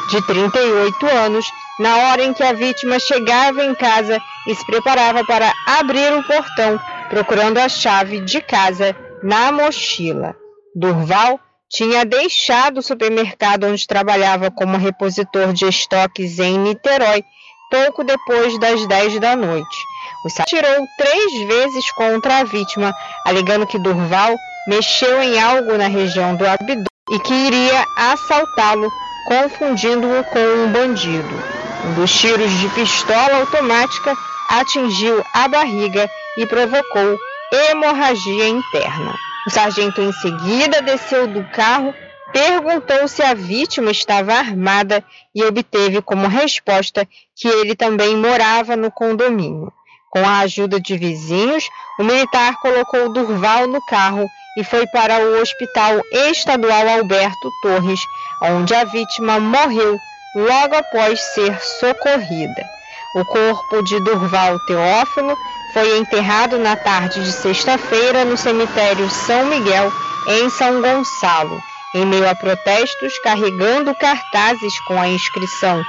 de 0.10 0.22
38 0.28 1.08
anos, 1.08 1.46
na 1.80 1.98
hora 1.98 2.24
em 2.24 2.34
que 2.34 2.44
a 2.44 2.52
vítima 2.52 3.00
chegava 3.00 3.64
em 3.64 3.74
casa 3.74 4.22
e 4.48 4.56
se 4.56 4.66
preparava 4.66 5.24
para 5.26 5.52
abrir 5.66 6.14
o 6.14 6.24
portão, 6.24 6.80
procurando 7.10 7.58
a 7.58 7.70
chave 7.70 8.20
de 8.20 8.42
casa 8.42 8.96
na 9.22 9.52
mochila. 9.52 10.36
Durval 10.76 11.40
tinha 11.70 12.06
deixado 12.06 12.80
o 12.80 12.84
supermercado 12.84 13.66
onde 13.66 13.88
trabalhava 13.88 14.52
como 14.52 14.78
repositor 14.78 15.54
de 15.54 15.66
estoques 15.66 16.40
em 16.40 16.58
Niterói 16.58 17.24
pouco 17.70 18.04
depois 18.04 18.60
das 18.60 18.86
10 18.86 19.20
da 19.20 19.36
noite. 19.36 19.78
O 20.26 20.44
tirou 20.46 20.86
três 20.98 21.48
vezes 21.48 21.92
contra 21.94 22.38
a 22.38 22.44
vítima, 22.44 22.94
alegando 23.26 23.66
que 23.66 23.80
Durval 23.80 24.36
mexeu 24.68 25.22
em 25.24 25.42
algo 25.42 25.76
na 25.76 25.88
região 25.88 26.36
do 26.36 26.48
abdômen 26.48 26.86
e 27.10 27.20
que 27.20 27.34
iria 27.34 27.84
assaltá-lo, 27.98 28.92
confundindo-o 29.28 30.24
com 30.26 30.40
um 30.40 30.72
bandido. 30.72 31.44
Um 31.86 31.94
dos 31.96 32.14
tiros 32.14 32.52
de 32.60 32.70
pistola 32.70 33.40
automática 33.40 34.16
atingiu 34.50 35.24
a 35.34 35.48
barriga 35.48 36.10
e 36.38 36.46
provocou 36.46 37.18
hemorragia 37.52 38.48
interna. 38.48 39.16
O 39.46 39.50
sargento 39.50 40.02
em 40.02 40.12
seguida 40.14 40.82
desceu 40.82 41.28
do 41.28 41.44
carro, 41.52 41.94
perguntou 42.32 43.08
se 43.08 43.22
a 43.22 43.34
vítima 43.34 43.92
estava 43.92 44.34
armada 44.34 45.04
e 45.36 45.44
obteve 45.44 46.02
como 46.02 46.28
resposta 46.28 47.08
que 47.36 47.48
ele 47.48 47.76
também 47.76 48.16
morava 48.16 48.76
no 48.76 48.92
condomínio. 48.92 49.72
Com 50.10 50.26
a 50.28 50.40
ajuda 50.40 50.80
de 50.80 50.98
vizinhos, 50.98 51.68
o 52.00 52.04
militar 52.04 52.60
colocou 52.62 53.12
Durval 53.12 53.68
no 53.68 53.84
carro 53.86 54.28
e 54.58 54.64
foi 54.64 54.86
para 54.88 55.20
o 55.20 55.42
Hospital 55.42 56.02
Estadual 56.30 56.88
Alberto 56.88 57.52
Torres, 57.62 58.00
onde 58.42 58.74
a 58.74 58.84
vítima 58.84 59.40
morreu 59.40 59.98
logo 60.36 60.76
após 60.76 61.20
ser 61.20 61.60
socorrida. 61.60 62.64
O 63.16 63.24
corpo 63.26 63.84
de 63.84 64.00
Durval 64.00 64.60
Teófilo 64.62 65.38
foi 65.72 65.98
enterrado 66.00 66.58
na 66.58 66.76
tarde 66.76 67.24
de 67.24 67.32
sexta-feira 67.32 68.26
no 68.26 68.36
cemitério 68.36 69.08
São 69.10 69.46
Miguel, 69.46 69.92
em 70.28 70.50
São 70.50 70.82
Gonçalo, 70.82 71.62
em 71.94 72.06
meio 72.06 72.28
a 72.28 72.34
protestos 72.34 73.20
carregando 73.20 73.94
cartazes 73.96 74.80
com 74.88 75.00
a 75.00 75.08
inscrição 75.08 75.84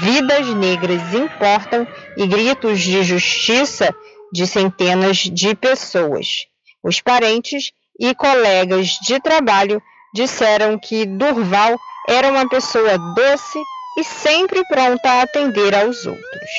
Vidas 0.00 0.46
Negras 0.54 1.14
Importam 1.14 1.86
e 2.16 2.26
gritos 2.26 2.80
de 2.80 3.02
justiça 3.02 3.92
de 4.32 4.46
centenas 4.46 5.16
de 5.18 5.56
pessoas. 5.56 6.46
Os 6.82 7.00
parentes 7.00 7.72
e 7.98 8.14
colegas 8.14 8.98
de 9.02 9.18
trabalho 9.20 9.82
disseram 10.14 10.78
que 10.78 11.06
Durval 11.06 11.76
era 12.08 12.30
uma 12.30 12.48
pessoa 12.48 12.96
doce 13.14 13.58
e 13.98 14.04
sempre 14.04 14.64
pronta 14.68 15.10
a 15.10 15.22
atender 15.22 15.74
aos 15.74 16.06
outros. 16.06 16.50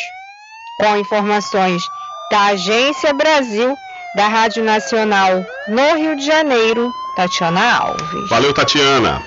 Com 0.77 0.97
informações 0.97 1.81
da 2.29 2.47
Agência 2.47 3.13
Brasil, 3.13 3.73
da 4.15 4.27
Rádio 4.27 4.61
Nacional 4.61 5.45
no 5.69 5.95
Rio 5.95 6.17
de 6.17 6.25
Janeiro, 6.25 6.91
Tatiana 7.15 7.77
Alves. 7.77 8.29
Valeu, 8.29 8.53
Tatiana. 8.53 9.23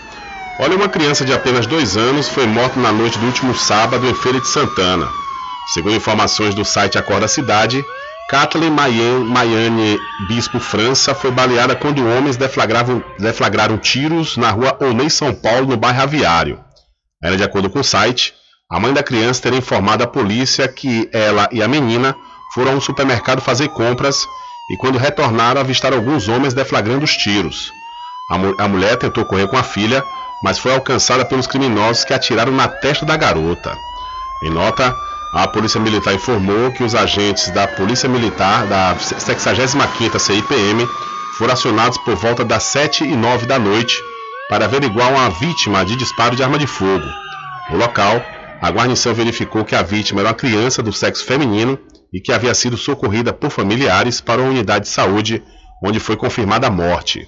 Olha, 0.60 0.76
uma 0.76 0.88
criança 0.88 1.24
de 1.24 1.32
apenas 1.32 1.66
dois 1.66 1.96
anos 1.96 2.28
foi 2.28 2.46
morta 2.46 2.78
na 2.78 2.92
noite 2.92 3.18
do 3.18 3.26
último 3.26 3.54
sábado 3.54 4.06
em 4.06 4.14
Feira 4.14 4.40
de 4.40 4.46
Santana. 4.46 5.08
Segundo 5.72 5.96
informações 5.96 6.54
do 6.54 6.64
site 6.66 6.98
Acorda 6.98 7.26
Cidade, 7.26 7.82
Kathleen 8.28 8.70
Maiane 8.70 9.98
Bispo 10.28 10.60
França 10.60 11.14
foi 11.14 11.30
baleada 11.30 11.74
quando 11.74 12.06
homens 12.06 12.36
deflagraram 12.36 13.78
tiros 13.78 14.36
na 14.36 14.50
rua 14.50 14.76
Onei 14.80 15.08
São 15.08 15.34
Paulo, 15.34 15.66
no 15.66 15.76
bairro 15.78 16.02
Aviário. 16.02 16.71
Era 17.22 17.36
de 17.36 17.44
acordo 17.44 17.70
com 17.70 17.80
o 17.80 17.84
site, 17.84 18.34
a 18.68 18.80
mãe 18.80 18.92
da 18.92 19.02
criança 19.02 19.42
teria 19.42 19.58
informado 19.58 20.02
à 20.02 20.06
polícia 20.06 20.66
que 20.66 21.08
ela 21.12 21.48
e 21.52 21.62
a 21.62 21.68
menina 21.68 22.16
foram 22.54 22.72
a 22.72 22.74
um 22.74 22.80
supermercado 22.80 23.40
fazer 23.40 23.68
compras 23.68 24.26
e 24.70 24.76
quando 24.76 24.98
retornaram 24.98 25.60
avistaram 25.60 25.98
alguns 25.98 26.26
homens 26.28 26.54
deflagrando 26.54 27.04
os 27.04 27.16
tiros. 27.16 27.70
A, 28.30 28.38
mu 28.38 28.54
a 28.58 28.66
mulher 28.66 28.96
tentou 28.96 29.24
correr 29.24 29.46
com 29.46 29.56
a 29.56 29.62
filha, 29.62 30.02
mas 30.42 30.58
foi 30.58 30.72
alcançada 30.72 31.24
pelos 31.24 31.46
criminosos 31.46 32.04
que 32.04 32.14
atiraram 32.14 32.52
na 32.52 32.66
testa 32.66 33.04
da 33.04 33.16
garota. 33.16 33.76
Em 34.42 34.50
nota, 34.50 34.96
a 35.34 35.46
Polícia 35.46 35.80
Militar 35.80 36.14
informou 36.14 36.72
que 36.72 36.82
os 36.82 36.94
agentes 36.94 37.50
da 37.50 37.68
Polícia 37.68 38.08
Militar 38.08 38.66
da 38.66 38.96
65ª 38.96 40.18
CIPM 40.18 40.88
foram 41.38 41.52
acionados 41.52 41.98
por 41.98 42.16
volta 42.16 42.44
das 42.44 42.64
7 42.64 43.04
e 43.04 43.16
9 43.16 43.46
da 43.46 43.58
noite 43.58 44.02
para 44.52 44.66
averiguar 44.66 45.10
uma 45.10 45.30
vítima 45.30 45.82
de 45.82 45.96
disparo 45.96 46.36
de 46.36 46.42
arma 46.42 46.58
de 46.58 46.66
fogo. 46.66 47.06
No 47.70 47.78
local, 47.78 48.22
a 48.60 48.68
guarnição 48.68 49.14
verificou 49.14 49.64
que 49.64 49.74
a 49.74 49.80
vítima 49.80 50.20
era 50.20 50.28
uma 50.28 50.34
criança 50.34 50.82
do 50.82 50.92
sexo 50.92 51.24
feminino 51.24 51.78
e 52.12 52.20
que 52.20 52.30
havia 52.30 52.52
sido 52.52 52.76
socorrida 52.76 53.32
por 53.32 53.48
familiares 53.48 54.20
para 54.20 54.42
uma 54.42 54.50
unidade 54.50 54.84
de 54.84 54.90
saúde, 54.90 55.42
onde 55.82 55.98
foi 55.98 56.18
confirmada 56.18 56.66
a 56.66 56.70
morte. 56.70 57.26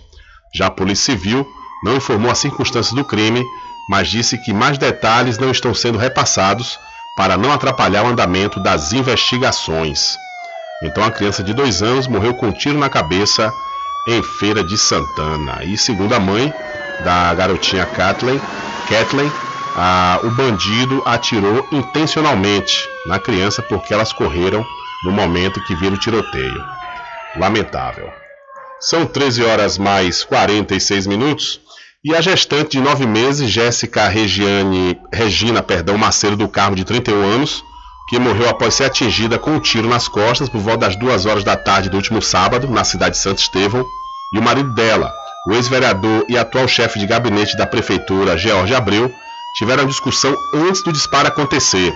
Já 0.55 0.67
a 0.67 0.71
Polícia 0.71 1.15
Civil 1.15 1.47
não 1.83 1.97
informou 1.97 2.31
as 2.31 2.37
circunstâncias 2.37 2.95
do 2.95 3.03
crime, 3.03 3.43
mas 3.89 4.09
disse 4.09 4.37
que 4.45 4.53
mais 4.53 4.77
detalhes 4.77 5.39
não 5.39 5.51
estão 5.51 5.73
sendo 5.73 5.97
repassados 5.97 6.79
para 7.17 7.39
não 7.39 7.51
atrapalhar 7.51 8.05
o 8.05 8.09
andamento 8.09 8.61
das 8.61 8.93
investigações. 8.93 10.15
Então 10.83 11.03
a 11.03 11.11
criança 11.11 11.43
de 11.43 11.55
dois 11.55 11.83
anos 11.83 12.07
morreu 12.07 12.35
com 12.35 12.49
um 12.49 12.53
tiro 12.53 12.79
na 12.79 12.91
cabeça 12.91 13.51
em 14.07 14.23
Feira 14.23 14.63
de 14.63 14.77
Santana. 14.77 15.65
E 15.65 15.79
segundo 15.79 16.15
a 16.15 16.21
mãe, 16.21 16.53
da 17.03 17.35
garotinha 17.35 17.87
Kathleen, 17.87 18.41
Kathleen 18.89 19.31
a, 19.77 20.21
o 20.23 20.31
bandido 20.31 21.03
atirou 21.05 21.67
intencionalmente 21.73 22.89
na 23.07 23.19
criança 23.19 23.63
porque 23.63 23.93
elas 23.93 24.13
correram 24.13 24.65
no 25.05 25.11
momento 25.11 25.63
que 25.65 25.75
viram 25.75 25.95
o 25.95 25.99
tiroteio. 25.99 26.65
Lamentável. 27.37 28.09
São 28.81 29.07
13 29.07 29.45
horas 29.45 29.79
mais 29.79 30.23
46 30.25 31.07
minutos 31.07 31.61
e 32.05 32.15
a 32.15 32.21
gestante 32.21 32.73
de 32.73 32.81
9 32.81 33.07
meses, 33.07 33.51
Jéssica 33.51 34.07
Regiane, 34.09 35.01
Regina 35.11 35.63
perdão, 35.63 35.97
Macedo 35.97 36.37
do 36.37 36.49
Carmo, 36.49 36.77
de 36.77 36.85
31 36.85 37.15
anos, 37.23 37.65
que 38.09 38.19
morreu 38.19 38.51
após 38.51 38.75
ser 38.75 38.85
atingida 38.85 39.39
com 39.39 39.53
um 39.53 39.61
tiro 39.61 39.89
nas 39.89 40.07
costas 40.07 40.51
por 40.51 40.61
volta 40.61 40.81
das 40.81 40.97
2 40.97 41.25
horas 41.25 41.43
da 41.43 41.57
tarde 41.57 41.89
do 41.89 41.97
último 41.97 42.21
sábado, 42.21 42.69
na 42.69 42.85
cidade 42.85 43.13
de 43.13 43.23
Santo 43.23 43.39
Estevão, 43.39 43.87
e 44.35 44.39
o 44.39 44.43
marido 44.43 44.75
dela, 44.75 45.11
o 45.47 45.53
ex-vereador 45.53 46.25
e 46.29 46.39
atual 46.39 46.67
chefe 46.67 46.99
de 46.99 47.07
gabinete 47.07 47.57
da 47.57 47.67
prefeitura, 47.67 48.37
George 48.37 48.75
Abreu, 48.75 49.13
tiveram 49.59 49.87
discussão 49.87 50.35
antes 50.55 50.83
do 50.83 50.93
disparo 50.93 51.29
acontecer. 51.29 51.93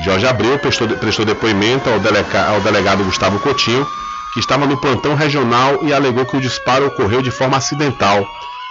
Jorge 0.00 0.26
Abreu 0.26 0.58
prestou, 0.58 0.88
prestou 0.88 1.24
depoimento 1.24 1.88
ao, 1.88 2.00
delega, 2.00 2.46
ao 2.48 2.60
delegado 2.60 3.04
Gustavo 3.04 3.38
Coutinho, 3.38 3.86
que 4.32 4.40
estava 4.40 4.66
no 4.66 4.76
plantão 4.76 5.14
regional 5.14 5.78
e 5.82 5.92
alegou 5.92 6.26
que 6.26 6.36
o 6.36 6.40
disparo 6.40 6.86
ocorreu 6.86 7.22
de 7.22 7.30
forma 7.30 7.56
acidental, 7.56 8.26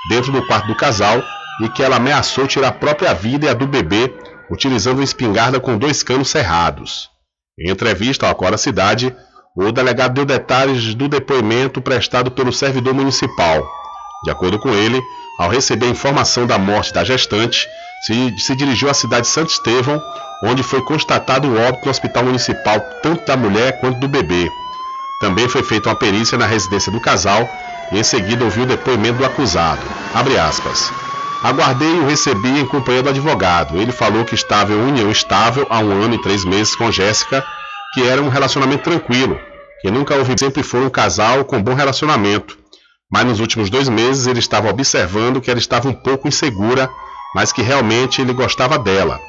dentro 0.09 0.31
do 0.31 0.45
quarto 0.45 0.67
do 0.67 0.75
casal, 0.75 1.23
e 1.61 1.69
que 1.69 1.81
ela 1.81 1.95
ameaçou 1.95 2.45
tirar 2.45 2.67
a 2.67 2.73
própria 2.73 3.13
vida 3.13 3.45
e 3.45 3.49
a 3.49 3.53
do 3.53 3.65
bebê, 3.65 4.13
utilizando 4.51 4.97
uma 4.97 5.03
espingarda 5.03 5.59
com 5.59 5.77
dois 5.77 6.03
canos 6.03 6.29
cerrados. 6.29 7.09
Em 7.57 7.71
entrevista 7.71 8.25
ao 8.25 8.33
Acora 8.33 8.57
Cidade, 8.57 9.15
o 9.55 9.71
delegado 9.71 10.15
deu 10.15 10.25
detalhes 10.25 10.93
do 10.93 11.07
depoimento 11.07 11.81
prestado 11.81 12.31
pelo 12.31 12.51
servidor 12.51 12.93
municipal. 12.93 13.82
De 14.23 14.31
acordo 14.31 14.57
com 14.57 14.69
ele, 14.69 15.01
ao 15.37 15.49
receber 15.49 15.87
informação 15.87 16.47
da 16.47 16.57
morte 16.57 16.93
da 16.93 17.03
gestante, 17.03 17.67
se, 18.05 18.35
se 18.37 18.55
dirigiu 18.55 18.89
à 18.89 18.93
cidade 18.93 19.27
de 19.27 19.33
Santo 19.33 19.51
Estevão, 19.51 20.01
onde 20.43 20.63
foi 20.63 20.81
constatado 20.81 21.47
o 21.47 21.59
óbito 21.59 21.85
no 21.85 21.91
hospital 21.91 22.23
municipal 22.23 22.79
tanto 23.01 23.25
da 23.25 23.35
mulher 23.35 23.79
quanto 23.79 23.99
do 23.99 24.07
bebê. 24.07 24.49
Também 25.19 25.47
foi 25.47 25.63
feita 25.63 25.89
uma 25.89 25.95
perícia 25.95 26.37
na 26.37 26.45
residência 26.45 26.91
do 26.91 26.99
casal 26.99 27.49
e 27.91 27.99
em 27.99 28.03
seguida 28.03 28.43
ouviu 28.43 28.63
o 28.63 28.67
depoimento 28.67 29.19
do 29.19 29.25
acusado. 29.25 29.81
Abre 30.13 30.37
aspas. 30.37 30.91
Aguardei 31.43 31.95
e 31.95 31.99
o 31.99 32.07
recebi 32.07 32.59
em 32.59 32.65
companhia 32.65 33.03
do 33.03 33.09
advogado. 33.09 33.77
Ele 33.77 33.91
falou 33.91 34.23
que 34.23 34.35
estava 34.35 34.71
em 34.71 34.81
união 34.81 35.11
estável 35.11 35.67
há 35.69 35.79
um 35.79 35.91
ano 35.91 36.15
e 36.15 36.21
três 36.21 36.45
meses 36.45 36.75
com 36.75 36.91
Jéssica, 36.91 37.43
que 37.93 38.03
era 38.07 38.21
um 38.21 38.29
relacionamento 38.29 38.83
tranquilo, 38.83 39.37
que 39.81 39.91
nunca 39.91 40.15
houve, 40.15 40.35
sempre 40.37 40.63
foi 40.63 40.85
um 40.85 40.89
casal 40.89 41.43
com 41.43 41.61
bom 41.61 41.73
relacionamento 41.73 42.62
mas 43.13 43.25
nos 43.25 43.39
últimos 43.39 43.69
dois 43.69 43.87
meses 43.87 44.25
ele 44.25 44.39
estava 44.39 44.71
observando 44.71 45.39
que 45.39 45.51
ela 45.51 45.59
estava 45.59 45.87
um 45.87 45.93
pouco 45.93 46.27
insegura, 46.27 46.89
mas 47.35 47.51
que 47.51 47.61
realmente 47.61 48.19
ele 48.19 48.33
gostava 48.33 48.79
dela. 48.79 49.19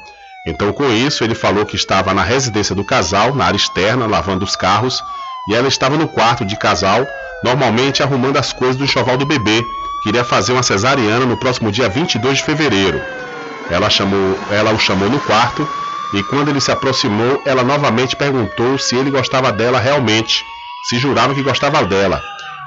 Então, 0.47 0.73
com 0.73 0.91
isso, 0.91 1.23
ele 1.23 1.35
falou 1.35 1.67
que 1.67 1.75
estava 1.75 2.11
na 2.11 2.23
residência 2.23 2.73
do 2.73 2.83
casal, 2.83 3.35
na 3.35 3.45
área 3.45 3.57
externa, 3.57 4.07
lavando 4.07 4.43
os 4.43 4.55
carros, 4.55 5.03
e 5.47 5.53
ela 5.53 5.67
estava 5.67 5.97
no 5.97 6.07
quarto 6.07 6.43
de 6.43 6.57
casal, 6.57 7.05
normalmente 7.43 8.01
arrumando 8.01 8.37
as 8.37 8.51
coisas 8.51 8.75
do 8.75 8.83
enxoval 8.83 9.17
do 9.17 9.25
bebê, 9.25 9.63
que 10.01 10.09
iria 10.09 10.23
fazer 10.23 10.53
uma 10.53 10.63
cesariana 10.63 11.25
no 11.27 11.37
próximo 11.37 11.71
dia 11.71 11.87
22 11.87 12.39
de 12.39 12.43
fevereiro. 12.43 12.99
Ela, 13.69 13.87
chamou, 13.91 14.35
ela 14.49 14.71
o 14.71 14.79
chamou 14.79 15.11
no 15.11 15.19
quarto 15.19 15.67
e, 16.11 16.23
quando 16.23 16.49
ele 16.49 16.61
se 16.61 16.71
aproximou, 16.71 17.39
ela 17.45 17.63
novamente 17.63 18.15
perguntou 18.15 18.79
se 18.79 18.95
ele 18.95 19.11
gostava 19.11 19.51
dela 19.51 19.79
realmente, 19.79 20.43
se 20.89 20.97
jurava 20.97 21.35
que 21.35 21.43
gostava 21.43 21.83
dela. 21.85 22.19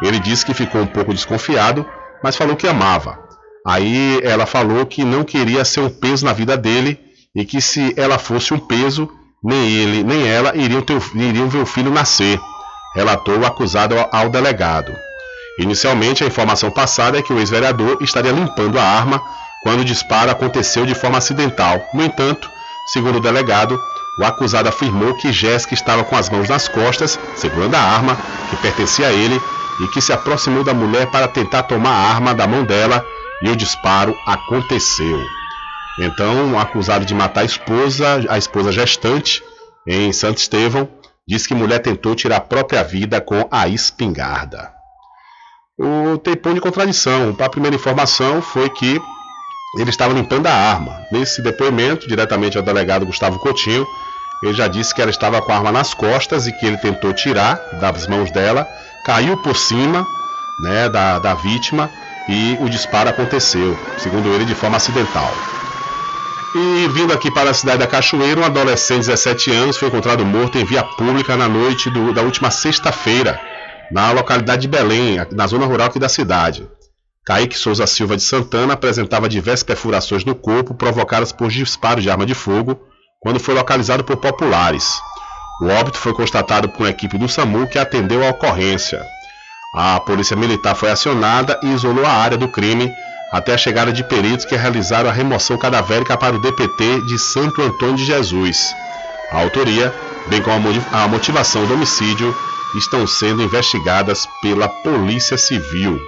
Ele 0.03 0.19
disse 0.19 0.45
que 0.45 0.55
ficou 0.55 0.81
um 0.81 0.87
pouco 0.87 1.13
desconfiado, 1.13 1.85
mas 2.23 2.37
falou 2.37 2.57
que 2.57 2.69
amava. 2.69 3.19
Aí 3.67 4.21
ela 4.23 4.47
falou 4.47 4.87
que 4.87 5.05
não 5.05 5.25
queria 5.25 5.65
ser 5.65 5.81
um 5.81 5.91
peso 5.91 6.25
na 6.25 6.33
vida 6.33 6.57
dele 6.57 6.99
e 7.35 7.45
que 7.45 7.61
se 7.61 7.95
ela 7.97 8.19
fosse 8.19 8.55
um 8.55 8.59
peso, 8.59 9.11
nem 9.43 9.71
ele 9.71 10.03
nem 10.03 10.27
ela 10.27 10.57
iriam, 10.57 10.83
ter, 10.83 11.01
iriam 11.15 11.49
ver 11.49 11.59
o 11.59 11.67
filho 11.67 11.91
nascer, 11.91 12.41
relatou 12.95 13.39
o 13.39 13.47
acusado 13.47 13.95
ao 14.13 14.29
delegado. 14.29 14.93
Inicialmente, 15.59 16.23
a 16.23 16.27
informação 16.27 16.71
passada 16.71 17.19
é 17.19 17.23
que 17.23 17.33
o 17.33 17.39
ex-vereador 17.39 17.99
estaria 18.01 18.31
limpando 18.31 18.79
a 18.79 18.83
arma 18.83 19.21
quando 19.63 19.81
o 19.81 19.85
disparo 19.85 20.31
aconteceu 20.31 20.87
de 20.87 20.95
forma 20.95 21.19
acidental. 21.19 21.85
No 21.93 22.05
entanto, 22.05 22.49
segundo 22.93 23.17
o 23.17 23.21
delegado, 23.21 23.79
o 24.19 24.25
acusado 24.25 24.69
afirmou 24.69 25.15
que 25.15 25.33
Jéssica 25.33 25.75
estava 25.75 26.05
com 26.05 26.17
as 26.17 26.31
mãos 26.31 26.49
nas 26.49 26.69
costas, 26.69 27.19
segurando 27.37 27.75
a 27.75 27.81
arma 27.81 28.17
que 28.51 28.57
pertencia 28.57 29.09
a 29.09 29.13
ele, 29.13 29.41
e 29.81 29.89
que 29.89 30.01
se 30.01 30.13
aproximou 30.13 30.65
da 30.65 30.75
mulher 30.75 31.11
para 31.11 31.29
tentar 31.29 31.65
tomar 31.65 31.91
a 31.91 32.11
arma 32.11 32.35
da 32.35 32.47
mão 32.47 32.65
dela 32.65 33.05
e 33.43 33.51
o 33.51 33.57
disparo 33.57 34.17
aconteceu. 34.27 35.25
Então, 35.99 36.59
acusado 36.59 37.05
de 37.05 37.15
matar 37.15 37.41
a 37.41 37.45
esposa, 37.45 38.25
a 38.29 38.39
esposa 38.39 38.71
gestante, 38.71 39.43
em 39.87 40.13
Santo 40.13 40.39
Estevão, 40.39 40.89
diz 41.27 41.47
que 41.47 41.55
a 41.55 41.57
mulher 41.57 41.81
tentou 41.81 42.15
tirar 42.15 42.37
a 42.37 42.41
própria 42.41 42.83
vida 42.83 43.21
com 43.21 43.49
a 43.51 43.69
espingarda. 43.69 44.73
O 45.79 46.19
tem 46.19 46.55
de 46.55 46.61
contradição. 46.61 47.37
A 47.39 47.49
primeira 47.49 47.77
informação 47.77 48.43
foi 48.43 48.69
que 48.69 49.01
ele 49.77 49.91
estava 49.91 50.15
limpando 50.15 50.47
a 50.47 50.53
arma. 50.53 51.01
Nesse 51.13 51.43
depoimento, 51.43 52.09
diretamente 52.09 52.57
ao 52.57 52.65
delegado 52.65 53.07
Gustavo 53.07 53.39
Coutinho, 53.39 53.87
ele 54.43 54.55
já 54.55 54.69
disse 54.69 54.95
que 54.95 55.03
ela 55.03 55.11
estava 55.11 55.43
com 55.43 55.53
a 55.53 55.57
arma 55.57 55.71
nas 55.71 55.95
costas 55.95 56.47
e 56.47 56.53
que 56.53 56.67
ele 56.67 56.79
tentou 56.79 57.13
tirar 57.13 57.57
das 57.81 58.07
mãos 58.07 58.31
dela, 58.31 58.67
caiu 59.09 59.39
por 59.39 59.57
cima 59.57 60.07
né, 60.61 60.87
da, 60.87 61.19
da 61.19 61.33
vítima 61.33 61.91
e 62.29 62.59
o 62.61 62.69
disparo 62.69 63.09
aconteceu, 63.09 63.75
segundo 63.97 64.29
ele, 64.35 64.45
de 64.45 64.55
forma 64.55 64.77
acidental. 64.77 65.33
E 66.55 66.89
vindo 66.89 67.15
aqui 67.15 67.31
para 67.31 67.49
a 67.49 67.55
cidade 67.55 67.79
da 67.79 67.87
Cachoeira, 67.87 68.39
um 68.39 68.45
adolescente 68.45 69.01
de 69.01 69.07
17 69.07 69.51
anos 69.51 69.79
foi 69.79 69.89
encontrado 69.89 70.27
morto 70.27 70.59
em 70.59 70.65
via 70.65 70.83
pública 70.83 71.39
na 71.39 71.49
noite 71.49 71.89
do, 71.89 72.13
da 72.13 72.21
última 72.21 72.51
sexta-feira, 72.51 73.41
na 73.91 74.11
localidade 74.11 74.61
de 74.61 74.69
Belém, 74.69 75.17
na 75.33 75.47
zona 75.47 75.65
rural 75.65 75.87
aqui 75.87 75.99
da 75.99 76.09
cidade. 76.11 76.69
Kaique 77.25 77.59
Souza 77.59 77.87
Silva 77.87 78.15
de 78.15 78.23
Santana 78.23 78.75
apresentava 78.75 79.27
diversas 79.27 79.63
perfurações 79.63 80.23
no 80.23 80.35
corpo 80.35 80.75
provocadas 80.75 81.33
por 81.33 81.49
disparos 81.49 82.03
de 82.03 82.11
arma 82.11 82.27
de 82.27 82.35
fogo 82.35 82.79
quando 83.21 83.41
foi 83.41 83.55
localizado 83.55 84.05
por 84.05 84.19
populares. 84.19 85.01
O 85.61 85.67
óbito 85.67 85.99
foi 85.99 86.13
constatado 86.15 86.69
por 86.69 86.83
uma 86.83 86.91
equipe 86.91 87.19
do 87.19 87.29
SAMU 87.29 87.67
que 87.67 87.79
atendeu 87.79 88.25
a 88.25 88.31
ocorrência. 88.31 89.05
A 89.75 89.99
polícia 90.01 90.37
militar 90.37 90.75
foi 90.75 90.91
acionada 90.91 91.59
e 91.63 91.73
isolou 91.73 92.07
a 92.07 92.13
área 92.13 92.37
do 92.37 92.49
crime 92.49 92.93
até 93.33 93.55
a 93.55 93.59
chegada 93.59 93.93
de 93.93 94.05
peritos 94.05 94.47
que 94.47 94.57
realizaram 94.57 95.11
a 95.11 95.13
remoção 95.13 95.59
cadavérica 95.59 96.17
para 96.17 96.37
o 96.37 96.41
DPT 96.41 97.03
de 97.03 97.19
Santo 97.19 97.61
Antônio 97.61 97.97
de 97.97 98.05
Jesus. 98.05 98.75
A 99.33 99.41
autoria, 99.41 99.93
bem 100.29 100.41
como 100.41 100.69
a 100.93 101.09
motivação 101.09 101.67
do 101.67 101.75
homicídio, 101.75 102.35
estão 102.77 103.07
sendo 103.07 103.43
investigadas 103.43 104.29
pela 104.41 104.69
Polícia 104.69 105.37
Civil. 105.37 106.01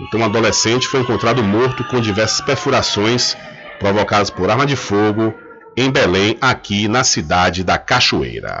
Então, 0.00 0.20
um 0.20 0.24
adolescente 0.24 0.88
foi 0.88 1.00
encontrado 1.00 1.42
morto 1.44 1.84
com 1.84 2.00
diversas 2.00 2.40
perfurações 2.40 3.36
provocadas 3.78 4.30
por 4.30 4.50
arma 4.50 4.66
de 4.66 4.74
fogo 4.74 5.32
em 5.76 5.90
Belém, 5.90 6.36
aqui 6.40 6.86
na 6.86 7.02
cidade 7.02 7.64
da 7.64 7.76
Cachoeira. 7.78 8.60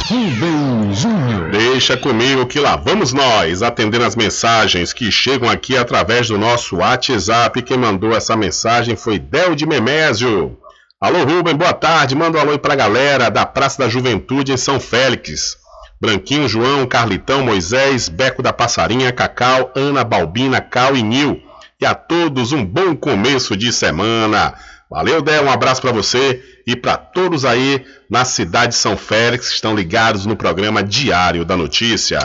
Rubem 0.09 0.95
Júnior. 0.95 1.51
Deixa 1.51 1.97
comigo 1.97 2.47
que 2.47 2.61
lá 2.61 2.77
vamos 2.77 3.13
nós, 3.13 3.61
atendendo 3.61 4.05
as 4.05 4.15
mensagens 4.15 4.93
que 4.93 5.11
chegam 5.11 5.49
aqui 5.49 5.77
através 5.77 6.29
do 6.29 6.39
nosso 6.39 6.77
WhatsApp. 6.77 7.61
Quem 7.63 7.77
mandou 7.77 8.15
essa 8.15 8.37
mensagem 8.37 8.95
foi 8.95 9.19
Del 9.19 9.57
de 9.57 9.67
Memésio. 9.67 10.57
Alô, 11.01 11.25
Rubem, 11.25 11.57
boa 11.57 11.73
tarde. 11.73 12.15
Manda 12.15 12.39
um 12.39 12.41
alô 12.41 12.53
aí 12.53 12.59
pra 12.59 12.77
galera 12.77 13.31
da 13.31 13.45
Praça 13.45 13.83
da 13.83 13.89
Juventude 13.89 14.53
em 14.53 14.57
São 14.57 14.79
Félix. 14.79 15.64
Branquinho, 16.05 16.47
João, 16.47 16.87
Carlitão, 16.87 17.43
Moisés, 17.43 18.11
Beco 18.11 18.43
da 18.43 18.53
Passarinha, 18.53 19.11
Cacau, 19.11 19.73
Ana, 19.75 20.05
Balbina, 20.05 20.61
Cal 20.61 20.95
e 20.95 21.03
Nil. 21.03 21.43
E 21.81 21.87
a 21.87 21.95
todos 21.95 22.53
um 22.53 22.63
bom 22.63 22.95
começo 22.95 23.57
de 23.57 23.73
semana. 23.73 24.53
Valeu, 24.91 25.23
Dé, 25.23 25.41
um 25.41 25.51
abraço 25.51 25.81
para 25.81 25.93
você 25.93 26.43
e 26.67 26.77
para 26.77 26.99
todos 26.99 27.47
aí 27.47 27.83
na 28.11 28.27
cidade 28.27 28.73
de 28.73 28.75
São 28.75 28.99
Félix 28.99 29.49
que 29.49 29.55
estão 29.55 29.75
ligados 29.75 30.27
no 30.27 30.37
programa 30.37 30.83
Diário 30.83 31.43
da 31.43 31.57
Notícia. 31.57 32.19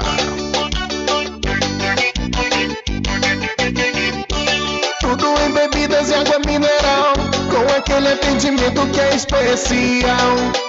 Tudo 4.99 5.25
em 5.39 5.53
bebidas 5.53 6.09
e 6.09 6.13
água 6.15 6.39
mineral, 6.45 7.13
com 7.49 7.77
aquele 7.77 8.09
atendimento 8.09 8.85
que 8.87 8.99
é 8.99 9.15
especial. 9.15 10.68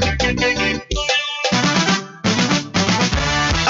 Thank 0.00 0.86
you. 0.90 1.21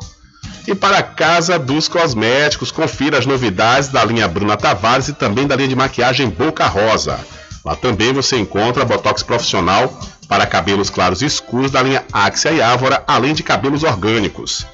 E 0.67 0.75
para 0.75 0.99
a 0.99 1.03
Casa 1.03 1.57
dos 1.57 1.88
Cosméticos, 1.88 2.71
confira 2.71 3.17
as 3.17 3.25
novidades 3.25 3.89
da 3.89 4.03
linha 4.05 4.27
Bruna 4.27 4.55
Tavares 4.55 5.07
e 5.07 5.13
também 5.13 5.47
da 5.47 5.55
linha 5.55 5.67
de 5.67 5.75
maquiagem 5.75 6.29
Boca 6.29 6.67
Rosa. 6.67 7.19
Lá 7.65 7.75
também 7.75 8.13
você 8.13 8.38
encontra 8.38 8.85
Botox 8.85 9.23
profissional 9.23 9.91
para 10.27 10.45
cabelos 10.45 10.89
claros 10.89 11.21
e 11.21 11.25
escuros 11.25 11.71
da 11.71 11.81
linha 11.81 12.03
Axia 12.11 12.51
e 12.51 12.61
Ávora, 12.61 13.03
além 13.07 13.33
de 13.33 13.43
cabelos 13.43 13.83
orgânicos. 13.83 14.65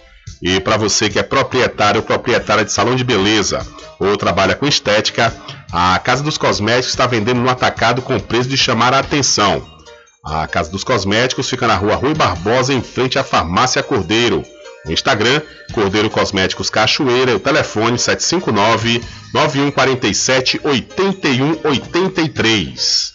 E 0.41 0.59
para 0.59 0.77
você 0.77 1.09
que 1.09 1.18
é 1.18 1.23
proprietário 1.23 2.01
ou 2.01 2.05
proprietária 2.05 2.64
de 2.64 2.72
salão 2.72 2.95
de 2.95 3.03
beleza 3.03 3.65
ou 3.99 4.15
trabalha 4.18 4.55
com 4.55 4.68
estética, 4.68 5.34
a 5.72 5.97
Casa 5.99 6.22
dos 6.22 6.38
Cosméticos 6.38 6.89
está 6.89 7.07
vendendo 7.07 7.41
no 7.41 7.49
atacado 7.49 8.01
com 8.01 8.19
preço 8.19 8.47
de 8.47 8.57
chamar 8.57 8.93
a 8.93 8.99
atenção. 8.99 9.77
A 10.30 10.45
Casa 10.45 10.70
dos 10.70 10.84
Cosméticos 10.84 11.49
fica 11.49 11.66
na 11.66 11.78
rua 11.78 11.95
Rui 11.95 12.14
Barbosa, 12.14 12.74
em 12.74 12.82
frente 12.82 13.18
à 13.18 13.24
Farmácia 13.24 13.82
Cordeiro. 13.82 14.44
O 14.86 14.91
Instagram, 14.91 15.41
Cordeiro 15.74 16.10
Cosméticos 16.10 16.70
Cachoeira, 16.70 17.34
o 17.34 17.40
telefone 17.40 17.98
759 17.98 19.02
9147 19.34 20.60
8183. 20.66 23.14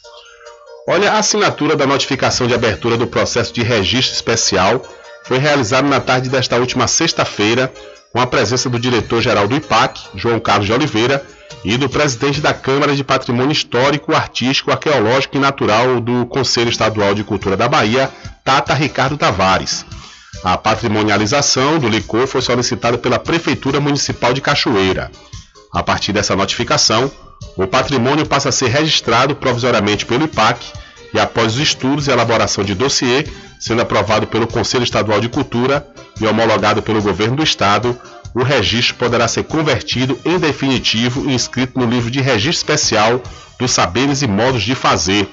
Olha, 0.88 1.12
a 1.12 1.18
assinatura 1.18 1.76
da 1.76 1.86
notificação 1.86 2.46
de 2.46 2.54
abertura 2.54 2.96
do 2.96 3.06
processo 3.06 3.52
de 3.52 3.62
registro 3.62 4.14
especial 4.14 4.82
foi 5.24 5.36
realizada 5.36 5.86
na 5.86 6.00
tarde 6.00 6.30
desta 6.30 6.56
última 6.56 6.88
sexta-feira 6.88 7.70
com 8.12 8.20
a 8.20 8.26
presença 8.26 8.68
do 8.68 8.78
diretor-geral 8.78 9.48
do 9.48 9.56
IPAC, 9.56 10.00
João 10.14 10.38
Carlos 10.38 10.66
de 10.66 10.72
Oliveira, 10.72 11.24
e 11.64 11.76
do 11.76 11.88
presidente 11.88 12.40
da 12.40 12.52
Câmara 12.52 12.94
de 12.94 13.04
Patrimônio 13.04 13.52
Histórico, 13.52 14.14
Artístico, 14.14 14.70
Arqueológico 14.70 15.36
e 15.36 15.40
Natural 15.40 16.00
do 16.00 16.26
Conselho 16.26 16.70
Estadual 16.70 17.14
de 17.14 17.24
Cultura 17.24 17.56
da 17.56 17.68
Bahia, 17.68 18.10
Tata 18.44 18.74
Ricardo 18.74 19.16
Tavares. 19.16 19.84
A 20.42 20.56
patrimonialização 20.56 21.78
do 21.78 21.88
licor 21.88 22.26
foi 22.26 22.42
solicitada 22.42 22.98
pela 22.98 23.18
Prefeitura 23.18 23.80
Municipal 23.80 24.32
de 24.32 24.40
Cachoeira. 24.40 25.10
A 25.72 25.82
partir 25.82 26.12
dessa 26.12 26.34
notificação, 26.34 27.10
o 27.56 27.66
patrimônio 27.66 28.26
passa 28.26 28.48
a 28.48 28.52
ser 28.52 28.68
registrado 28.68 29.36
provisoriamente 29.36 30.04
pelo 30.04 30.24
IPAC 30.24 30.66
e, 31.12 31.20
após 31.20 31.54
os 31.54 31.60
estudos 31.60 32.08
e 32.08 32.10
elaboração 32.10 32.64
de 32.64 32.74
dossiê, 32.74 33.26
sendo 33.60 33.82
aprovado 33.82 34.26
pelo 34.26 34.46
Conselho 34.46 34.84
Estadual 34.84 35.20
de 35.20 35.28
Cultura 35.28 35.86
e 36.20 36.26
homologado 36.26 36.82
pelo 36.82 37.02
Governo 37.02 37.36
do 37.36 37.42
Estado, 37.42 37.98
o 38.34 38.42
registro 38.42 38.96
poderá 38.96 39.28
ser 39.28 39.44
convertido 39.44 40.18
em 40.24 40.38
definitivo 40.38 41.28
e 41.28 41.34
inscrito 41.34 41.78
no 41.78 41.86
livro 41.86 42.10
de 42.10 42.20
registro 42.20 42.50
especial 42.50 43.22
dos 43.58 43.70
saberes 43.70 44.22
e 44.22 44.26
modos 44.26 44.62
de 44.62 44.74
fazer. 44.74 45.28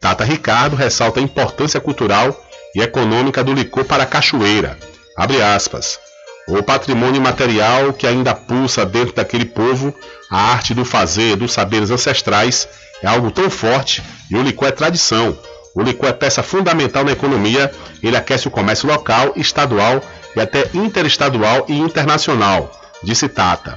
Tata 0.00 0.24
Ricardo 0.24 0.76
ressalta 0.76 1.18
a 1.18 1.22
importância 1.22 1.80
cultural 1.80 2.44
e 2.74 2.80
econômica 2.80 3.42
do 3.42 3.52
licor 3.52 3.84
para 3.84 4.04
a 4.04 4.06
cachoeira. 4.06 4.78
Abre 5.16 5.42
aspas. 5.42 5.98
O 6.46 6.62
patrimônio 6.62 7.20
material 7.20 7.92
que 7.92 8.06
ainda 8.06 8.34
pulsa 8.34 8.86
dentro 8.86 9.14
daquele 9.14 9.44
povo, 9.44 9.92
a 10.30 10.52
arte 10.52 10.72
do 10.72 10.84
fazer, 10.84 11.36
dos 11.36 11.52
saberes 11.52 11.90
ancestrais, 11.90 12.66
é 13.02 13.06
algo 13.06 13.30
tão 13.30 13.48
forte 13.50 14.02
e 14.30 14.36
o 14.36 14.42
licor 14.42 14.68
é 14.68 14.72
tradição. 14.72 15.38
O 15.74 15.82
licor 15.82 16.08
é 16.08 16.12
peça 16.12 16.42
fundamental 16.42 17.04
na 17.04 17.12
economia, 17.12 17.72
ele 18.02 18.16
aquece 18.16 18.48
o 18.48 18.50
comércio 18.50 18.88
local, 18.88 19.32
estadual 19.36 20.02
e 20.34 20.40
até 20.40 20.68
interestadual 20.74 21.66
e 21.68 21.78
internacional, 21.78 22.70
disse 23.02 23.28
Tata. 23.28 23.74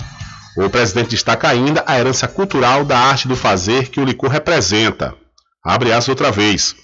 O 0.58 0.70
presidente 0.70 1.12
destaca 1.12 1.48
ainda 1.48 1.84
a 1.88 1.98
herança 1.98 2.28
cultural 2.28 2.84
da 2.84 2.98
arte 2.98 3.28
do 3.28 3.36
fazer 3.36 3.88
que 3.88 4.00
o 4.00 4.04
licor 4.04 4.30
representa. 4.30 5.14
Abre 5.64 5.92
aspas 5.92 6.10
outra 6.10 6.32
vez. 6.32 6.76